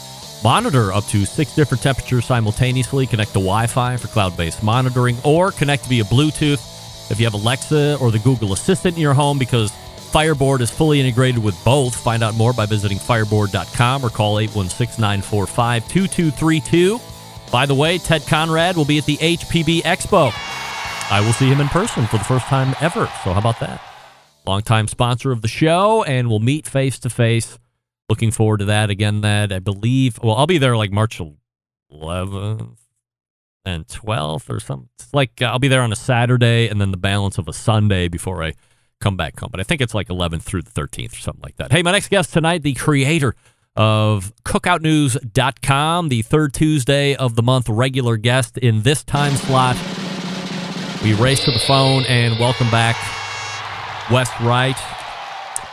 Monitor 0.42 0.94
up 0.94 1.04
to 1.08 1.26
six 1.26 1.54
different 1.54 1.84
temperatures 1.84 2.24
simultaneously. 2.24 3.08
Connect 3.08 3.32
to 3.32 3.40
Wi 3.40 3.68
Fi 3.68 3.98
for 3.98 4.08
cloud 4.08 4.38
based 4.38 4.64
monitoring 4.64 5.18
or 5.26 5.52
connect 5.52 5.86
via 5.88 6.06
Bluetooth 6.06 6.78
if 7.10 7.20
you 7.20 7.26
have 7.26 7.34
Alexa 7.34 7.98
or 8.00 8.12
the 8.12 8.20
Google 8.20 8.54
Assistant 8.54 8.96
in 8.96 9.02
your 9.02 9.14
home 9.14 9.38
because 9.38 9.72
Fireboard 10.10 10.62
is 10.62 10.72
fully 10.72 11.00
integrated 11.00 11.44
with 11.44 11.64
both. 11.64 11.96
Find 11.96 12.24
out 12.24 12.34
more 12.34 12.52
by 12.52 12.66
visiting 12.66 12.98
fireboard.com 12.98 14.04
or 14.04 14.10
call 14.10 14.40
816 14.40 15.00
945 15.00 15.88
2232. 15.88 17.00
By 17.52 17.66
the 17.66 17.76
way, 17.76 17.98
Ted 17.98 18.26
Conrad 18.26 18.76
will 18.76 18.86
be 18.86 18.98
at 18.98 19.06
the 19.06 19.18
HPB 19.18 19.82
Expo. 19.82 20.32
I 21.12 21.22
will 21.22 21.34
see 21.34 21.48
him 21.48 21.62
in 21.62 21.68
person 21.68 22.06
for 22.08 22.18
the 22.18 22.24
first 22.24 22.46
time 22.46 22.76
ever. 22.82 23.06
So, 23.24 23.34
how 23.34 23.40
about 23.40 23.60
that? 23.60 23.82
Longtime 24.46 24.88
sponsor 24.88 25.32
of 25.32 25.42
the 25.42 25.48
show, 25.48 26.04
and 26.04 26.30
we'll 26.30 26.40
meet 26.40 26.68
face 26.68 27.00
to 27.00 27.10
face. 27.10 27.58
Looking 28.10 28.32
forward 28.32 28.60
to 28.60 28.66
that 28.66 28.90
again. 28.90 29.22
That 29.22 29.52
I 29.52 29.60
believe, 29.60 30.20
well, 30.24 30.36
I'll 30.36 30.48
be 30.48 30.58
there 30.58 30.78
like 30.78 30.92
March 30.92 31.22
11th 31.92 32.89
and 33.70 33.88
12th 33.88 34.50
or 34.50 34.60
something. 34.60 34.90
It's 34.96 35.14
like 35.14 35.42
uh, 35.42 35.46
I'll 35.46 35.60
be 35.60 35.68
there 35.68 35.82
on 35.82 35.92
a 35.92 35.96
Saturday 35.96 36.68
and 36.68 36.80
then 36.82 36.92
the 36.92 36.98
balance 36.98 37.38
of 37.38 37.48
a 37.48 37.54
Sunday 37.54 38.08
before 38.08 38.44
I 38.44 38.54
come 39.00 39.16
back 39.16 39.40
home. 39.40 39.50
But 39.52 39.60
I 39.60 39.64
think 39.64 39.82
it's 39.82 39.94
like 39.94 40.08
11th 40.10 40.44
through 40.44 40.64
the 40.64 40.72
13th 40.72 41.14
or 41.14 41.20
something 41.20 41.42
like 41.42 41.56
that. 41.58 41.72
Hey, 41.72 41.82
my 41.82 41.92
next 41.92 42.10
guest 42.10 42.34
tonight, 42.34 42.64
the 42.64 42.74
creator 42.74 43.36
of 43.76 44.34
cookoutnews.com, 44.44 46.10
the 46.10 46.22
third 46.22 46.54
Tuesday 46.54 47.16
of 47.16 47.36
the 47.36 47.44
month 47.44 47.70
regular 47.70 48.18
guest 48.18 48.58
in 48.58 48.82
this 48.82 49.04
time 49.04 49.34
slot. 49.34 49.78
We 51.04 51.14
race 51.14 51.46
to 51.46 51.52
the 51.52 51.60
phone 51.60 52.04
and 52.06 52.38
welcome 52.40 52.70
back 52.70 52.98
Wes 54.12 54.30
Wright. 54.42 54.78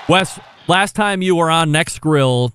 Wes, 0.08 0.38
last 0.68 0.94
time 0.94 1.20
you 1.20 1.34
were 1.34 1.50
on 1.50 1.72
Nexgrill, 1.72 2.52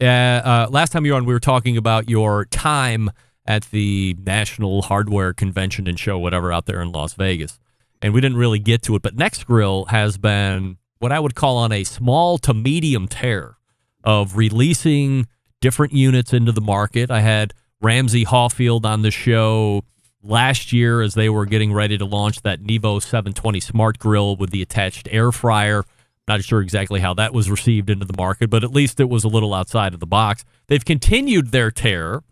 uh, 0.00 0.04
uh, 0.04 0.68
last 0.70 0.90
time 0.90 1.04
you 1.04 1.12
were 1.12 1.18
on, 1.18 1.26
we 1.26 1.34
were 1.34 1.40
talking 1.40 1.76
about 1.76 2.08
your 2.08 2.46
time 2.46 3.10
at 3.46 3.64
the 3.70 4.16
National 4.24 4.82
Hardware 4.82 5.32
Convention 5.32 5.86
and 5.86 5.98
Show, 5.98 6.18
whatever, 6.18 6.52
out 6.52 6.66
there 6.66 6.80
in 6.80 6.92
Las 6.92 7.14
Vegas. 7.14 7.58
And 8.00 8.12
we 8.12 8.20
didn't 8.20 8.38
really 8.38 8.58
get 8.58 8.82
to 8.82 8.96
it, 8.96 9.02
but 9.02 9.16
Nexgrill 9.16 9.88
has 9.88 10.18
been 10.18 10.78
what 10.98 11.12
I 11.12 11.20
would 11.20 11.34
call 11.34 11.56
on 11.58 11.72
a 11.72 11.84
small 11.84 12.38
to 12.38 12.54
medium 12.54 13.08
tear 13.08 13.56
of 14.02 14.36
releasing 14.36 15.26
different 15.60 15.92
units 15.92 16.32
into 16.32 16.52
the 16.52 16.60
market. 16.60 17.10
I 17.10 17.20
had 17.20 17.54
Ramsey 17.80 18.24
Hawfield 18.24 18.84
on 18.86 19.02
the 19.02 19.10
show 19.10 19.82
last 20.22 20.72
year 20.72 21.02
as 21.02 21.14
they 21.14 21.28
were 21.28 21.46
getting 21.46 21.72
ready 21.72 21.98
to 21.98 22.04
launch 22.04 22.42
that 22.42 22.62
Nevo 22.62 23.00
720 23.02 23.60
Smart 23.60 23.98
Grill 23.98 24.36
with 24.36 24.50
the 24.50 24.62
attached 24.62 25.08
air 25.10 25.32
fryer. 25.32 25.84
Not 26.26 26.42
sure 26.42 26.62
exactly 26.62 27.00
how 27.00 27.12
that 27.14 27.34
was 27.34 27.50
received 27.50 27.90
into 27.90 28.06
the 28.06 28.16
market, 28.16 28.48
but 28.48 28.64
at 28.64 28.70
least 28.70 29.00
it 29.00 29.10
was 29.10 29.24
a 29.24 29.28
little 29.28 29.52
outside 29.52 29.92
of 29.92 30.00
the 30.00 30.06
box. 30.06 30.44
They've 30.68 30.84
continued 30.84 31.50
their 31.50 31.70
tear 31.70 32.22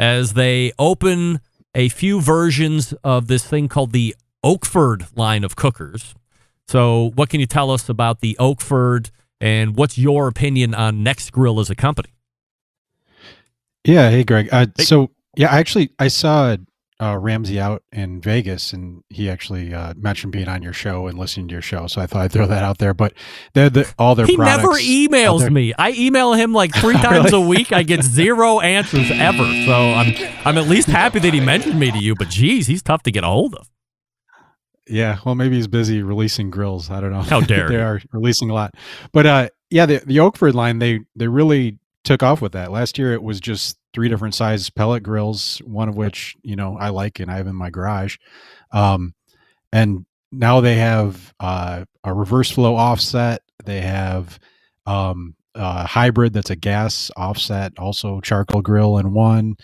as 0.00 0.32
they 0.32 0.72
open 0.78 1.40
a 1.74 1.90
few 1.90 2.20
versions 2.22 2.94
of 3.04 3.28
this 3.28 3.46
thing 3.46 3.68
called 3.68 3.92
the 3.92 4.16
Oakford 4.42 5.06
line 5.14 5.44
of 5.44 5.54
cookers. 5.54 6.14
So, 6.66 7.10
what 7.14 7.28
can 7.28 7.38
you 7.38 7.46
tell 7.46 7.70
us 7.70 7.88
about 7.88 8.20
the 8.20 8.36
Oakford 8.38 9.10
and 9.40 9.76
what's 9.76 9.98
your 9.98 10.26
opinion 10.26 10.74
on 10.74 11.04
Nexgrill 11.04 11.60
as 11.60 11.68
a 11.68 11.74
company? 11.74 12.14
Yeah, 13.84 14.10
hey 14.10 14.24
Greg. 14.24 14.48
Uh, 14.50 14.66
hey. 14.76 14.84
So, 14.84 15.10
yeah, 15.36 15.52
I 15.52 15.58
actually 15.58 15.90
I 15.98 16.08
saw 16.08 16.56
uh, 17.00 17.16
Ramsey 17.16 17.58
out 17.58 17.82
in 17.92 18.20
Vegas, 18.20 18.72
and 18.72 19.02
he 19.08 19.30
actually 19.30 19.72
uh, 19.72 19.94
mentioned 19.96 20.32
being 20.32 20.48
on 20.48 20.62
your 20.62 20.72
show 20.72 21.06
and 21.06 21.18
listening 21.18 21.48
to 21.48 21.52
your 21.52 21.62
show. 21.62 21.86
So 21.86 22.00
I 22.00 22.06
thought 22.06 22.22
I'd 22.22 22.32
throw 22.32 22.46
that 22.46 22.62
out 22.62 22.78
there. 22.78 22.92
But 22.92 23.14
they're 23.54 23.70
the, 23.70 23.92
all 23.98 24.14
their 24.14 24.26
he 24.26 24.36
never 24.36 24.68
emails 24.68 25.50
me. 25.50 25.72
I 25.78 25.92
email 25.92 26.34
him 26.34 26.52
like 26.52 26.74
three 26.74 26.94
times 27.00 27.32
really? 27.32 27.44
a 27.44 27.48
week. 27.48 27.72
I 27.72 27.82
get 27.82 28.02
zero 28.02 28.60
answers 28.60 29.10
ever. 29.10 29.44
So 29.66 29.72
I'm 29.72 30.14
I'm 30.44 30.58
at 30.58 30.68
least 30.68 30.88
happy 30.88 31.18
that 31.20 31.32
he 31.32 31.40
mentioned 31.40 31.80
me 31.80 31.90
to 31.90 31.98
you. 31.98 32.14
But 32.14 32.28
geez, 32.28 32.66
he's 32.66 32.82
tough 32.82 33.02
to 33.04 33.10
get 33.10 33.24
a 33.24 33.28
hold 33.28 33.54
of. 33.54 33.70
Yeah, 34.86 35.18
well, 35.24 35.36
maybe 35.36 35.56
he's 35.56 35.68
busy 35.68 36.02
releasing 36.02 36.50
grills. 36.50 36.90
I 36.90 37.00
don't 37.00 37.12
know. 37.12 37.22
How 37.22 37.40
dare 37.40 37.68
they 37.68 37.76
are 37.76 38.00
releasing 38.12 38.50
a 38.50 38.54
lot, 38.54 38.74
but 39.12 39.24
uh, 39.24 39.48
yeah, 39.70 39.86
the 39.86 40.02
the 40.04 40.20
Oakford 40.20 40.54
line 40.54 40.80
they 40.80 41.00
they 41.16 41.28
really 41.28 41.78
took 42.10 42.24
off 42.24 42.42
with 42.42 42.50
that. 42.50 42.72
Last 42.72 42.98
year 42.98 43.12
it 43.12 43.22
was 43.22 43.38
just 43.38 43.78
three 43.94 44.08
different 44.08 44.34
size 44.34 44.68
pellet 44.68 45.04
grills, 45.04 45.62
one 45.64 45.88
of 45.88 45.96
which 45.96 46.36
you 46.42 46.56
know 46.56 46.76
I 46.76 46.88
like 46.88 47.20
and 47.20 47.30
I 47.30 47.36
have 47.36 47.46
in 47.46 47.54
my 47.54 47.70
garage. 47.70 48.16
Um, 48.72 49.14
and 49.72 50.04
now 50.32 50.60
they 50.60 50.74
have 50.74 51.32
uh, 51.38 51.84
a 52.02 52.12
reverse 52.12 52.50
flow 52.50 52.74
offset. 52.74 53.42
They 53.64 53.80
have 53.82 54.40
um, 54.86 55.36
a 55.54 55.86
hybrid 55.86 56.32
that's 56.32 56.50
a 56.50 56.56
gas 56.56 57.12
offset, 57.16 57.74
also 57.78 58.20
charcoal 58.20 58.60
grill 58.60 58.98
in 58.98 59.12
one. 59.12 59.54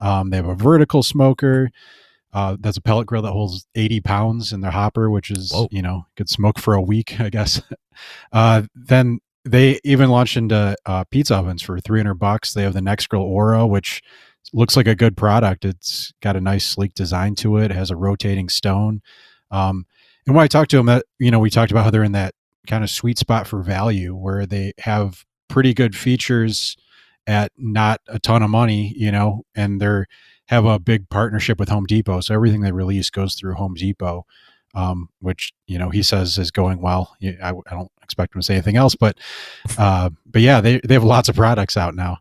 Um, 0.00 0.30
they 0.30 0.36
have 0.36 0.46
a 0.46 0.54
vertical 0.54 1.02
smoker. 1.02 1.68
Uh, 2.32 2.56
that's 2.60 2.76
a 2.76 2.82
pellet 2.82 3.08
grill 3.08 3.22
that 3.22 3.32
holds 3.32 3.66
80 3.74 4.02
pounds 4.02 4.52
in 4.52 4.60
their 4.60 4.70
hopper, 4.70 5.10
which 5.10 5.32
is, 5.32 5.50
Whoa. 5.50 5.66
you 5.72 5.82
know, 5.82 6.06
could 6.16 6.28
smoke 6.28 6.60
for 6.60 6.74
a 6.74 6.82
week, 6.82 7.20
I 7.20 7.30
guess. 7.30 7.60
uh, 8.32 8.62
then 8.76 9.18
they 9.44 9.80
even 9.84 10.10
launched 10.10 10.36
into 10.36 10.76
uh, 10.86 11.04
pizza 11.04 11.36
ovens 11.36 11.62
for 11.62 11.80
300 11.80 12.14
bucks. 12.14 12.52
They 12.52 12.62
have 12.62 12.74
the 12.74 12.80
Nexgrill 12.80 13.22
Aura, 13.22 13.66
which 13.66 14.02
looks 14.52 14.76
like 14.76 14.86
a 14.86 14.94
good 14.94 15.16
product. 15.16 15.64
It's 15.64 16.12
got 16.22 16.36
a 16.36 16.40
nice 16.40 16.66
sleek 16.66 16.94
design 16.94 17.34
to 17.36 17.56
it. 17.58 17.70
it 17.70 17.74
has 17.74 17.90
a 17.90 17.96
rotating 17.96 18.48
stone. 18.48 19.02
Um, 19.50 19.86
and 20.26 20.34
when 20.34 20.44
I 20.44 20.48
talked 20.48 20.70
to 20.72 20.76
them, 20.76 20.86
that 20.86 21.04
you 21.18 21.30
know, 21.30 21.38
we 21.38 21.50
talked 21.50 21.70
about 21.70 21.84
how 21.84 21.90
they're 21.90 22.04
in 22.04 22.12
that 22.12 22.34
kind 22.66 22.84
of 22.84 22.90
sweet 22.90 23.18
spot 23.18 23.46
for 23.46 23.62
value, 23.62 24.14
where 24.14 24.44
they 24.46 24.72
have 24.80 25.24
pretty 25.48 25.72
good 25.72 25.96
features 25.96 26.76
at 27.26 27.52
not 27.56 28.00
a 28.08 28.18
ton 28.18 28.42
of 28.42 28.50
money, 28.50 28.92
you 28.96 29.10
know, 29.10 29.42
and 29.54 29.80
they're 29.80 30.06
have 30.48 30.64
a 30.64 30.78
big 30.78 31.08
partnership 31.10 31.58
with 31.58 31.68
Home 31.68 31.84
Depot. 31.84 32.20
So 32.20 32.34
everything 32.34 32.62
they 32.62 32.72
release 32.72 33.10
goes 33.10 33.34
through 33.34 33.54
Home 33.54 33.74
Depot, 33.74 34.24
um, 34.74 35.10
which 35.20 35.52
you 35.66 35.78
know 35.78 35.90
he 35.90 36.02
says 36.02 36.38
is 36.38 36.50
going 36.50 36.80
well. 36.80 37.16
I, 37.22 37.50
I 37.50 37.70
don't 37.70 37.92
expect 38.08 38.34
him 38.34 38.40
to 38.40 38.44
say 38.44 38.54
anything 38.54 38.76
else, 38.76 38.94
but 38.94 39.18
uh, 39.76 40.10
but 40.26 40.42
yeah, 40.42 40.60
they 40.60 40.80
they 40.80 40.94
have 40.94 41.04
lots 41.04 41.28
of 41.28 41.36
products 41.36 41.76
out 41.76 41.94
now. 41.94 42.18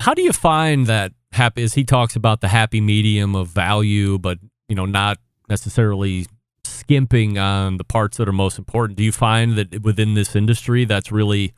How 0.00 0.14
do 0.14 0.22
you 0.22 0.32
find 0.32 0.86
that 0.86 1.12
happy? 1.32 1.62
As 1.62 1.74
he 1.74 1.84
talks 1.84 2.14
about 2.16 2.40
the 2.40 2.48
happy 2.48 2.80
medium 2.80 3.34
of 3.34 3.48
value, 3.48 4.18
but 4.18 4.38
you 4.68 4.76
know, 4.76 4.86
not 4.86 5.18
necessarily 5.48 6.26
skimping 6.64 7.38
on 7.38 7.76
the 7.76 7.84
parts 7.84 8.16
that 8.16 8.28
are 8.28 8.32
most 8.32 8.58
important. 8.58 8.96
Do 8.96 9.04
you 9.04 9.12
find 9.12 9.56
that 9.56 9.82
within 9.82 10.14
this 10.14 10.36
industry 10.36 10.84
that's 10.84 11.10
really 11.10 11.52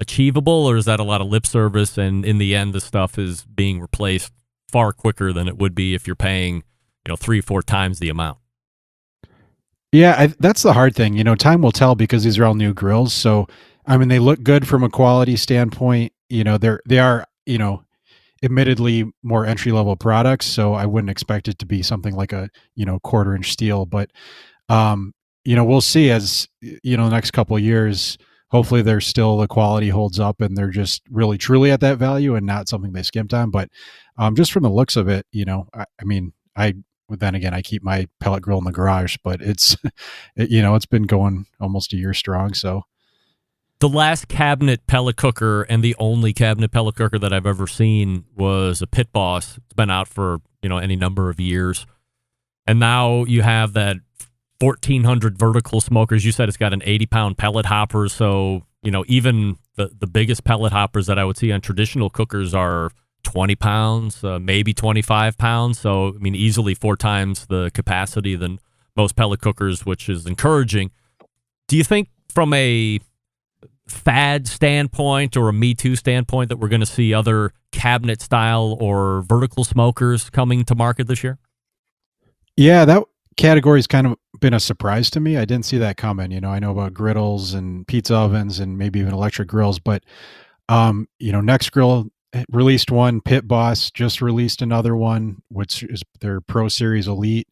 achievable, 0.00 0.66
or 0.66 0.76
is 0.76 0.84
that 0.84 1.00
a 1.00 1.04
lot 1.04 1.20
of 1.20 1.28
lip 1.28 1.46
service? 1.46 1.96
And 1.96 2.24
in 2.24 2.38
the 2.38 2.54
end, 2.54 2.74
the 2.74 2.80
stuff 2.80 3.18
is 3.18 3.44
being 3.44 3.80
replaced 3.80 4.32
far 4.70 4.92
quicker 4.92 5.32
than 5.32 5.48
it 5.48 5.56
would 5.56 5.74
be 5.74 5.94
if 5.94 6.06
you're 6.06 6.16
paying, 6.16 6.56
you 6.56 7.10
know, 7.10 7.16
three, 7.16 7.40
four 7.40 7.62
times 7.62 7.98
the 7.98 8.08
amount. 8.08 8.38
Yeah, 9.94 10.16
I, 10.18 10.26
that's 10.40 10.62
the 10.62 10.72
hard 10.72 10.96
thing. 10.96 11.14
You 11.14 11.22
know, 11.22 11.36
time 11.36 11.62
will 11.62 11.70
tell 11.70 11.94
because 11.94 12.24
these 12.24 12.36
are 12.38 12.44
all 12.44 12.54
new 12.54 12.74
grills. 12.74 13.12
So, 13.12 13.46
I 13.86 13.96
mean, 13.96 14.08
they 14.08 14.18
look 14.18 14.42
good 14.42 14.66
from 14.66 14.82
a 14.82 14.88
quality 14.90 15.36
standpoint. 15.36 16.12
You 16.28 16.42
know, 16.42 16.58
they're 16.58 16.80
they 16.88 16.98
are 16.98 17.26
you 17.46 17.58
know, 17.58 17.84
admittedly 18.42 19.10
more 19.22 19.46
entry 19.46 19.72
level 19.72 19.96
products. 19.96 20.46
So 20.46 20.74
I 20.74 20.86
wouldn't 20.86 21.10
expect 21.10 21.48
it 21.48 21.58
to 21.60 21.66
be 21.66 21.82
something 21.82 22.14
like 22.14 22.32
a 22.32 22.50
you 22.74 22.84
know 22.84 22.98
quarter 23.00 23.36
inch 23.36 23.52
steel. 23.52 23.86
But 23.86 24.10
um, 24.68 25.14
you 25.44 25.54
know, 25.54 25.64
we'll 25.64 25.80
see 25.80 26.10
as 26.10 26.48
you 26.60 26.96
know 26.96 27.04
the 27.04 27.14
next 27.14 27.30
couple 27.32 27.58
years. 27.58 28.18
Hopefully, 28.50 28.82
they're 28.82 29.00
still 29.00 29.36
the 29.38 29.48
quality 29.48 29.88
holds 29.88 30.20
up 30.20 30.40
and 30.40 30.56
they're 30.56 30.70
just 30.70 31.02
really 31.10 31.38
truly 31.38 31.72
at 31.72 31.80
that 31.80 31.98
value 31.98 32.36
and 32.36 32.46
not 32.46 32.68
something 32.68 32.92
they 32.92 33.02
skimped 33.02 33.34
on. 33.34 33.50
But 33.50 33.68
um, 34.18 34.36
just 34.36 34.52
from 34.52 34.62
the 34.62 34.70
looks 34.70 34.96
of 34.96 35.08
it, 35.08 35.26
you 35.32 35.44
know, 35.44 35.66
I, 35.74 35.84
I 36.00 36.04
mean, 36.04 36.32
I 36.56 36.74
then 37.08 37.34
again, 37.34 37.54
I 37.54 37.62
keep 37.62 37.82
my 37.82 38.08
pellet 38.20 38.42
grill 38.42 38.58
in 38.58 38.64
the 38.64 38.72
garage, 38.72 39.16
but 39.22 39.40
it's, 39.40 39.76
it, 40.36 40.50
you 40.50 40.62
know, 40.62 40.74
it's 40.74 40.86
been 40.86 41.04
going 41.04 41.46
almost 41.60 41.92
a 41.92 41.96
year 41.96 42.14
strong. 42.14 42.54
So 42.54 42.84
the 43.80 43.88
last 43.88 44.28
cabinet 44.28 44.86
pellet 44.86 45.16
cooker 45.16 45.62
and 45.62 45.82
the 45.82 45.94
only 45.98 46.32
cabinet 46.32 46.70
pellet 46.70 46.94
cooker 46.94 47.18
that 47.18 47.32
I've 47.32 47.46
ever 47.46 47.66
seen 47.66 48.24
was 48.34 48.80
a 48.80 48.86
Pit 48.86 49.12
Boss. 49.12 49.58
It's 49.58 49.74
been 49.74 49.90
out 49.90 50.08
for, 50.08 50.38
you 50.62 50.68
know, 50.68 50.78
any 50.78 50.96
number 50.96 51.28
of 51.28 51.38
years. 51.38 51.86
And 52.66 52.80
now 52.80 53.24
you 53.24 53.42
have 53.42 53.74
that 53.74 53.96
1400 54.60 55.38
vertical 55.38 55.80
smokers. 55.80 56.24
You 56.24 56.32
said 56.32 56.48
it's 56.48 56.56
got 56.56 56.72
an 56.72 56.82
80 56.84 57.06
pound 57.06 57.38
pellet 57.38 57.66
hopper. 57.66 58.08
So, 58.08 58.62
you 58.82 58.90
know, 58.90 59.04
even 59.06 59.58
the, 59.76 59.90
the 59.98 60.06
biggest 60.06 60.44
pellet 60.44 60.72
hoppers 60.72 61.06
that 61.06 61.18
I 61.18 61.24
would 61.24 61.36
see 61.36 61.52
on 61.52 61.60
traditional 61.60 62.08
cookers 62.08 62.54
are 62.54 62.90
20 63.24 63.56
pounds, 63.56 64.22
uh, 64.22 64.38
maybe 64.38 64.72
25 64.72 65.36
pounds. 65.36 65.78
So, 65.78 66.08
I 66.08 66.18
mean, 66.18 66.34
easily 66.34 66.74
four 66.74 66.96
times 66.96 67.46
the 67.46 67.70
capacity 67.74 68.36
than 68.36 68.60
most 68.96 69.16
pellet 69.16 69.40
cookers, 69.40 69.84
which 69.84 70.08
is 70.08 70.26
encouraging. 70.26 70.92
Do 71.66 71.76
you 71.76 71.84
think 71.84 72.08
from 72.28 72.52
a 72.52 73.00
fad 73.88 74.46
standpoint 74.46 75.36
or 75.36 75.48
a 75.48 75.52
Me 75.52 75.74
Too 75.74 75.96
standpoint 75.96 76.48
that 76.48 76.58
we're 76.58 76.68
going 76.68 76.80
to 76.80 76.86
see 76.86 77.12
other 77.12 77.52
cabinet 77.72 78.22
style 78.22 78.76
or 78.80 79.22
vertical 79.22 79.64
smokers 79.64 80.30
coming 80.30 80.64
to 80.64 80.74
market 80.74 81.06
this 81.06 81.24
year? 81.24 81.38
Yeah, 82.56 82.84
that 82.84 83.02
category's 83.36 83.86
kind 83.86 84.06
of 84.06 84.16
been 84.40 84.54
a 84.54 84.60
surprise 84.60 85.10
to 85.10 85.20
me. 85.20 85.36
I 85.36 85.44
didn't 85.44 85.64
see 85.64 85.78
that 85.78 85.96
coming. 85.96 86.30
You 86.30 86.40
know, 86.40 86.50
I 86.50 86.58
know 86.58 86.70
about 86.70 86.94
griddles 86.94 87.54
and 87.54 87.86
pizza 87.86 88.14
ovens 88.14 88.60
and 88.60 88.78
maybe 88.78 89.00
even 89.00 89.12
electric 89.12 89.48
grills, 89.48 89.78
but 89.78 90.04
um, 90.68 91.08
you 91.18 91.32
know, 91.32 91.40
Nexgrill 91.40 92.10
released 92.50 92.90
one. 92.90 93.20
Pit 93.20 93.46
Boss 93.46 93.90
just 93.90 94.20
released 94.20 94.62
another 94.62 94.96
one, 94.96 95.42
which 95.48 95.82
is 95.82 96.02
their 96.20 96.40
Pro 96.40 96.68
Series 96.68 97.06
Elite. 97.06 97.48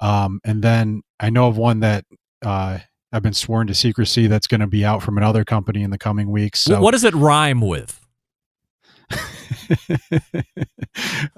Um, 0.00 0.40
and 0.44 0.62
then 0.62 1.02
I 1.20 1.30
know 1.30 1.48
of 1.48 1.56
one 1.56 1.80
that 1.80 2.04
uh, 2.44 2.78
I've 3.12 3.22
been 3.22 3.34
sworn 3.34 3.66
to 3.68 3.74
secrecy 3.74 4.26
that's 4.26 4.46
going 4.46 4.60
to 4.60 4.66
be 4.66 4.84
out 4.84 5.02
from 5.02 5.18
another 5.18 5.44
company 5.44 5.82
in 5.82 5.90
the 5.90 5.98
coming 5.98 6.30
weeks. 6.30 6.60
So 6.60 6.80
what 6.80 6.92
does 6.92 7.04
it 7.04 7.14
rhyme 7.14 7.60
with? 7.60 8.00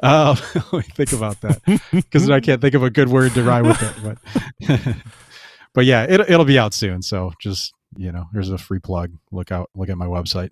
uh, 0.02 0.36
let 0.72 0.72
me 0.72 0.82
think 0.94 1.12
about 1.12 1.40
that 1.40 1.60
because 1.92 2.30
I 2.30 2.40
can't 2.40 2.60
think 2.60 2.74
of 2.74 2.82
a 2.82 2.90
good 2.90 3.08
word 3.08 3.32
to 3.34 3.42
rhyme 3.42 3.66
with 3.66 3.82
it. 3.82 4.18
But 4.68 4.96
but 5.74 5.84
yeah, 5.84 6.04
it, 6.04 6.20
it'll 6.20 6.44
be 6.44 6.58
out 6.58 6.74
soon. 6.74 7.02
So 7.02 7.32
just 7.40 7.72
you 7.96 8.12
know, 8.12 8.26
there's 8.32 8.50
a 8.50 8.58
free 8.58 8.80
plug. 8.80 9.12
Look 9.30 9.52
out, 9.52 9.70
look 9.74 9.88
at 9.88 9.98
my 9.98 10.06
website. 10.06 10.50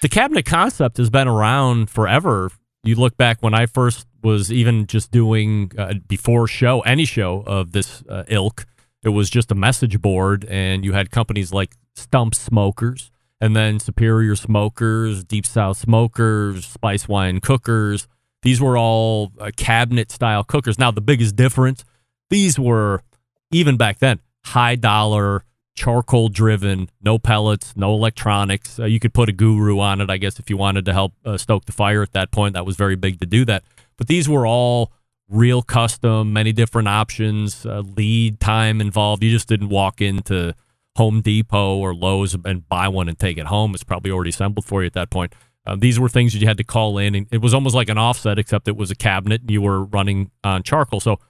The 0.00 0.08
cabinet 0.08 0.44
concept 0.44 0.96
has 0.96 1.10
been 1.10 1.28
around 1.28 1.90
forever. 1.90 2.50
You 2.82 2.96
look 2.96 3.16
back 3.16 3.42
when 3.42 3.54
I 3.54 3.66
first 3.66 4.06
was 4.22 4.50
even 4.52 4.86
just 4.86 5.10
doing 5.10 5.72
uh, 5.76 5.94
before 6.08 6.46
show 6.46 6.80
any 6.80 7.04
show 7.04 7.42
of 7.46 7.72
this 7.72 8.02
uh, 8.08 8.24
ilk. 8.28 8.66
It 9.02 9.10
was 9.10 9.30
just 9.30 9.50
a 9.50 9.54
message 9.54 10.00
board, 10.00 10.44
and 10.46 10.84
you 10.84 10.92
had 10.92 11.10
companies 11.10 11.52
like 11.52 11.76
Stump 11.94 12.34
Smokers, 12.34 13.10
and 13.40 13.56
then 13.56 13.80
Superior 13.80 14.36
Smokers, 14.36 15.24
Deep 15.24 15.46
South 15.46 15.78
Smokers, 15.78 16.76
Spicewine 16.76 17.40
Cookers. 17.40 18.06
These 18.42 18.60
were 18.60 18.76
all 18.76 19.32
uh, 19.38 19.50
cabinet 19.56 20.10
style 20.10 20.44
cookers. 20.44 20.78
Now, 20.78 20.90
the 20.90 21.00
biggest 21.00 21.36
difference, 21.36 21.84
these 22.28 22.58
were 22.58 23.02
even 23.50 23.76
back 23.76 23.98
then 23.98 24.20
high 24.44 24.76
dollar 24.76 25.44
charcoal 25.80 26.28
driven, 26.28 26.90
no 27.00 27.18
pellets, 27.18 27.72
no 27.74 27.94
electronics. 27.94 28.78
Uh, 28.78 28.84
you 28.84 29.00
could 29.00 29.14
put 29.14 29.30
a 29.30 29.32
guru 29.32 29.80
on 29.80 30.02
it, 30.02 30.10
I 30.10 30.18
guess, 30.18 30.38
if 30.38 30.50
you 30.50 30.58
wanted 30.58 30.84
to 30.84 30.92
help 30.92 31.14
uh, 31.24 31.38
stoke 31.38 31.64
the 31.64 31.72
fire 31.72 32.02
at 32.02 32.12
that 32.12 32.30
point. 32.30 32.52
That 32.52 32.66
was 32.66 32.76
very 32.76 32.96
big 32.96 33.18
to 33.20 33.26
do 33.26 33.46
that. 33.46 33.64
But 33.96 34.06
these 34.06 34.28
were 34.28 34.46
all 34.46 34.92
real 35.26 35.62
custom, 35.62 36.34
many 36.34 36.52
different 36.52 36.88
options, 36.88 37.64
uh, 37.64 37.82
lead 37.96 38.40
time 38.40 38.82
involved. 38.82 39.22
You 39.24 39.30
just 39.30 39.48
didn't 39.48 39.70
walk 39.70 40.02
into 40.02 40.54
Home 40.96 41.22
Depot 41.22 41.78
or 41.78 41.94
Lowe's 41.94 42.36
and 42.44 42.68
buy 42.68 42.88
one 42.88 43.08
and 43.08 43.18
take 43.18 43.38
it 43.38 43.46
home. 43.46 43.74
It's 43.74 43.84
probably 43.84 44.10
already 44.10 44.30
assembled 44.30 44.66
for 44.66 44.82
you 44.82 44.86
at 44.86 44.92
that 44.92 45.08
point. 45.08 45.32
Uh, 45.64 45.76
these 45.76 45.98
were 45.98 46.10
things 46.10 46.34
that 46.34 46.40
you 46.40 46.46
had 46.46 46.58
to 46.58 46.64
call 46.64 46.98
in, 46.98 47.14
and 47.14 47.26
it 47.30 47.40
was 47.40 47.54
almost 47.54 47.74
like 47.74 47.88
an 47.88 47.96
offset, 47.96 48.38
except 48.38 48.68
it 48.68 48.76
was 48.76 48.90
a 48.90 48.94
cabinet 48.94 49.40
and 49.40 49.50
you 49.50 49.62
were 49.62 49.84
running 49.84 50.30
on 50.44 50.62
charcoal. 50.62 51.00
So 51.00 51.20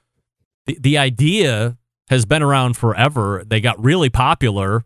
the 0.66 0.76
the 0.80 0.98
idea 0.98 1.76
has 2.10 2.26
been 2.26 2.42
around 2.42 2.76
forever. 2.76 3.44
They 3.46 3.60
got 3.60 3.82
really 3.82 4.10
popular. 4.10 4.84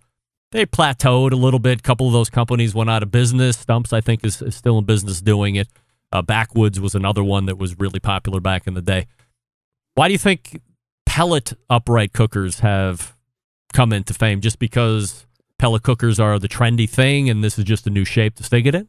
They 0.53 0.67
plateaued 0.67 1.33
a 1.33 1.37
little 1.37 1.59
bit. 1.59 1.81
A 1.81 1.83
couple 1.83 2.07
of 2.07 2.13
those 2.13 2.29
companies 2.29 2.75
went 2.75 2.91
out 2.91 3.03
of 3.03 3.11
business. 3.11 3.57
Stumps, 3.57 3.95
I 3.95 4.03
think, 4.03 4.25
is, 4.25 4.41
is 4.43 4.55
still 4.55 4.79
in 4.79 4.85
business 4.85 5.23
doing 5.23 5.57
it. 5.57 5.69
Uh, 6.13 6.21
Backwoods 6.21 6.79
was 6.79 6.95
another 6.95 7.25
one 7.25 7.47
that 7.47 7.57
was 7.57 7.79
really 7.79 7.99
popular 7.99 8.41
back 8.41 8.67
in 8.67 8.75
the 8.75 8.83
day. 8.83 9.07
Why 9.95 10.09
do 10.09 10.13
you 10.13 10.19
think 10.19 10.61
pellet 11.07 11.55
upright 11.71 12.13
cookers 12.13 12.61
have 12.61 13.17
come 13.73 13.93
into 13.95 14.13
fame? 14.13 14.43
Just 14.43 14.59
because 14.59 15.27
pellet 15.59 15.83
cookers 15.83 16.21
are 16.21 16.39
the 16.39 16.47
trendy 16.47 16.89
thing 16.89 17.31
and 17.31 17.43
this 17.43 17.59
is 17.59 17.65
just 17.65 17.87
a 17.87 17.91
new 17.91 18.05
shape 18.05 18.37
to 18.37 18.45
stick 18.45 18.67
it 18.67 18.75
in? 18.75 18.89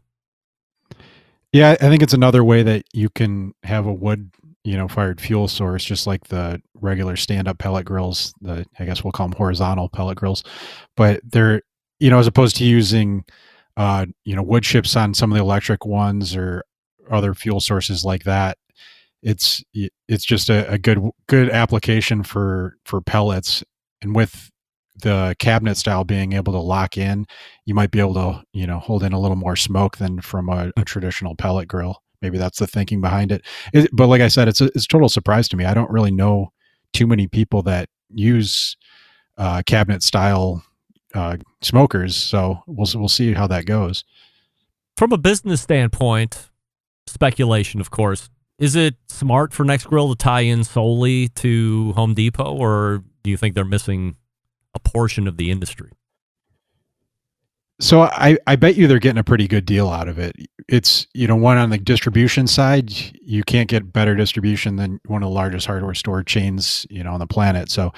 Yeah, 1.53 1.71
I 1.71 1.87
think 1.87 2.03
it's 2.03 2.13
another 2.13 2.43
way 2.43 2.63
that 2.63 2.83
you 2.91 3.09
can 3.09 3.53
have 3.63 3.85
a 3.85 3.93
wood 3.93 4.31
you 4.65 4.75
know 4.75 4.87
fired 4.87 5.21
fuel 5.21 5.47
source 5.47 5.85
just 5.85 6.07
like 6.07 6.27
the 6.27 6.61
regular 6.81 7.15
stand 7.15 7.47
up 7.47 7.57
pellet 7.57 7.85
grills 7.85 8.33
the 8.41 8.65
i 8.79 8.85
guess 8.85 9.03
we'll 9.03 9.11
call 9.11 9.27
them 9.27 9.37
horizontal 9.37 9.87
pellet 9.89 10.17
grills 10.17 10.43
but 10.97 11.21
they're 11.23 11.61
you 11.99 12.09
know 12.09 12.19
as 12.19 12.27
opposed 12.27 12.55
to 12.55 12.65
using 12.65 13.23
uh 13.77 14.05
you 14.25 14.35
know 14.35 14.43
wood 14.43 14.63
chips 14.63 14.95
on 14.95 15.13
some 15.13 15.31
of 15.31 15.37
the 15.37 15.43
electric 15.43 15.85
ones 15.85 16.35
or 16.35 16.63
other 17.09 17.33
fuel 17.33 17.59
sources 17.59 18.03
like 18.03 18.23
that 18.23 18.57
it's 19.21 19.63
it's 20.07 20.25
just 20.25 20.49
a, 20.49 20.69
a 20.71 20.77
good 20.77 20.99
good 21.27 21.49
application 21.49 22.23
for 22.23 22.77
for 22.85 23.01
pellets 23.01 23.63
and 24.01 24.15
with 24.15 24.51
the 25.01 25.35
cabinet 25.39 25.75
style 25.75 26.03
being 26.03 26.33
able 26.33 26.53
to 26.53 26.59
lock 26.59 26.97
in, 26.97 27.25
you 27.65 27.73
might 27.73 27.91
be 27.91 27.99
able 27.99 28.13
to 28.13 28.43
you 28.53 28.65
know 28.65 28.79
hold 28.79 29.03
in 29.03 29.13
a 29.13 29.19
little 29.19 29.35
more 29.35 29.55
smoke 29.55 29.97
than 29.97 30.21
from 30.21 30.49
a, 30.49 30.71
a 30.77 30.85
traditional 30.85 31.35
pellet 31.35 31.67
grill. 31.67 32.01
Maybe 32.21 32.37
that's 32.37 32.59
the 32.59 32.67
thinking 32.67 33.01
behind 33.01 33.31
it. 33.31 33.43
it. 33.73 33.89
But 33.93 34.07
like 34.07 34.21
I 34.21 34.27
said, 34.27 34.47
it's 34.47 34.61
a, 34.61 34.65
it's 34.65 34.85
a 34.85 34.87
total 34.87 35.09
surprise 35.09 35.47
to 35.49 35.57
me. 35.57 35.65
I 35.65 35.73
don't 35.73 35.91
really 35.91 36.11
know 36.11 36.51
too 36.93 37.07
many 37.07 37.27
people 37.27 37.61
that 37.63 37.89
use 38.13 38.77
uh, 39.37 39.61
cabinet 39.65 40.03
style 40.03 40.63
uh, 41.13 41.37
smokers. 41.61 42.15
So 42.15 42.59
we'll 42.67 42.87
we'll 42.95 43.09
see 43.09 43.33
how 43.33 43.47
that 43.47 43.65
goes. 43.65 44.03
From 44.97 45.11
a 45.11 45.17
business 45.17 45.61
standpoint, 45.61 46.49
speculation, 47.07 47.81
of 47.81 47.91
course. 47.91 48.29
Is 48.57 48.75
it 48.77 48.95
smart 49.09 49.51
for 49.51 49.65
Nexgrill 49.65 50.09
to 50.11 50.15
tie 50.15 50.41
in 50.41 50.63
solely 50.63 51.27
to 51.29 51.91
Home 51.93 52.13
Depot, 52.13 52.55
or 52.55 53.03
do 53.23 53.29
you 53.29 53.35
think 53.35 53.53
they're 53.53 53.65
missing 53.65 54.15
a 54.73 54.79
portion 54.79 55.27
of 55.27 55.35
the 55.35 55.51
industry? 55.51 55.91
So 57.79 58.03
I, 58.03 58.37
I 58.47 58.55
bet 58.55 58.75
you 58.75 58.87
they're 58.87 58.99
getting 58.99 59.19
a 59.19 59.23
pretty 59.23 59.47
good 59.47 59.65
deal 59.65 59.89
out 59.89 60.07
of 60.07 60.17
it. 60.17 60.33
It's 60.69 61.07
you 61.13 61.27
know 61.27 61.35
one 61.35 61.57
on 61.57 61.69
the 61.69 61.77
distribution 61.77 62.47
side, 62.47 62.91
you 63.21 63.43
can't 63.43 63.69
get 63.69 63.91
better 63.91 64.15
distribution 64.15 64.77
than 64.77 64.99
one 65.05 65.23
of 65.23 65.27
the 65.27 65.33
largest 65.33 65.67
hardware 65.67 65.93
store 65.93 66.23
chains 66.23 66.85
you 66.89 67.03
know 67.03 67.13
on 67.13 67.19
the 67.19 67.27
planet. 67.27 67.69
So 67.69 67.91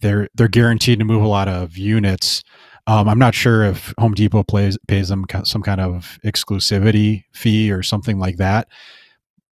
they're 0.00 0.28
they're 0.34 0.48
guaranteed 0.48 0.98
to 1.00 1.04
move 1.04 1.22
a 1.22 1.28
lot 1.28 1.48
of 1.48 1.76
units. 1.76 2.42
Um, 2.86 3.08
I'm 3.08 3.18
not 3.18 3.34
sure 3.34 3.62
if 3.64 3.92
Home 3.98 4.14
Depot 4.14 4.42
plays, 4.42 4.78
pays 4.88 5.08
them 5.08 5.26
some 5.44 5.62
kind 5.62 5.80
of 5.80 6.18
exclusivity 6.24 7.24
fee 7.32 7.70
or 7.70 7.82
something 7.82 8.18
like 8.18 8.38
that. 8.38 8.68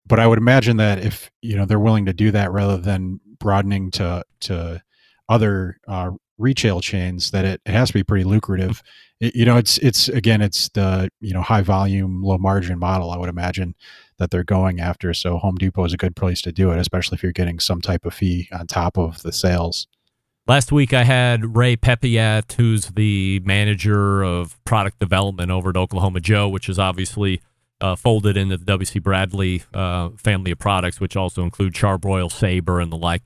But 0.06 0.20
I 0.20 0.26
would 0.26 0.38
imagine 0.38 0.76
that 0.76 1.00
if 1.04 1.30
you 1.42 1.56
know 1.56 1.66
they're 1.66 1.80
willing 1.80 2.06
to 2.06 2.12
do 2.12 2.30
that 2.30 2.52
rather 2.52 2.76
than 2.76 3.20
broadening 3.38 3.90
to 3.92 4.22
to 4.42 4.80
other 5.28 5.78
uh, 5.88 6.12
retail 6.38 6.80
chains, 6.80 7.32
that 7.32 7.44
it, 7.44 7.60
it 7.66 7.72
has 7.72 7.88
to 7.88 7.94
be 7.94 8.04
pretty 8.04 8.24
lucrative. 8.24 8.82
You 9.18 9.46
know, 9.46 9.56
it's 9.56 9.78
it's 9.78 10.08
again, 10.08 10.42
it's 10.42 10.68
the 10.70 11.08
you 11.20 11.32
know 11.32 11.42
high 11.42 11.62
volume, 11.62 12.22
low 12.22 12.36
margin 12.36 12.78
model. 12.78 13.10
I 13.10 13.16
would 13.16 13.30
imagine 13.30 13.74
that 14.18 14.30
they're 14.30 14.44
going 14.44 14.80
after. 14.80 15.14
So 15.14 15.38
Home 15.38 15.56
Depot 15.56 15.84
is 15.84 15.92
a 15.92 15.96
good 15.96 16.16
place 16.16 16.42
to 16.42 16.52
do 16.52 16.70
it, 16.70 16.78
especially 16.78 17.16
if 17.16 17.22
you're 17.22 17.32
getting 17.32 17.58
some 17.58 17.80
type 17.80 18.04
of 18.04 18.14
fee 18.14 18.48
on 18.52 18.66
top 18.66 18.98
of 18.98 19.22
the 19.22 19.32
sales. 19.32 19.86
Last 20.46 20.70
week, 20.70 20.92
I 20.92 21.02
had 21.02 21.56
Ray 21.56 21.76
Pepiat, 21.76 22.52
who's 22.52 22.86
the 22.90 23.40
manager 23.40 24.22
of 24.22 24.62
product 24.64 25.00
development 25.00 25.50
over 25.50 25.70
at 25.70 25.76
Oklahoma 25.76 26.20
Joe, 26.20 26.48
which 26.48 26.68
is 26.68 26.78
obviously 26.78 27.40
uh, 27.80 27.96
folded 27.96 28.36
into 28.36 28.56
the 28.56 28.64
W.C. 28.64 28.98
Bradley 29.00 29.64
uh, 29.74 30.10
family 30.10 30.52
of 30.52 30.58
products, 30.58 31.00
which 31.00 31.16
also 31.16 31.42
include 31.42 31.74
Char-Broil 31.74 32.30
Saber 32.30 32.80
and 32.80 32.92
the 32.92 32.96
like. 32.96 33.22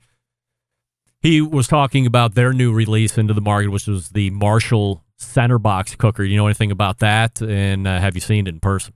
He 1.21 1.41
was 1.41 1.67
talking 1.67 2.07
about 2.07 2.33
their 2.33 2.53
new 2.53 2.73
release 2.73 3.17
into 3.17 3.35
the 3.35 3.41
market, 3.41 3.69
which 3.69 3.85
was 3.85 4.09
the 4.09 4.31
Marshall 4.31 5.03
Center 5.21 5.59
Box 5.59 5.95
Cooker. 5.95 6.23
You 6.23 6.37
know 6.37 6.47
anything 6.47 6.71
about 6.71 6.99
that? 6.99 7.41
And 7.41 7.87
uh, 7.87 7.99
have 7.99 8.15
you 8.15 8.21
seen 8.21 8.47
it 8.47 8.49
in 8.49 8.59
person? 8.59 8.93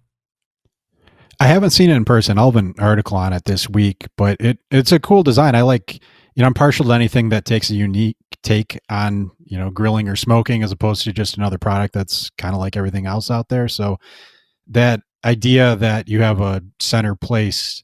I 1.40 1.48
haven't 1.48 1.72
seen 1.72 1.90
it 1.90 1.96
in 1.96 2.06
person. 2.06 2.38
I'll 2.38 2.52
have 2.52 2.56
an 2.56 2.76
article 2.80 3.18
on 3.18 3.34
it 3.34 3.46
this 3.46 3.70
week, 3.70 4.08
but 4.18 4.38
it 4.40 4.60
it's 4.72 4.92
a 4.92 5.00
cool 5.00 5.22
design. 5.22 5.54
I 5.54 5.62
like 5.62 6.02
you 6.36 6.42
know, 6.42 6.48
I'm 6.48 6.54
partial 6.54 6.86
to 6.86 6.92
anything 6.92 7.30
that 7.30 7.46
takes 7.46 7.70
a 7.70 7.76
unique 7.76 8.18
take 8.44 8.80
on, 8.90 9.32
you 9.46 9.58
know, 9.58 9.70
grilling 9.70 10.10
or 10.10 10.16
smoking 10.16 10.64
as 10.64 10.72
opposed 10.72 11.04
to 11.04 11.14
just 11.14 11.38
another 11.38 11.58
product 11.58 11.94
that's 11.94 12.30
kind 12.38 12.54
of 12.54 12.60
like 12.60 12.76
everything 12.76 13.06
else 13.06 13.32
out 13.32 13.50
there. 13.50 13.68
So 13.68 13.98
that 14.68 15.02
idea 15.24 15.76
that 15.78 16.10
you 16.10 16.22
have 16.22 16.42
a 16.42 16.62
center 16.80 17.16
place 17.16 17.82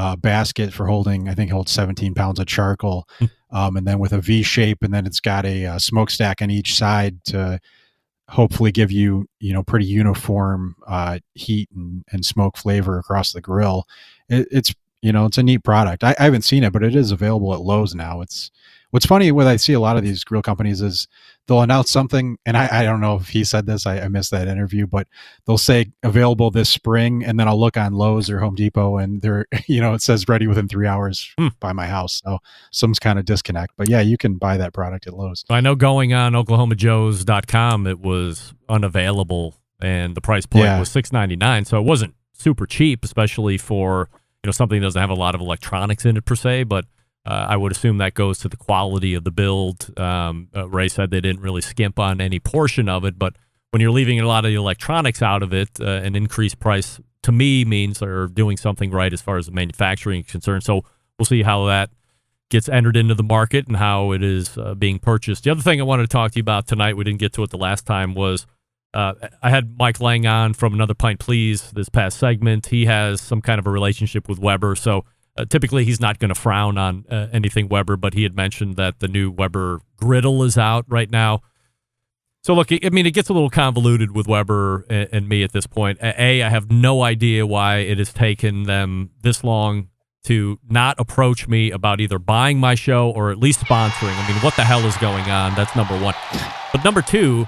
uh, 0.00 0.16
basket 0.16 0.72
for 0.72 0.86
holding, 0.86 1.28
I 1.28 1.34
think 1.34 1.50
holds 1.50 1.70
17 1.72 2.14
pounds 2.14 2.40
of 2.40 2.46
charcoal, 2.46 3.06
hmm. 3.18 3.26
um, 3.50 3.76
and 3.76 3.86
then 3.86 3.98
with 3.98 4.14
a 4.14 4.20
V 4.20 4.42
shape, 4.42 4.78
and 4.82 4.94
then 4.94 5.04
it's 5.04 5.20
got 5.20 5.44
a, 5.44 5.64
a 5.64 5.72
uh, 5.72 5.78
smokestack 5.78 6.40
on 6.40 6.50
each 6.50 6.74
side 6.74 7.22
to 7.24 7.60
hopefully 8.30 8.72
give 8.72 8.90
you, 8.90 9.26
you 9.40 9.52
know, 9.52 9.62
pretty 9.62 9.84
uniform 9.84 10.74
uh, 10.86 11.18
heat 11.34 11.68
and, 11.74 12.02
and 12.12 12.24
smoke 12.24 12.56
flavor 12.56 12.98
across 12.98 13.32
the 13.32 13.42
grill. 13.42 13.84
It, 14.30 14.48
it's 14.50 14.74
you 15.02 15.12
know, 15.12 15.26
it's 15.26 15.36
a 15.36 15.42
neat 15.42 15.64
product. 15.64 16.02
I, 16.02 16.14
I, 16.18 16.24
haven't 16.24 16.42
seen 16.42 16.64
it, 16.64 16.72
but 16.72 16.82
it 16.82 16.94
is 16.94 17.10
available 17.10 17.52
at 17.52 17.60
Lowe's 17.60 17.94
now. 17.94 18.22
It's 18.22 18.50
what's 18.92 19.06
funny 19.06 19.32
when 19.32 19.46
I 19.46 19.56
see 19.56 19.74
a 19.74 19.80
lot 19.80 19.98
of 19.98 20.02
these 20.02 20.24
grill 20.24 20.42
companies 20.42 20.80
is 20.80 21.08
they'll 21.50 21.62
announce 21.62 21.90
something, 21.90 22.38
and 22.46 22.56
I, 22.56 22.68
I 22.70 22.82
don't 22.84 23.00
know 23.00 23.16
if 23.16 23.30
he 23.30 23.42
said 23.42 23.66
this. 23.66 23.84
I, 23.84 23.98
I, 23.98 24.08
missed 24.08 24.30
that 24.30 24.46
interview, 24.46 24.86
but 24.86 25.08
they'll 25.44 25.58
say 25.58 25.90
available 26.04 26.52
this 26.52 26.70
spring, 26.70 27.24
and 27.24 27.40
then 27.40 27.48
I'll 27.48 27.58
look 27.58 27.76
on 27.76 27.92
Lowe's 27.92 28.30
or 28.30 28.38
Home 28.38 28.54
Depot, 28.54 28.98
and 28.98 29.20
they're 29.20 29.46
you 29.66 29.80
know 29.80 29.92
it 29.92 30.00
says 30.00 30.28
ready 30.28 30.46
within 30.46 30.68
three 30.68 30.86
hours 30.86 31.34
hmm. 31.36 31.48
by 31.58 31.72
my 31.72 31.88
house. 31.88 32.22
So 32.24 32.38
some 32.70 32.94
kind 32.94 33.18
of 33.18 33.24
disconnect. 33.24 33.74
But 33.76 33.88
yeah, 33.88 34.00
you 34.00 34.16
can 34.16 34.36
buy 34.36 34.58
that 34.58 34.72
product 34.72 35.08
at 35.08 35.14
Lowe's. 35.14 35.44
I 35.50 35.60
know 35.60 35.74
going 35.74 36.12
on 36.14 36.34
OklahomaJoes.com, 36.34 37.86
it 37.88 37.98
was 37.98 38.54
unavailable, 38.68 39.56
and 39.82 40.14
the 40.14 40.20
price 40.20 40.46
point 40.46 40.66
yeah. 40.66 40.78
was 40.78 40.88
six 40.88 41.12
ninety 41.12 41.34
nine, 41.34 41.64
so 41.64 41.78
it 41.78 41.84
wasn't 41.84 42.14
super 42.32 42.64
cheap, 42.64 43.04
especially 43.04 43.58
for 43.58 44.08
you 44.44 44.46
know 44.46 44.52
something 44.52 44.80
that 44.80 44.86
doesn't 44.86 45.00
have 45.00 45.10
a 45.10 45.14
lot 45.14 45.34
of 45.34 45.40
electronics 45.40 46.06
in 46.06 46.16
it 46.16 46.24
per 46.24 46.36
se, 46.36 46.62
but 46.62 46.84
uh, 47.26 47.46
I 47.48 47.56
would 47.56 47.72
assume 47.72 47.98
that 47.98 48.14
goes 48.14 48.38
to 48.40 48.48
the 48.48 48.56
quality 48.56 49.14
of 49.14 49.24
the 49.24 49.30
build. 49.30 49.98
Um, 49.98 50.48
uh, 50.56 50.68
Ray 50.68 50.88
said 50.88 51.10
they 51.10 51.20
didn't 51.20 51.42
really 51.42 51.60
skimp 51.60 51.98
on 51.98 52.20
any 52.20 52.40
portion 52.40 52.88
of 52.88 53.04
it, 53.04 53.18
but 53.18 53.36
when 53.70 53.80
you're 53.80 53.90
leaving 53.90 54.18
a 54.18 54.26
lot 54.26 54.44
of 54.44 54.50
the 54.50 54.56
electronics 54.56 55.22
out 55.22 55.42
of 55.42 55.52
it, 55.52 55.68
uh, 55.80 55.84
an 55.84 56.16
increased 56.16 56.58
price 56.58 57.00
to 57.22 57.32
me 57.32 57.64
means 57.64 57.98
they're 57.98 58.26
doing 58.26 58.56
something 58.56 58.90
right 58.90 59.12
as 59.12 59.20
far 59.20 59.36
as 59.36 59.46
the 59.46 59.52
manufacturing 59.52 60.22
is 60.22 60.30
concerned. 60.30 60.64
So 60.64 60.84
we'll 61.18 61.26
see 61.26 61.42
how 61.42 61.66
that 61.66 61.90
gets 62.48 62.68
entered 62.68 62.96
into 62.96 63.14
the 63.14 63.22
market 63.22 63.68
and 63.68 63.76
how 63.76 64.12
it 64.12 64.22
is 64.22 64.58
uh, 64.58 64.74
being 64.74 64.98
purchased. 64.98 65.44
The 65.44 65.50
other 65.50 65.62
thing 65.62 65.80
I 65.80 65.84
wanted 65.84 66.04
to 66.04 66.08
talk 66.08 66.32
to 66.32 66.38
you 66.38 66.42
about 66.42 66.66
tonight, 66.66 66.96
we 66.96 67.04
didn't 67.04 67.20
get 67.20 67.32
to 67.34 67.42
it 67.42 67.50
the 67.50 67.58
last 67.58 67.86
time, 67.86 68.14
was 68.14 68.46
uh, 68.92 69.14
I 69.42 69.50
had 69.50 69.78
Mike 69.78 70.00
Lang 70.00 70.26
on 70.26 70.54
from 70.54 70.74
Another 70.74 70.94
Pint 70.94 71.20
Please 71.20 71.70
this 71.70 71.88
past 71.88 72.18
segment. 72.18 72.66
He 72.66 72.86
has 72.86 73.20
some 73.20 73.40
kind 73.40 73.60
of 73.60 73.66
a 73.66 73.70
relationship 73.70 74.28
with 74.28 74.40
Weber, 74.40 74.74
so 74.74 75.04
uh, 75.40 75.44
typically 75.46 75.84
he's 75.84 76.00
not 76.00 76.18
going 76.18 76.28
to 76.28 76.34
frown 76.34 76.78
on 76.78 77.04
uh, 77.10 77.28
anything 77.32 77.68
Weber. 77.68 77.96
But 77.96 78.14
he 78.14 78.22
had 78.22 78.34
mentioned 78.34 78.76
that 78.76 79.00
the 79.00 79.08
new 79.08 79.30
Weber 79.30 79.80
griddle 79.96 80.42
is 80.42 80.58
out 80.58 80.84
right 80.88 81.10
now. 81.10 81.40
So 82.42 82.54
look, 82.54 82.72
I 82.72 82.88
mean, 82.90 83.04
it 83.04 83.10
gets 83.10 83.28
a 83.28 83.34
little 83.34 83.50
convoluted 83.50 84.14
with 84.14 84.26
Weber 84.26 84.86
and, 84.88 85.08
and 85.12 85.28
me 85.28 85.42
at 85.42 85.52
this 85.52 85.66
point. 85.66 85.98
A, 86.02 86.42
I 86.42 86.48
have 86.48 86.70
no 86.70 87.02
idea 87.02 87.46
why 87.46 87.78
it 87.78 87.98
has 87.98 88.12
taken 88.12 88.62
them 88.62 89.10
this 89.22 89.44
long 89.44 89.88
to 90.24 90.58
not 90.68 90.98
approach 90.98 91.48
me 91.48 91.70
about 91.70 92.00
either 92.00 92.18
buying 92.18 92.58
my 92.58 92.74
show 92.74 93.10
or 93.10 93.30
at 93.30 93.38
least 93.38 93.60
sponsoring. 93.60 94.14
I 94.14 94.28
mean, 94.28 94.38
what 94.42 94.56
the 94.56 94.64
hell 94.64 94.80
is 94.80 94.96
going 94.98 95.24
on? 95.30 95.54
That's 95.54 95.74
number 95.76 95.98
one. 95.98 96.14
But 96.72 96.84
number 96.84 97.02
two 97.02 97.46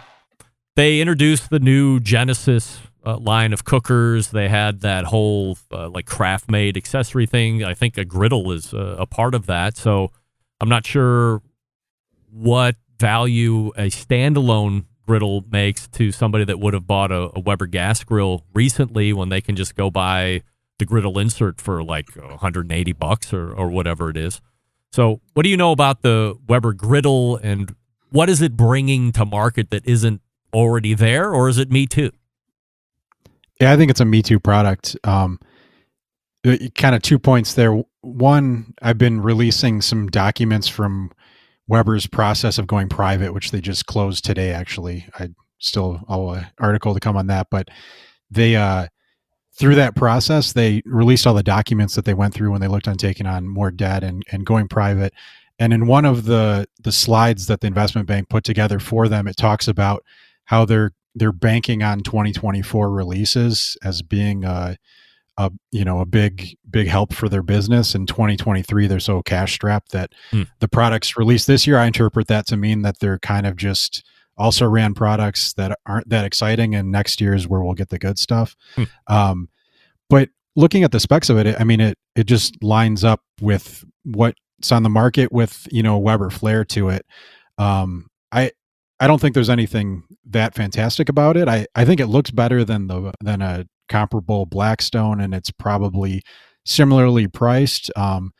they 0.75 1.01
introduced 1.01 1.51
the 1.51 1.59
new 1.59 2.01
Genesis 2.01 2.81
uh, 3.05 3.19
line 3.19 3.53
of 3.53 3.65
cookers. 3.65 4.31
They 4.31 4.49
had 4.49 4.81
that 4.81 5.07
whole 5.07 5.59
uh, 5.71 5.89
like 5.89 6.07
craft 6.07 6.51
made 6.51 6.77
accessory 6.77 7.27
thing. 7.27 7.65
I 7.65 7.75
think 7.75 7.99
a 7.99 8.05
griddle 8.05 8.53
is 8.53 8.73
uh, 8.73 8.97
a 8.99 9.07
part 9.07 9.35
of 9.35 9.47
that. 9.47 9.77
So 9.77 10.11
I'm 10.61 10.69
not 10.69 10.87
sure 10.87 11.43
what 12.31 12.77
value 12.99 13.69
a 13.77 13.87
standalone 13.91 14.85
griddle 15.07 15.45
makes 15.51 15.89
to 15.89 16.13
somebody 16.13 16.45
that 16.45 16.61
would 16.61 16.75
have 16.75 16.87
bought 16.87 17.11
a, 17.11 17.31
a 17.35 17.41
Weber 17.41 17.67
gas 17.67 18.05
grill 18.05 18.45
recently 18.55 19.13
when 19.13 19.29
they 19.29 19.41
can 19.41 19.57
just 19.57 19.75
go 19.75 19.91
buy 19.91 20.43
the 20.79 20.85
griddle 20.85 21.19
insert 21.19 21.61
for 21.61 21.83
like 21.83 22.15
180 22.17 22.93
bucks 22.93 23.33
or, 23.33 23.53
or 23.53 23.69
whatever 23.69 24.11
it 24.11 24.17
is. 24.17 24.41
So, 24.93 25.21
what 25.33 25.43
do 25.43 25.49
you 25.49 25.57
know 25.57 25.73
about 25.73 26.03
the 26.03 26.37
Weber 26.47 26.73
griddle 26.73 27.37
and 27.37 27.75
what 28.11 28.29
is 28.29 28.43
it 28.43 28.57
bringing 28.57 29.11
to 29.13 29.25
market 29.25 29.71
that 29.71 29.87
isn't 29.87 30.21
already 30.53 30.93
there, 30.93 31.33
or 31.33 31.49
is 31.49 31.57
it 31.57 31.71
Me 31.71 31.87
Too? 31.87 32.11
Yeah, 33.63 33.73
I 33.73 33.77
think 33.77 33.93
it's 33.93 34.01
a 34.01 34.05
Me 34.05 34.23
Too 34.23 34.41
product. 34.41 34.97
Um, 35.05 35.39
kind 36.75 36.97
of 36.97 37.03
two 37.03 37.21
points 37.21 37.55
there. 37.55 37.81
One, 38.01 38.75
I've 38.83 38.99
been 38.99 39.21
releasing 39.21 39.81
some 39.83 40.09
documents 40.09 40.67
from 40.67 41.13
Weber's 41.69 42.09
process 42.09 42.59
of 42.59 42.67
going 42.67 42.89
private, 42.89 43.33
which 43.33 43.53
they 43.53 43.61
just 43.61 43.87
closed 43.87 44.25
today. 44.25 44.51
Actually, 44.51 45.07
I 45.17 45.29
still 45.59 46.05
have 46.09 46.45
an 46.45 46.51
article 46.59 46.93
to 46.93 46.99
come 46.99 47.17
on 47.17 47.29
that, 47.29 47.51
but 47.53 47.69
they 48.33 48.57
uh, 48.57 48.89
through 49.55 49.77
that 49.77 49.95
process 49.95 50.55
they 50.55 50.83
released 50.85 51.25
all 51.25 51.35
the 51.35 51.45
documents 51.45 51.95
that 51.95 52.05
they 52.05 52.15
went 52.15 52.35
through 52.35 52.51
when 52.51 52.61
they 52.61 52.67
looked 52.67 52.89
on 52.89 52.97
taking 52.97 53.27
on 53.27 53.47
more 53.47 53.71
debt 53.71 54.03
and 54.03 54.25
and 54.33 54.45
going 54.45 54.67
private. 54.67 55.15
And 55.61 55.73
in 55.73 55.87
one 55.87 56.05
of 56.05 56.25
the 56.25 56.67
the 56.83 56.91
slides 56.91 57.47
that 57.47 57.61
the 57.61 57.69
investment 57.69 58.09
bank 58.09 58.29
put 58.29 58.43
together 58.43 58.81
for 58.81 59.07
them, 59.07 59.29
it 59.29 59.37
talks 59.37 59.69
about 59.69 60.03
how 60.47 60.65
they're 60.65 60.91
they're 61.15 61.33
banking 61.33 61.83
on 61.83 62.01
2024 62.01 62.91
releases 62.91 63.77
as 63.83 64.03
being 64.03 64.45
a, 64.45 64.77
a 65.37 65.51
you 65.71 65.85
know 65.85 66.01
a 66.01 66.07
big 66.07 66.57
big 66.71 66.89
help 66.89 67.13
for 67.13 67.29
their 67.29 67.43
business 67.43 67.95
in 67.95 68.07
2023 68.07 68.87
they're 68.87 69.01
so 69.01 69.23
cash 69.23 69.55
strapped 69.55 69.93
that 69.93 70.13
hmm. 70.31 70.43
the 70.61 70.69
products 70.69 71.17
released 71.17 71.47
this 71.47 71.67
year 71.67 71.79
i 71.79 71.87
interpret 71.87 72.29
that 72.29 72.47
to 72.47 72.57
mean 72.57 72.83
that 72.83 72.99
they're 73.01 73.19
kind 73.19 73.47
of 73.47 73.57
just 73.57 74.05
also 74.37 74.67
ran 74.67 74.95
products 74.95 75.53
that 75.55 75.79
aren't 75.87 76.09
that 76.09 76.25
exciting 76.25 76.75
and 76.75 76.91
next 76.91 77.21
year 77.21 77.35
is 77.35 77.47
where 77.47 77.63
we'll 77.63 77.75
get 77.75 77.89
the 77.91 77.99
good 77.99 78.19
stuff 78.19 78.57
hmm. 78.75 78.85
um, 79.07 79.49
but 80.09 80.29
looking 80.55 80.85
at 80.85 80.93
the 80.93 81.01
specs 81.01 81.31
of 81.31 81.39
it 81.39 81.59
i 81.61 81.65
mean 81.65 81.81
it 81.81 81.97
it 82.15 82.25
just 82.25 82.63
lines 82.63 83.05
up 83.05 83.23
with 83.41 83.85
what's 84.05 84.37
on 84.71 84.83
the 84.83 84.91
market 84.91 85.33
with 85.33 85.67
you 85.71 85.83
know 85.83 85.99
weber 85.99 86.31
flair 86.31 86.65
to 86.65 86.89
it 86.89 87.07
um, 87.59 88.09
I 88.31 88.51
I 89.01 89.07
don't 89.07 89.21
think 89.21 89.35
there's 89.35 89.51
anything 89.51 90.05
that 90.25 90.55
fantastic 90.55 91.09
about 91.09 91.37
it. 91.37 91.49
I, 91.49 91.67
I 91.75 91.85
think 91.85 92.01
it 92.01 92.07
looks 92.07 92.31
better 92.31 92.65
than 92.65 92.87
the 92.87 93.13
than 93.21 93.43
a 93.43 93.67
comparable 93.89 94.47
Blackstone, 94.47 95.21
and 95.21 95.35
it's 95.35 95.51
probably 95.51 96.23
similarly 96.65 97.29
priced. 97.29 97.91
Um, 97.97 98.33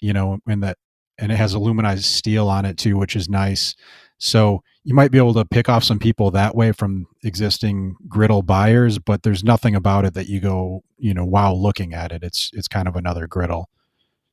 you 0.00 0.12
know, 0.12 0.38
and 0.46 0.62
that 0.62 0.78
and 1.18 1.32
it 1.32 1.36
has 1.36 1.54
aluminized 1.54 2.04
steel 2.04 2.48
on 2.48 2.64
it 2.64 2.76
too, 2.78 2.96
which 2.96 3.16
is 3.16 3.28
nice. 3.28 3.74
So 4.18 4.62
you 4.84 4.94
might 4.94 5.10
be 5.10 5.18
able 5.18 5.34
to 5.34 5.44
pick 5.44 5.68
off 5.68 5.82
some 5.84 5.98
people 5.98 6.30
that 6.30 6.54
way 6.54 6.72
from 6.72 7.06
existing 7.24 7.96
griddle 8.08 8.42
buyers, 8.42 8.98
but 8.98 9.22
there's 9.22 9.42
nothing 9.44 9.74
about 9.74 10.04
it 10.04 10.14
that 10.14 10.26
you 10.28 10.40
go, 10.40 10.82
you 10.96 11.12
know, 11.12 11.24
wow, 11.24 11.52
looking 11.52 11.92
at 11.92 12.12
it. 12.12 12.22
It's 12.22 12.50
it's 12.54 12.68
kind 12.68 12.86
of 12.88 12.96
another 12.96 13.26
griddle. 13.26 13.68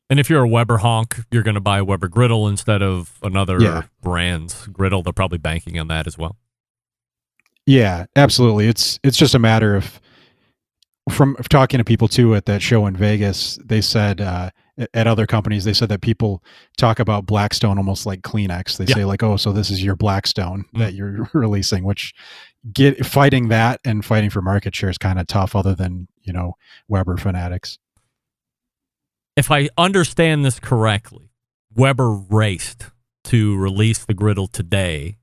And 0.10 0.20
if 0.20 0.30
you're 0.30 0.44
a 0.44 0.48
Weber 0.48 0.78
honk, 0.80 1.22
you're 1.32 1.44
going 1.44 1.56
to 1.56 1.62
buy 1.62 1.80
a 1.80 1.84
Weber 1.86 2.08
griddle 2.10 2.48
instead 2.48 2.84
of 2.84 3.14
another 3.24 3.58
Yeah. 3.60 3.84
brand's 4.02 4.68
griddle. 4.68 5.02
They're 5.02 5.14
probably 5.14 5.38
banking 5.40 5.80
on 5.80 5.88
that 5.88 6.06
as 6.06 6.18
well. 6.18 6.38
Yeah, 7.66 8.06
absolutely. 8.16 8.68
It's 8.68 9.00
it's 9.04 9.18
just 9.18 9.36
a 9.36 9.40
matter 9.40 9.76
of 9.76 10.00
from 11.12 11.36
talking 11.50 11.78
to 11.80 11.84
people 11.84 12.08
too 12.08 12.36
at 12.36 12.46
that 12.46 12.62
show 12.62 12.86
in 12.88 12.96
Vegas. 12.96 13.58
They 13.64 13.82
said 13.82 14.22
uh, 14.22 14.52
at- 14.94 15.08
other 15.08 15.26
companies, 15.28 15.64
they 15.66 15.74
said 15.74 15.90
that 15.90 16.02
people 16.02 16.44
talk 16.78 17.00
about 17.00 17.26
Blackstone 17.26 17.78
almost 17.78 18.06
like 18.06 18.22
Kleenex. 18.22 18.78
They 18.78 18.86
Yeah. 18.86 18.96
say 18.96 19.06
like, 19.06 19.24
"Oh, 19.24 19.38
so 19.38 19.52
this 19.52 19.70
is 19.70 19.84
your 19.84 19.96
Blackstone 19.96 20.66
Mm. 20.74 20.80
that 20.80 20.94
you're 20.94 21.30
releasing," 21.34 21.84
which 21.84 22.14
get 22.74 23.06
fighting 23.06 23.50
that 23.50 23.80
and 23.86 24.04
fighting 24.04 24.30
for 24.30 24.42
market 24.42 24.76
share 24.76 24.90
is 24.90 24.98
kind 24.98 25.20
of 25.20 25.28
tough. 25.28 25.56
Other 25.56 25.76
than 25.76 26.08
you 26.22 26.34
know 26.34 26.54
Weber 26.88 27.18
fanatics. 27.18 27.80
If 29.36 29.50
I 29.52 29.70
understand 29.78 30.46
this 30.46 30.60
correctly, 30.60 31.32
Weber 31.74 32.12
raced 32.12 32.88
to 33.26 33.56
release 33.58 34.06
the 34.06 34.14
griddle 34.14 34.48
today 34.48 35.18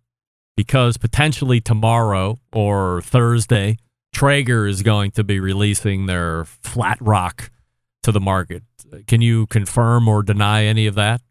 because 0.61 0.98
potentially 0.98 1.58
tomorrow 1.58 2.38
or 2.52 3.00
Thursday, 3.00 3.78
Traeger 4.12 4.66
is 4.66 4.82
going 4.82 5.11
to 5.12 5.24
be 5.24 5.40
releasing 5.40 6.04
their 6.04 6.44
Flatrock 6.44 7.48
to 8.02 8.12
the 8.12 8.20
market. 8.20 8.62
Can 9.06 9.22
you 9.22 9.46
confirm 9.46 10.06
or 10.06 10.22
deny 10.22 10.64
any 10.64 10.86
of 10.86 10.96
that? 10.96 11.22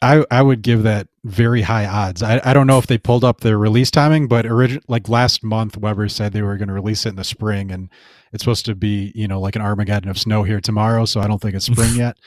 I, 0.00 0.24
I 0.30 0.40
would 0.40 0.62
give 0.62 0.84
that 0.84 1.08
very 1.24 1.62
high 1.62 1.84
odds. 1.84 2.22
I, 2.22 2.40
I 2.44 2.52
don't 2.52 2.68
know 2.68 2.78
if 2.78 2.86
they 2.86 2.96
pulled 2.96 3.24
up 3.24 3.40
their 3.40 3.58
release 3.58 3.90
timing, 3.90 4.28
but 4.28 4.46
origin 4.46 4.82
like 4.86 5.08
last 5.08 5.42
month, 5.42 5.76
Weber 5.76 6.08
said 6.08 6.32
they 6.32 6.42
were 6.42 6.56
going 6.58 6.68
to 6.68 6.74
release 6.74 7.04
it 7.06 7.08
in 7.08 7.16
the 7.16 7.24
spring, 7.24 7.72
and 7.72 7.90
it's 8.32 8.44
supposed 8.44 8.66
to 8.66 8.76
be 8.76 9.10
you 9.16 9.26
know 9.26 9.40
like 9.40 9.56
an 9.56 9.62
Armageddon 9.62 10.08
of 10.08 10.16
snow 10.16 10.44
here 10.44 10.60
tomorrow. 10.60 11.06
So 11.06 11.20
I 11.20 11.26
don't 11.26 11.42
think 11.42 11.56
it's 11.56 11.66
spring 11.66 11.94
yet. 11.96 12.18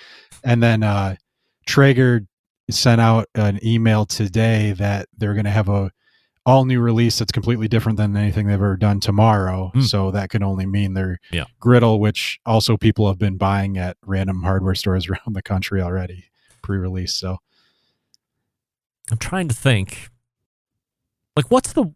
And 0.43 0.61
then 0.61 0.83
uh, 0.83 1.15
Traeger 1.65 2.27
sent 2.69 3.01
out 3.01 3.27
an 3.35 3.59
email 3.65 4.05
today 4.05 4.71
that 4.73 5.07
they're 5.17 5.33
going 5.33 5.45
to 5.45 5.51
have 5.51 5.69
a 5.69 5.91
all 6.45 6.65
new 6.65 6.81
release 6.81 7.17
that's 7.19 7.31
completely 7.31 7.69
different 7.69 7.97
than 7.97 8.17
anything 8.17 8.47
they've 8.47 8.55
ever 8.55 8.75
done 8.75 8.99
tomorrow. 8.99 9.69
Hmm. 9.73 9.81
So 9.81 10.11
that 10.11 10.29
can 10.29 10.43
only 10.43 10.65
mean 10.65 10.93
their 10.93 11.19
Yeah. 11.31 11.45
griddle, 11.59 11.99
which 12.01 12.39
also 12.45 12.75
people 12.75 13.07
have 13.07 13.17
been 13.17 13.37
buying 13.37 13.77
at 13.77 13.95
random 14.05 14.43
hardware 14.43 14.75
stores 14.75 15.07
around 15.09 15.33
the 15.33 15.41
country 15.41 15.81
already 15.81 16.25
pre-release. 16.61 17.13
So. 17.13 17.37
I'm 19.11 19.17
trying 19.17 19.47
to 19.47 19.53
think. 19.55 20.09
Like, 21.35 21.49
what's 21.49 21.73
the. 21.73 21.93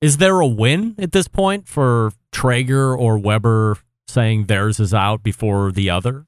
Is 0.00 0.16
there 0.18 0.40
a 0.40 0.46
win 0.46 0.94
at 0.98 1.12
this 1.12 1.28
point 1.28 1.68
for 1.68 2.12
Traeger 2.32 2.94
or 2.96 3.18
Weber 3.18 3.76
saying 4.08 4.46
theirs 4.46 4.80
is 4.80 4.92
out 4.92 5.22
before 5.22 5.70
the 5.72 5.88
other? 5.90 6.26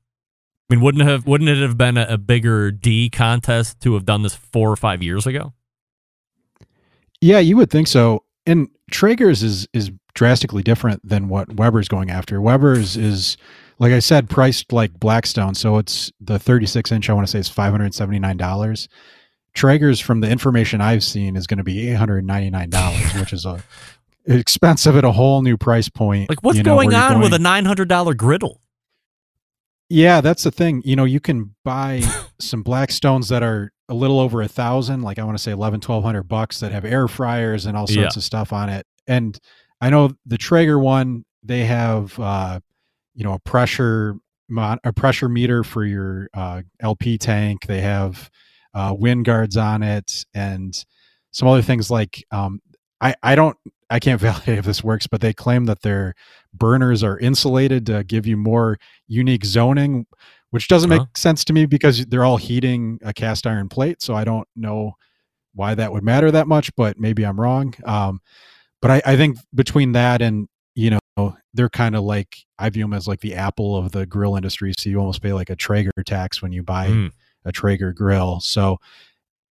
I 0.68 0.74
mean, 0.74 0.82
wouldn't 0.82 1.04
have 1.04 1.26
wouldn't 1.26 1.50
it 1.50 1.60
have 1.60 1.76
been 1.76 1.98
a, 1.98 2.06
a 2.10 2.18
bigger 2.18 2.70
D 2.70 3.10
contest 3.10 3.80
to 3.80 3.94
have 3.94 4.06
done 4.06 4.22
this 4.22 4.34
four 4.34 4.70
or 4.70 4.76
five 4.76 5.02
years 5.02 5.26
ago? 5.26 5.52
Yeah, 7.20 7.38
you 7.38 7.56
would 7.56 7.70
think 7.70 7.86
so. 7.86 8.24
And 8.46 8.68
Traeger's 8.90 9.42
is 9.42 9.68
is 9.72 9.90
drastically 10.14 10.62
different 10.62 11.06
than 11.06 11.28
what 11.28 11.54
Weber's 11.54 11.88
going 11.88 12.10
after. 12.10 12.40
Weber's 12.40 12.96
is, 12.96 13.36
like 13.78 13.92
I 13.92 13.98
said, 13.98 14.30
priced 14.30 14.72
like 14.72 14.98
Blackstone. 14.98 15.54
So 15.54 15.78
it's 15.78 16.12
the 16.20 16.38
36 16.38 16.92
inch. 16.92 17.10
I 17.10 17.12
want 17.12 17.26
to 17.26 17.30
say 17.30 17.40
is 17.40 17.48
579 17.48 18.36
dollars. 18.36 18.88
Traeger's, 19.54 20.00
from 20.00 20.20
the 20.20 20.28
information 20.28 20.80
I've 20.80 21.04
seen, 21.04 21.36
is 21.36 21.46
going 21.46 21.58
to 21.58 21.64
be 21.64 21.88
899 21.90 22.70
dollars, 22.70 23.14
which 23.14 23.32
is 23.32 23.44
a 23.44 23.62
expensive 24.26 24.96
at 24.96 25.04
a 25.04 25.12
whole 25.12 25.42
new 25.42 25.56
price 25.56 25.88
point. 25.88 26.28
Like, 26.28 26.42
what's 26.42 26.56
you 26.56 26.64
know, 26.64 26.74
going 26.74 26.94
on 26.94 27.20
with 27.20 27.34
a 27.34 27.38
nine 27.38 27.64
hundred 27.64 27.88
dollar 27.88 28.14
griddle? 28.14 28.60
Yeah, 29.94 30.20
that's 30.20 30.42
the 30.42 30.50
thing. 30.50 30.82
You 30.84 30.96
know, 30.96 31.04
you 31.04 31.20
can 31.20 31.54
buy 31.64 32.02
some 32.40 32.64
Blackstones 32.64 33.28
that 33.28 33.44
are 33.44 33.70
a 33.88 33.94
little 33.94 34.18
over 34.18 34.42
a 34.42 34.48
thousand, 34.48 35.02
like 35.02 35.20
I 35.20 35.24
want 35.24 35.38
to 35.38 35.42
say 35.42 35.52
11, 35.52 35.82
1200 35.86 36.24
bucks 36.24 36.58
that 36.60 36.72
have 36.72 36.84
air 36.84 37.06
fryers 37.06 37.64
and 37.64 37.76
all 37.76 37.86
sorts 37.86 38.16
Yeah. 38.16 38.18
of 38.18 38.24
stuff 38.24 38.52
on 38.52 38.68
it. 38.70 38.86
And 39.06 39.38
I 39.80 39.90
know 39.90 40.10
the 40.26 40.36
Traeger 40.36 40.80
one, 40.80 41.24
they 41.44 41.64
have, 41.66 42.18
uh, 42.18 42.58
you 43.14 43.22
know, 43.22 43.34
a 43.34 43.38
pressure, 43.38 44.16
mon- 44.48 44.80
a 44.82 44.92
pressure 44.92 45.28
meter 45.28 45.62
for 45.62 45.84
your 45.84 46.28
uh, 46.34 46.62
LP 46.80 47.16
tank. 47.16 47.66
They 47.68 47.80
have 47.82 48.30
uh, 48.74 48.96
wind 48.98 49.26
guards 49.26 49.56
on 49.56 49.84
it 49.84 50.24
and 50.34 50.74
some 51.30 51.46
other 51.46 51.62
things 51.62 51.88
like, 51.88 52.24
um, 52.32 52.60
I, 53.00 53.14
I 53.22 53.36
don't, 53.36 53.56
I 53.94 54.00
can't 54.00 54.20
validate 54.28 54.58
if 54.58 54.64
this 54.64 54.82
works, 54.82 55.06
but 55.06 55.20
they 55.20 55.32
claim 55.32 55.66
that 55.66 55.82
their 55.82 56.14
burners 56.52 57.02
are 57.02 57.18
insulated 57.18 57.86
to 57.86 58.02
give 58.04 58.26
you 58.26 58.36
more 58.36 58.76
unique 59.06 59.44
zoning, 59.44 60.06
which 60.50 60.68
doesn't 60.68 60.90
make 60.90 61.00
Huh. 61.00 61.06
sense 61.16 61.44
to 61.44 61.52
me 61.52 61.66
because 61.66 62.04
they're 62.06 62.24
all 62.24 62.36
heating 62.36 62.98
a 63.02 63.12
cast 63.12 63.46
iron 63.46 63.68
plate. 63.68 64.02
So 64.02 64.14
I 64.14 64.24
don't 64.24 64.48
know 64.56 64.92
why 65.54 65.74
that 65.76 65.92
would 65.92 66.02
matter 66.02 66.30
that 66.32 66.48
much, 66.48 66.74
but 66.76 66.98
maybe 66.98 67.24
I'm 67.24 67.38
wrong. 67.40 67.74
Um, 67.84 68.20
but 68.82 68.90
I, 68.90 69.02
I 69.12 69.16
think 69.16 69.38
between 69.54 69.92
that 69.92 70.20
and 70.20 70.48
you 70.74 70.90
know 71.16 71.36
they're 71.54 71.68
kind 71.68 71.94
of 71.94 72.02
like 72.02 72.36
I 72.58 72.68
view 72.70 72.82
them 72.84 72.92
as 72.92 73.06
like 73.06 73.20
the 73.20 73.34
Apple 73.34 73.76
of 73.76 73.92
the 73.92 74.06
grill 74.06 74.34
industry. 74.34 74.72
So 74.76 74.90
you 74.90 74.98
almost 74.98 75.22
pay 75.22 75.32
like 75.32 75.50
a 75.50 75.56
Traeger 75.56 75.92
tax 76.04 76.42
when 76.42 76.50
you 76.52 76.64
buy 76.64 76.88
Mm. 76.88 77.10
a 77.44 77.52
Traeger 77.52 77.92
grill. 77.92 78.40
So 78.40 78.78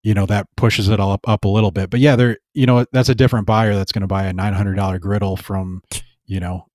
you 0.03 0.14
know 0.14 0.26
that 0.26 0.46
pushes 0.57 0.88
it 0.88 0.98
all 1.00 1.12
up, 1.12 1.28
up 1.28 1.44
a 1.44 1.48
little 1.48 1.70
bit. 1.70 1.90
But 1.90 2.00
yeah, 2.00 2.16
they're 2.16 2.38
you 2.55 2.66
know 2.66 2.84
that's 2.92 3.09
a 3.09 3.14
different 3.14 3.46
buyer 3.46 3.74
that's 3.74 3.92
going 3.92 4.03
to 4.03 4.07
buy 4.09 4.24
a 4.24 4.32
nine 4.32 4.53
hundred 4.55 4.74
dollar 4.76 4.98
griddle 4.98 5.36
from 5.36 5.82
you 6.26 6.40
know 6.40 6.66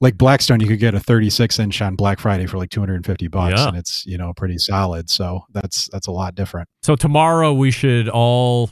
like 0.00 0.18
Blackstone. 0.18 0.60
You 0.60 0.66
could 0.66 0.78
get 0.78 0.94
a 0.94 1.00
thirty 1.00 1.30
six 1.30 1.58
inch 1.58 1.80
on 1.80 1.96
Black 1.96 2.18
Friday 2.20 2.46
for 2.46 2.58
like 2.58 2.70
two 2.70 2.80
hundred 2.80 2.96
and 2.96 3.06
fifty 3.06 3.28
bucks, 3.28 3.58
Yeah. 3.58 3.68
and 3.68 3.76
it's 3.76 4.04
you 4.06 4.18
know 4.18 4.32
pretty 4.34 4.58
solid. 4.58 5.08
So 5.10 5.44
that's 5.52 5.88
that's 5.88 6.06
a 6.06 6.12
lot 6.12 6.34
different. 6.34 6.68
So 6.82 6.96
tomorrow 6.96 7.52
we 7.52 7.70
should 7.70 8.08
all 8.08 8.70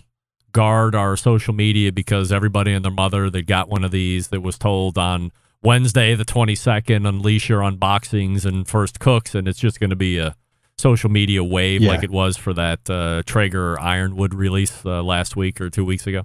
guard 0.53 0.95
our 0.95 1.17
social 1.17 1.55
media 1.55 1.93
because 1.93 2.33
everybody 2.33 2.73
and 2.73 2.85
their 2.85 2.93
mother 2.93 3.29
that 3.31 3.47
got 3.47 3.69
one 3.69 3.85
of 3.85 3.91
these 3.91 4.29
that 4.29 4.41
was 4.41 4.57
told 4.59 4.97
on 4.97 5.31
Wednesday 5.63 6.15
the 6.15 6.25
22nd 6.25 7.07
unleash 7.07 7.51
your 7.51 7.61
unboxings 7.61 8.47
and 8.47 8.67
first 8.67 8.99
cooks 8.99 9.35
and 9.35 9.47
it's 9.47 9.59
just 9.59 9.79
going 9.79 9.91
to 9.91 9.97
be 9.97 10.17
a 10.17 10.35
social 10.79 11.11
media 11.11 11.43
wave 11.45 11.83
Yeah. 11.83 11.91
like 11.91 12.03
it 12.05 12.11
was 12.11 12.37
for 12.37 12.55
that 12.55 12.89
uh, 12.89 13.23
Traeger 13.27 13.79
Ironwood 13.81 14.33
release 14.33 14.85
uh, 14.87 15.03
last 15.03 15.37
week 15.37 15.61
or 15.61 15.69
2 15.71 15.85
weeks 15.85 16.07
ago. 16.07 16.23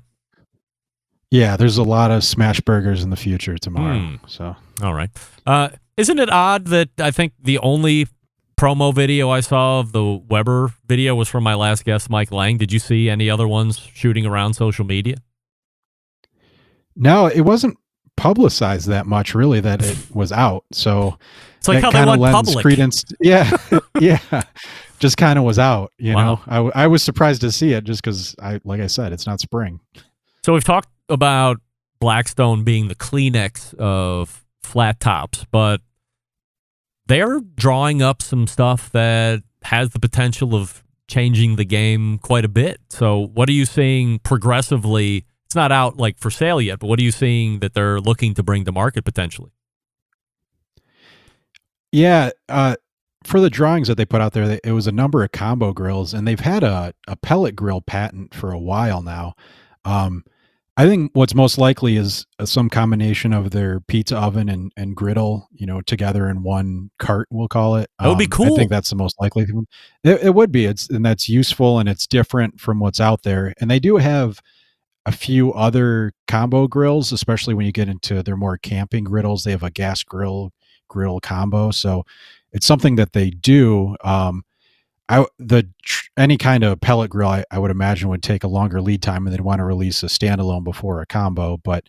Yeah, 1.32 1.58
there's 1.58 1.78
a 1.78 1.84
lot 1.84 2.12
of 2.12 2.24
smash 2.24 2.62
burgers 2.62 3.04
in 3.04 3.10
the 3.10 3.16
future 3.16 3.58
tomorrow. 3.58 3.98
Hmm. 4.00 4.16
So 4.28 4.56
All 4.84 4.94
right. 4.94 5.10
Uh, 5.46 5.70
isn't 5.98 6.20
it 6.20 6.30
odd 6.30 6.68
that 6.68 6.90
I 7.00 7.10
think 7.12 7.34
the 7.42 7.58
only 7.60 8.08
promo 8.56 8.94
video 8.94 9.32
I 9.32 9.40
saw 9.40 9.80
of 9.80 9.92
the 9.94 10.04
Weber 10.04 10.72
video 10.88 11.16
was 11.16 11.28
from 11.28 11.44
my 11.44 11.56
last 11.56 11.86
guest, 11.86 12.10
Mike 12.10 12.32
Lang? 12.32 12.58
Did 12.58 12.72
you 12.72 12.78
see 12.80 13.10
any 13.10 13.30
other 13.32 13.48
ones 13.48 13.78
shooting 13.94 14.26
around 14.28 14.54
social 14.54 14.86
media? 14.86 15.16
no, 16.96 17.26
it 17.26 17.42
wasn't 17.42 17.78
publicized 18.16 18.88
that 18.88 19.08
much 19.08 19.34
really 19.34 19.60
that 19.60 19.84
it 19.84 19.98
was 20.14 20.32
out. 20.32 20.64
So 20.72 21.18
It's 21.64 21.68
like 21.70 21.82
how 21.82 21.92
they 21.92 22.04
lends 22.06 22.50
public. 22.50 22.62
Credence, 22.62 23.06
yeah, 23.22 23.56
yeah, 24.00 24.20
just 25.00 25.16
kind 25.16 25.40
of 25.40 25.46
was 25.46 25.58
out. 25.58 25.94
You 25.98 26.14
Wow. 26.14 26.42
know, 26.46 26.72
I 26.76 26.88
was 26.88 27.02
surprised 27.04 27.40
to 27.42 27.52
see 27.54 27.72
it 27.72 27.86
just 27.86 28.04
because 28.04 28.36
I, 28.42 28.60
like 28.66 28.82
I 28.82 28.88
said, 28.88 29.14
it's 29.14 29.26
not 29.26 29.40
spring. 29.40 29.80
So 30.46 30.52
we've 30.54 30.64
talked 30.64 30.90
about 31.08 31.62
Blackstone 32.00 32.66
being 32.66 32.90
the 32.90 32.96
Kleenex 32.96 33.74
of 33.76 34.44
flat 34.62 35.00
tops, 35.00 35.46
but 35.52 35.80
they're 37.08 37.40
drawing 37.56 38.02
up 38.02 38.22
some 38.22 38.46
stuff 38.48 38.92
that 38.92 39.42
has 39.64 39.92
the 39.92 40.00
potential 40.00 40.56
of 40.56 40.84
changing 41.08 41.56
the 41.56 41.66
game 41.66 42.18
quite 42.18 42.44
a 42.44 42.50
bit. 42.50 42.82
So 42.90 43.20
what 43.20 43.48
are 43.48 43.54
you 43.54 43.66
seeing 43.66 44.20
progressively? 44.20 45.26
It's 45.46 45.56
not 45.56 45.72
out 45.72 45.96
like 45.98 46.18
for 46.18 46.30
sale 46.30 46.60
yet, 46.62 46.80
but 46.80 46.88
what 46.88 47.00
are 47.00 47.04
you 47.04 47.12
seeing 47.12 47.60
that 47.60 47.74
they're 47.74 48.02
looking 48.02 48.34
to 48.34 48.44
bring 48.44 48.66
to 48.66 48.72
market 48.74 49.06
potentially? 49.06 49.52
Yeah, 51.94 52.32
uh, 52.50 52.76
for 53.24 53.40
the 53.40 53.52
drawings 53.52 53.88
that 53.88 53.96
they 53.96 54.06
put 54.06 54.20
out 54.20 54.34
there, 54.34 54.48
they- 54.48 54.60
it 54.64 54.72
was 54.72 54.88
a 54.88 54.92
number 54.92 55.24
of 55.24 55.32
combo 55.32 55.72
grills, 55.74 56.14
and 56.14 56.28
they've 56.28 56.40
had 56.40 56.64
a, 56.64 56.94
a 57.08 57.16
pellet 57.16 57.56
grill 57.56 57.82
patent 57.82 58.34
for 58.34 58.52
a 58.52 58.60
while 58.60 59.02
now. 59.04 59.36
Um, 59.86 60.24
I 60.76 60.88
think 60.88 61.12
what's 61.14 61.36
most 61.36 61.60
likely 61.60 61.98
is 61.98 62.26
uh, 62.40 62.46
some 62.48 62.68
combination 62.68 63.32
of 63.32 63.52
their 63.52 63.80
pizza 63.80 64.18
oven 64.18 64.50
and, 64.50 64.72
and 64.76 64.96
griddle, 64.96 65.48
you 65.54 65.68
know, 65.68 65.82
together 65.82 66.28
in 66.28 66.42
one 66.42 66.90
cart. 66.98 67.28
We'll 67.30 67.48
call 67.48 67.76
it. 67.76 67.92
That 68.00 68.08
would 68.08 68.18
be 68.18 68.24
Um, 68.26 68.32
cool. 68.32 68.54
I 68.54 68.58
think 68.58 68.72
that's 68.72 68.90
the 68.90 68.96
most 68.96 69.16
likely. 69.22 69.46
thing. 69.46 69.68
It, 70.04 70.24
it 70.24 70.34
would 70.36 70.52
be. 70.52 70.66
It's 70.66 70.90
and 70.90 71.06
that's 71.06 71.30
useful 71.30 71.78
and 71.78 71.88
it's 71.88 72.08
different 72.08 72.60
from 72.60 72.80
what's 72.80 73.00
out 73.00 73.22
there. 73.22 73.54
And 73.62 73.70
they 73.70 73.78
do 73.80 73.98
have 73.98 74.40
a 75.06 75.12
few 75.12 75.54
other 75.54 76.12
combo 76.28 76.68
grills, 76.68 77.12
especially 77.12 77.54
when 77.54 77.68
you 77.68 77.72
get 77.72 77.88
into 77.88 78.24
their 78.24 78.38
more 78.38 78.58
camping 78.58 79.04
griddles. 79.04 79.44
They 79.44 79.52
have 79.52 79.62
a 79.64 79.70
gas 79.70 80.02
grill 80.02 80.54
grill 80.94 81.20
combo, 81.20 81.72
so 81.72 82.06
it's 82.54 82.66
something 82.68 82.96
that 82.96 83.14
they 83.14 83.32
do. 83.32 83.98
Um, 84.04 84.44
I 85.10 85.26
the 85.38 85.68
any 86.16 86.38
kind 86.38 86.64
of 86.64 86.80
pellet 86.80 87.10
grill 87.10 87.28
I, 87.28 87.44
I 87.52 87.60
would 87.60 87.72
imagine 87.72 88.10
would 88.10 88.24
take 88.24 88.44
a 88.44 88.48
longer 88.48 88.82
lead 88.82 89.02
time 89.02 89.26
and 89.26 89.34
they'd 89.34 89.42
want 89.42 89.60
to 89.60 89.66
release 89.66 90.02
a 90.04 90.06
standalone 90.06 90.64
before 90.64 91.02
a 91.02 91.06
combo. 91.06 91.58
But 91.58 91.86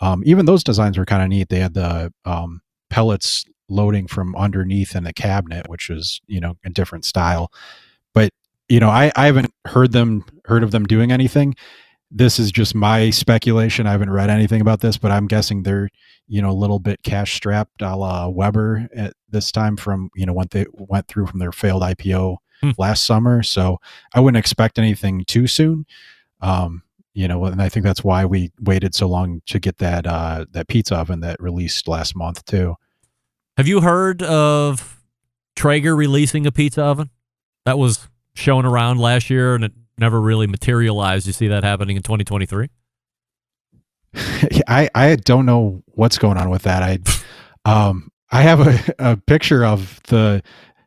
um, 0.00 0.22
even 0.24 0.46
those 0.46 0.64
designs 0.64 0.98
were 0.98 1.04
kind 1.04 1.22
of 1.22 1.28
neat. 1.28 1.48
They 1.48 1.60
had 1.60 1.74
the 1.74 2.12
um, 2.24 2.62
pellets 2.90 3.44
loading 3.68 4.06
from 4.06 4.34
underneath 4.34 4.96
in 4.96 5.04
the 5.04 5.12
cabinet, 5.12 5.68
which 5.68 5.88
was 5.88 6.20
you 6.26 6.40
know 6.40 6.56
a 6.64 6.70
different 6.70 7.04
style. 7.04 7.52
But 8.14 8.30
you 8.68 8.80
know 8.80 8.90
I, 8.90 9.12
I 9.14 9.26
haven't 9.26 9.52
heard 9.66 9.92
them 9.92 10.24
heard 10.46 10.62
of 10.62 10.72
them 10.72 10.84
doing 10.86 11.12
anything. 11.12 11.54
This 12.10 12.38
is 12.38 12.50
just 12.50 12.74
my 12.74 13.10
speculation. 13.10 13.86
I 13.86 13.92
haven't 13.92 14.10
read 14.10 14.30
anything 14.30 14.60
about 14.60 14.80
this, 14.80 14.96
but 14.96 15.10
I'm 15.10 15.26
guessing 15.26 15.62
they're 15.62 15.88
you 16.26 16.40
know 16.42 16.50
a 16.50 16.52
little 16.52 16.78
bit 16.78 17.02
cash 17.02 17.34
strapped 17.34 17.82
a 17.82 17.94
la 17.96 18.28
Weber 18.28 18.88
at 18.94 19.12
this 19.28 19.52
time 19.52 19.76
from 19.76 20.10
you 20.14 20.24
know 20.26 20.32
what 20.32 20.50
they 20.50 20.66
went 20.72 21.06
through 21.08 21.26
from 21.26 21.38
their 21.38 21.52
failed 21.52 21.82
IPO 21.82 22.36
Hmm. 22.60 22.70
last 22.76 23.04
summer. 23.06 23.44
So 23.44 23.78
I 24.14 24.18
wouldn't 24.20 24.38
expect 24.38 24.80
anything 24.80 25.24
too 25.24 25.46
soon. 25.46 25.86
Um, 26.40 26.82
you 27.14 27.28
know, 27.28 27.44
and 27.44 27.62
I 27.62 27.68
think 27.68 27.84
that's 27.84 28.02
why 28.02 28.24
we 28.24 28.50
waited 28.60 28.96
so 28.96 29.06
long 29.06 29.42
to 29.46 29.60
get 29.60 29.78
that 29.78 30.06
uh, 30.08 30.44
that 30.52 30.66
pizza 30.66 30.96
oven 30.96 31.20
that 31.20 31.40
released 31.40 31.86
last 31.86 32.16
month 32.16 32.44
too. 32.46 32.74
Have 33.56 33.68
you 33.68 33.80
heard 33.80 34.22
of 34.24 35.00
Traeger 35.54 35.94
releasing 35.94 36.46
a 36.46 36.52
pizza 36.52 36.82
oven? 36.82 37.10
That 37.64 37.78
was 37.78 38.08
shown 38.34 38.64
around 38.64 38.98
last 38.98 39.30
year 39.30 39.54
and 39.54 39.62
it 39.64 39.72
never 39.98 40.20
really 40.20 40.46
materialized. 40.46 41.26
You 41.26 41.32
see 41.32 41.48
that 41.48 41.64
happening 41.64 41.96
in 41.96 42.02
2023? 42.02 42.68
I 44.68 44.88
I 44.94 45.16
don't 45.16 45.46
know 45.46 45.82
what's 45.88 46.18
going 46.18 46.38
on 46.38 46.50
with 46.50 46.62
that. 46.62 46.82
I 46.82 46.98
um 47.64 48.10
I 48.30 48.42
have 48.42 48.66
a, 48.66 48.94
a 48.98 49.16
picture 49.16 49.64
of 49.64 50.00
the 50.08 50.42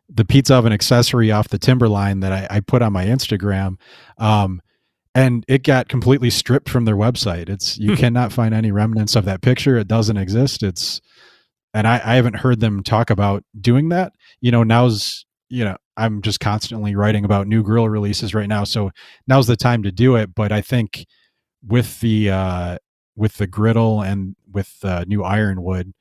the 0.09 0.25
pizza 0.25 0.55
oven 0.55 0.73
accessory 0.73 1.31
off 1.31 1.47
the 1.49 1.57
Timberline 1.57 2.19
that 2.21 2.31
I, 2.31 2.47
I 2.57 2.59
put 2.59 2.81
on 2.81 2.93
my 2.93 3.05
Instagram. 3.05 3.77
Um 4.17 4.61
and 5.13 5.43
it 5.47 5.63
got 5.63 5.89
completely 5.89 6.29
stripped 6.29 6.69
from 6.69 6.85
their 6.85 6.95
website. 6.95 7.49
It's 7.49 7.77
you 7.77 7.97
cannot 7.97 8.31
find 8.31 8.53
any 8.53 8.71
remnants 8.71 9.15
of 9.15 9.25
that 9.25 9.41
picture. 9.41 9.77
It 9.77 9.87
doesn't 9.87 10.17
exist. 10.17 10.63
It's 10.63 11.01
and 11.73 11.87
I, 11.87 11.95
I 12.03 12.15
haven't 12.15 12.37
heard 12.37 12.59
them 12.59 12.83
talk 12.83 13.09
about 13.09 13.43
doing 13.59 13.89
that. 13.89 14.13
You 14.39 14.51
know, 14.51 14.63
now's 14.63 15.25
you 15.51 15.65
know, 15.65 15.77
I'm 15.97 16.21
just 16.21 16.39
constantly 16.39 16.95
writing 16.95 17.25
about 17.25 17.47
new 17.47 17.61
grill 17.61 17.89
releases 17.89 18.33
right 18.33 18.47
now. 18.47 18.63
So 18.63 18.91
now's 19.27 19.47
the 19.47 19.57
time 19.57 19.83
to 19.83 19.91
do 19.91 20.15
it. 20.15 20.33
But 20.33 20.51
I 20.51 20.61
think 20.61 21.05
with 21.65 21.99
the 21.99 22.31
uh 22.31 22.77
with 23.15 23.37
the 23.37 23.47
griddle 23.47 24.01
and 24.01 24.35
with 24.51 24.79
the 24.79 25.05
new 25.05 25.23
ironwood, 25.23 25.93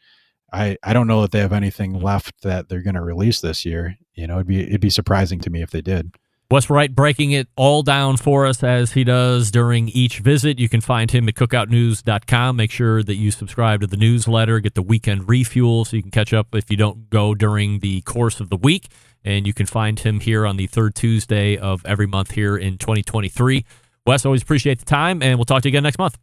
I 0.53 0.77
I 0.83 0.93
don't 0.93 1.09
know 1.09 1.23
that 1.23 1.33
they 1.33 1.41
have 1.41 1.53
anything 1.53 2.01
left 2.01 2.43
that 2.43 2.69
they're 2.69 2.83
going 2.83 2.95
to 2.95 3.03
release 3.03 3.41
this 3.41 3.65
year. 3.65 3.97
You 4.15 4.27
know, 4.27 4.37
it'd 4.37 4.47
be 4.47 4.61
it'd 4.61 4.81
be 4.81 4.91
surprising 4.91 5.41
to 5.41 5.51
me 5.51 5.63
if 5.63 5.71
they 5.71 5.83
did. 5.83 6.13
Wes 6.51 6.69
Wright 6.69 6.93
breaking 6.93 7.31
it 7.31 7.47
all 7.55 7.85
down 7.85 8.17
for 8.17 8.45
us 8.45 8.65
as 8.65 8.93
he 8.93 9.05
does 9.05 9.53
during 9.53 9.89
each 9.91 10.19
visit. 10.19 10.59
You 10.59 10.69
can 10.69 10.81
find 10.81 11.09
him 11.09 11.29
at 11.29 11.37
cookoutnews.com. 11.37 12.57
Make 12.57 12.73
sure 12.73 13.05
that 13.05 13.15
you 13.15 13.31
subscribe 13.31 13.83
to 13.83 13.87
the 13.87 13.97
newsletter, 13.97 14.59
get 14.59 14.75
the 14.75 14.83
weekend 14.83 15.29
refuel 15.29 15.85
so 15.85 15.95
you 15.95 16.03
can 16.03 16.11
catch 16.11 16.33
up 16.33 16.53
if 16.53 16.69
you 16.69 16.77
don't 16.77 17.09
go 17.09 17.37
during 17.37 17.79
the 17.79 18.01
course 18.01 18.41
of 18.41 18.51
the 18.51 18.57
week. 18.57 18.89
And 19.25 19.47
you 19.47 19.53
can 19.53 19.66
find 19.66 19.99
him 19.99 20.21
here 20.21 20.47
on 20.47 20.57
the 20.57 20.66
third 20.66 20.95
Tuesday 20.95 21.57
of 21.57 21.85
every 21.85 22.07
month 22.07 22.33
here 22.33 22.57
in 22.57 22.79
2023. 22.79 23.64
Wes, 24.07 24.25
always 24.25 24.43
appreciate 24.43 24.79
the 24.79 24.87
time, 24.87 25.23
and 25.23 25.39
we'll 25.39 25.45
talk 25.45 25.62
to 25.62 25.68
you 25.68 25.73
again 25.73 25.83
next 25.83 25.99
month. 25.99 26.18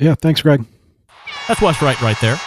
Yeah, 0.00 0.14
thanks, 0.14 0.40
Greg. 0.40 0.64
That's 1.48 1.60
Wes 1.60 1.80
Wright 1.82 2.00
right 2.00 2.16
there. 2.20 2.40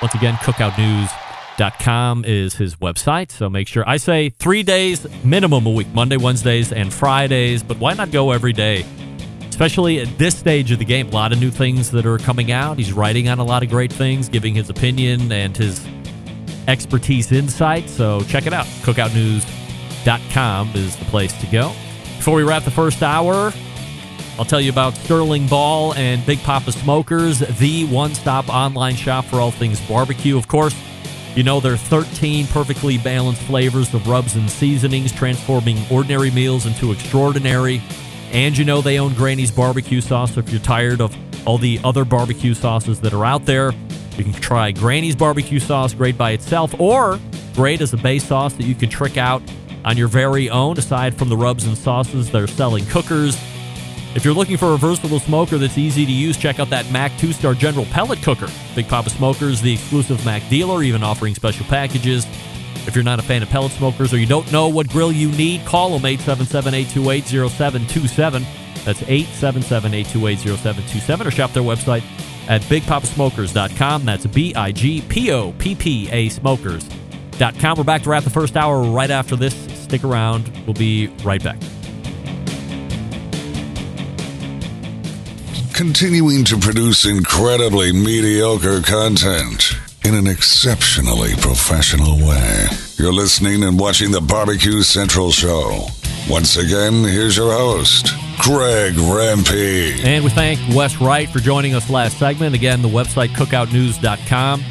Once 0.00 0.14
again, 0.14 0.34
cookoutnews.com 0.34 2.24
is 2.24 2.54
his 2.54 2.76
website. 2.76 3.30
So 3.30 3.48
make 3.48 3.68
sure 3.68 3.88
I 3.88 3.98
say 3.98 4.30
three 4.30 4.64
days 4.64 5.06
minimum 5.24 5.64
a 5.66 5.70
week 5.70 5.88
Monday, 5.94 6.16
Wednesdays, 6.16 6.72
and 6.72 6.92
Fridays. 6.92 7.62
But 7.62 7.78
why 7.78 7.94
not 7.94 8.10
go 8.10 8.32
every 8.32 8.52
day? 8.52 8.84
Especially 9.48 10.00
at 10.00 10.18
this 10.18 10.36
stage 10.36 10.72
of 10.72 10.80
the 10.80 10.84
game. 10.84 11.08
A 11.08 11.12
lot 11.12 11.32
of 11.32 11.40
new 11.40 11.50
things 11.50 11.90
that 11.92 12.04
are 12.04 12.18
coming 12.18 12.50
out. 12.50 12.78
He's 12.78 12.92
writing 12.92 13.28
on 13.28 13.38
a 13.38 13.44
lot 13.44 13.62
of 13.62 13.68
great 13.68 13.92
things, 13.92 14.28
giving 14.28 14.54
his 14.54 14.70
opinion 14.70 15.30
and 15.30 15.56
his 15.56 15.86
expertise 16.68 17.32
insight. 17.32 17.88
So 17.88 18.20
check 18.22 18.46
it 18.46 18.52
out. 18.52 18.66
Cookoutnews.com 18.82 20.70
is 20.74 20.96
the 20.96 21.04
place 21.06 21.32
to 21.40 21.46
go. 21.46 21.72
Before 22.16 22.36
we 22.36 22.42
wrap 22.42 22.64
the 22.64 22.70
first 22.70 23.02
hour, 23.02 23.52
I'll 24.38 24.44
tell 24.44 24.60
you 24.60 24.70
about 24.70 24.94
Sterling 24.94 25.46
Ball 25.46 25.94
and 25.94 26.24
Big 26.24 26.38
Poppa 26.40 26.72
Smokers, 26.72 27.40
the 27.40 27.86
one 27.86 28.14
stop 28.14 28.48
online 28.48 28.94
shop 28.94 29.24
for 29.24 29.36
all 29.40 29.50
things 29.50 29.80
barbecue. 29.88 30.38
Of 30.38 30.48
course, 30.48 30.74
you 31.34 31.42
know 31.42 31.60
their 31.60 31.76
13 31.76 32.46
perfectly 32.46 32.98
balanced 32.98 33.42
flavors 33.42 33.92
of 33.94 34.06
rubs 34.06 34.36
and 34.36 34.50
seasonings, 34.50 35.12
transforming 35.12 35.78
ordinary 35.90 36.30
meals 36.30 36.66
into 36.66 36.92
extraordinary. 36.92 37.82
And 38.32 38.56
you 38.56 38.64
know 38.64 38.80
they 38.80 38.98
own 38.98 39.14
Granny's 39.14 39.50
barbecue 39.50 40.00
sauce. 40.00 40.34
So 40.34 40.40
if 40.40 40.50
you're 40.50 40.60
tired 40.60 41.00
of 41.00 41.16
all 41.46 41.58
the 41.58 41.80
other 41.84 42.04
barbecue 42.04 42.54
sauces 42.54 43.00
that 43.00 43.12
are 43.12 43.24
out 43.24 43.44
there, 43.44 43.72
you 44.18 44.24
can 44.24 44.32
try 44.32 44.72
Granny's 44.72 45.16
barbecue 45.16 45.58
sauce, 45.58 45.94
great 45.94 46.18
by 46.18 46.32
itself, 46.32 46.78
or 46.80 47.18
great 47.54 47.80
as 47.80 47.92
a 47.92 47.96
base 47.96 48.24
sauce 48.24 48.54
that 48.54 48.64
you 48.64 48.74
can 48.74 48.88
trick 48.88 49.16
out 49.16 49.42
on 49.84 49.96
your 49.96 50.08
very 50.08 50.50
own. 50.50 50.78
Aside 50.78 51.14
from 51.14 51.28
the 51.28 51.36
rubs 51.36 51.66
and 51.66 51.76
sauces, 51.76 52.30
they're 52.30 52.46
selling 52.46 52.84
cookers. 52.86 53.36
If 54.14 54.24
you're 54.24 54.34
looking 54.34 54.58
for 54.58 54.74
a 54.74 54.76
versatile 54.76 55.20
smoker 55.20 55.56
that's 55.56 55.78
easy 55.78 56.04
to 56.04 56.12
use, 56.12 56.36
check 56.36 56.60
out 56.60 56.68
that 56.70 56.90
MAK 56.92 57.12
2 57.18 57.32
Star 57.32 57.54
General 57.54 57.86
Pellet 57.86 58.22
Cooker. 58.22 58.48
Big 58.74 58.86
Poppa 58.86 59.08
Smokers, 59.08 59.62
the 59.62 59.72
exclusive 59.72 60.24
MAK 60.26 60.42
dealer, 60.50 60.82
even 60.82 61.02
offering 61.02 61.34
special 61.34 61.64
packages. 61.66 62.26
If 62.86 62.94
you're 62.94 63.04
not 63.04 63.20
a 63.20 63.22
fan 63.22 63.42
of 63.42 63.48
pellet 63.48 63.70
smokers 63.72 64.12
or 64.12 64.18
you 64.18 64.26
don't 64.26 64.50
know 64.50 64.68
what 64.68 64.88
grill 64.88 65.12
you 65.12 65.30
need, 65.30 65.64
call 65.64 65.90
them 65.90 66.04
877 66.04 66.74
828 66.74 67.24
0727. 67.48 68.42
That's 68.84 69.02
877 69.02 69.94
828 69.94 70.38
0727 70.58 71.26
or 71.26 71.30
shop 71.30 71.52
their 71.52 71.62
website 71.62 72.02
at 72.48 72.62
bigpoppasmokers.com. 72.62 74.04
That's 74.04 74.26
B 74.26 74.54
I 74.54 74.72
G 74.72 75.02
P 75.02 75.32
O 75.32 75.52
P 75.58 75.74
P 75.74 76.08
A 76.10 76.28
smokers.com. 76.28 77.78
We're 77.78 77.84
back 77.84 78.02
to 78.02 78.10
wrap 78.10 78.24
the 78.24 78.30
first 78.30 78.56
hour 78.56 78.82
right 78.82 79.10
after 79.10 79.36
this. 79.36 79.54
Stick 79.82 80.04
around. 80.04 80.50
We'll 80.66 80.74
be 80.74 81.08
right 81.24 81.42
back. 81.42 81.58
continuing 85.74 86.44
to 86.44 86.56
produce 86.58 87.06
incredibly 87.06 87.92
mediocre 87.92 88.80
content 88.82 89.72
in 90.04 90.14
an 90.14 90.26
exceptionally 90.26 91.32
professional 91.38 92.18
way. 92.18 92.66
You're 92.98 93.12
listening 93.12 93.64
and 93.64 93.78
watching 93.78 94.12
the 94.12 94.20
Barbecue 94.20 94.82
Central 94.82 95.32
Show. 95.32 95.86
Once 96.28 96.56
again, 96.56 97.02
here's 97.02 97.36
your 97.36 97.52
host, 97.52 98.08
Greg 98.42 98.94
Rempe. 98.94 100.04
And 100.04 100.24
we 100.24 100.30
thank 100.30 100.58
Wes 100.74 100.96
Wright 101.00 101.28
for 101.28 101.38
joining 101.38 101.76
us 101.76 101.88
last 101.88 102.18
segment. 102.18 102.56
Again, 102.56 102.82
the 102.82 102.88
website 102.88 103.28
cookoutnews.com. 103.28 104.64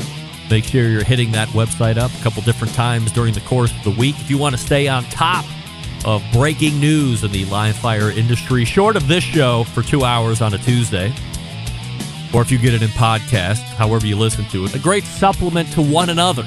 Make 0.49 0.65
sure 0.65 0.89
you're 0.89 1.05
hitting 1.05 1.31
that 1.31 1.47
website 1.49 1.97
up 1.97 2.11
a 2.13 2.21
couple 2.21 2.41
different 2.41 2.73
times 2.73 3.13
during 3.13 3.33
the 3.33 3.39
course 3.41 3.71
of 3.71 3.81
the 3.85 3.91
week. 3.91 4.19
If 4.19 4.29
you 4.29 4.37
want 4.37 4.55
to 4.55 4.61
stay 4.61 4.89
on 4.89 5.05
top 5.05 5.45
of 6.03 6.21
breaking 6.33 6.81
news 6.81 7.23
in 7.23 7.31
the 7.31 7.45
live 7.45 7.77
fire 7.77 8.11
industry, 8.11 8.65
short 8.65 8.97
of 8.97 9.07
this 9.07 9.23
show 9.23 9.63
for 9.63 9.81
two 9.81 10.03
hours 10.03 10.41
on 10.41 10.53
a 10.53 10.57
Tuesday, 10.57 11.13
or 12.33 12.41
if 12.41 12.51
you 12.51 12.57
get 12.57 12.73
it 12.73 12.81
in 12.81 12.89
podcast, 12.89 13.61
however 13.75 14.05
you 14.05 14.17
listen 14.17 14.43
to 14.49 14.65
it, 14.65 14.75
a 14.75 14.79
great 14.79 15.05
supplement 15.05 15.71
to 15.71 15.81
one 15.81 16.09
another. 16.09 16.43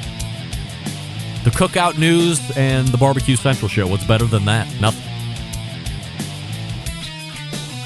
The 1.45 1.51
Cookout 1.51 1.97
News 1.97 2.55
and 2.55 2.87
the 2.89 2.99
Barbecue 2.99 3.37
Central 3.37 3.69
Show. 3.69 3.87
What's 3.87 4.05
better 4.05 4.27
than 4.27 4.45
that? 4.45 4.69
Nothing. 4.79 5.14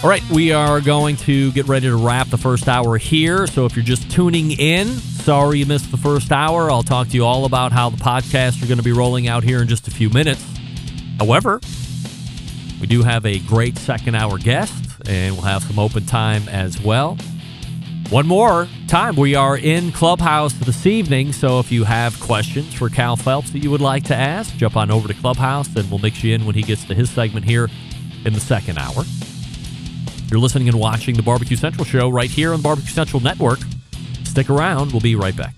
All 0.00 0.08
right, 0.08 0.22
we 0.30 0.52
are 0.52 0.80
going 0.80 1.16
to 1.16 1.50
get 1.50 1.66
ready 1.66 1.88
to 1.88 1.96
wrap 1.96 2.28
the 2.28 2.38
first 2.38 2.68
hour 2.68 2.98
here. 2.98 3.48
So 3.48 3.66
if 3.66 3.74
you're 3.74 3.84
just 3.84 4.08
tuning 4.08 4.52
in, 4.52 4.86
sorry 4.86 5.58
you 5.58 5.66
missed 5.66 5.90
the 5.90 5.96
first 5.96 6.30
hour. 6.30 6.70
I'll 6.70 6.84
talk 6.84 7.08
to 7.08 7.14
you 7.14 7.24
all 7.24 7.46
about 7.46 7.72
how 7.72 7.90
the 7.90 7.96
podcasts 7.96 8.62
are 8.62 8.66
going 8.66 8.78
to 8.78 8.84
be 8.84 8.92
rolling 8.92 9.26
out 9.26 9.42
here 9.42 9.60
in 9.60 9.66
just 9.66 9.88
a 9.88 9.90
few 9.90 10.08
minutes. 10.08 10.46
However, 11.18 11.60
we 12.80 12.86
do 12.86 13.02
have 13.02 13.26
a 13.26 13.40
great 13.40 13.76
second 13.76 14.14
hour 14.14 14.38
guest, 14.38 14.72
and 15.08 15.34
we'll 15.34 15.42
have 15.42 15.64
some 15.64 15.80
open 15.80 16.06
time 16.06 16.48
as 16.48 16.80
well. 16.80 17.18
One 18.08 18.28
more 18.28 18.68
time, 18.86 19.16
we 19.16 19.34
are 19.34 19.58
in 19.58 19.90
Clubhouse 19.90 20.52
this 20.52 20.86
evening, 20.86 21.32
so 21.32 21.58
if 21.58 21.72
you 21.72 21.82
have 21.82 22.18
questions 22.20 22.72
for 22.72 22.88
Cal 22.88 23.16
Phelps 23.16 23.50
that 23.50 23.64
you 23.64 23.72
would 23.72 23.80
like 23.80 24.04
to 24.04 24.14
ask, 24.14 24.54
jump 24.54 24.76
on 24.76 24.92
over 24.92 25.08
to 25.08 25.14
Clubhouse, 25.14 25.74
and 25.74 25.90
we'll 25.90 25.98
mix 25.98 26.22
you 26.22 26.36
in 26.36 26.46
when 26.46 26.54
he 26.54 26.62
gets 26.62 26.84
to 26.84 26.94
his 26.94 27.10
segment 27.10 27.44
here 27.44 27.68
in 28.24 28.32
the 28.32 28.40
second 28.40 28.78
hour. 28.78 29.02
You're 30.30 30.40
listening 30.40 30.68
and 30.68 30.78
watching 30.78 31.16
the 31.16 31.22
Barbecue 31.22 31.56
Central 31.56 31.84
show 31.84 32.08
right 32.08 32.30
here 32.30 32.52
on 32.52 32.58
the 32.58 32.62
Barbecue 32.62 32.90
Central 32.90 33.22
Network. 33.22 33.60
Stick 34.24 34.50
around. 34.50 34.92
We'll 34.92 35.00
be 35.00 35.16
right 35.16 35.36
back. 35.36 35.57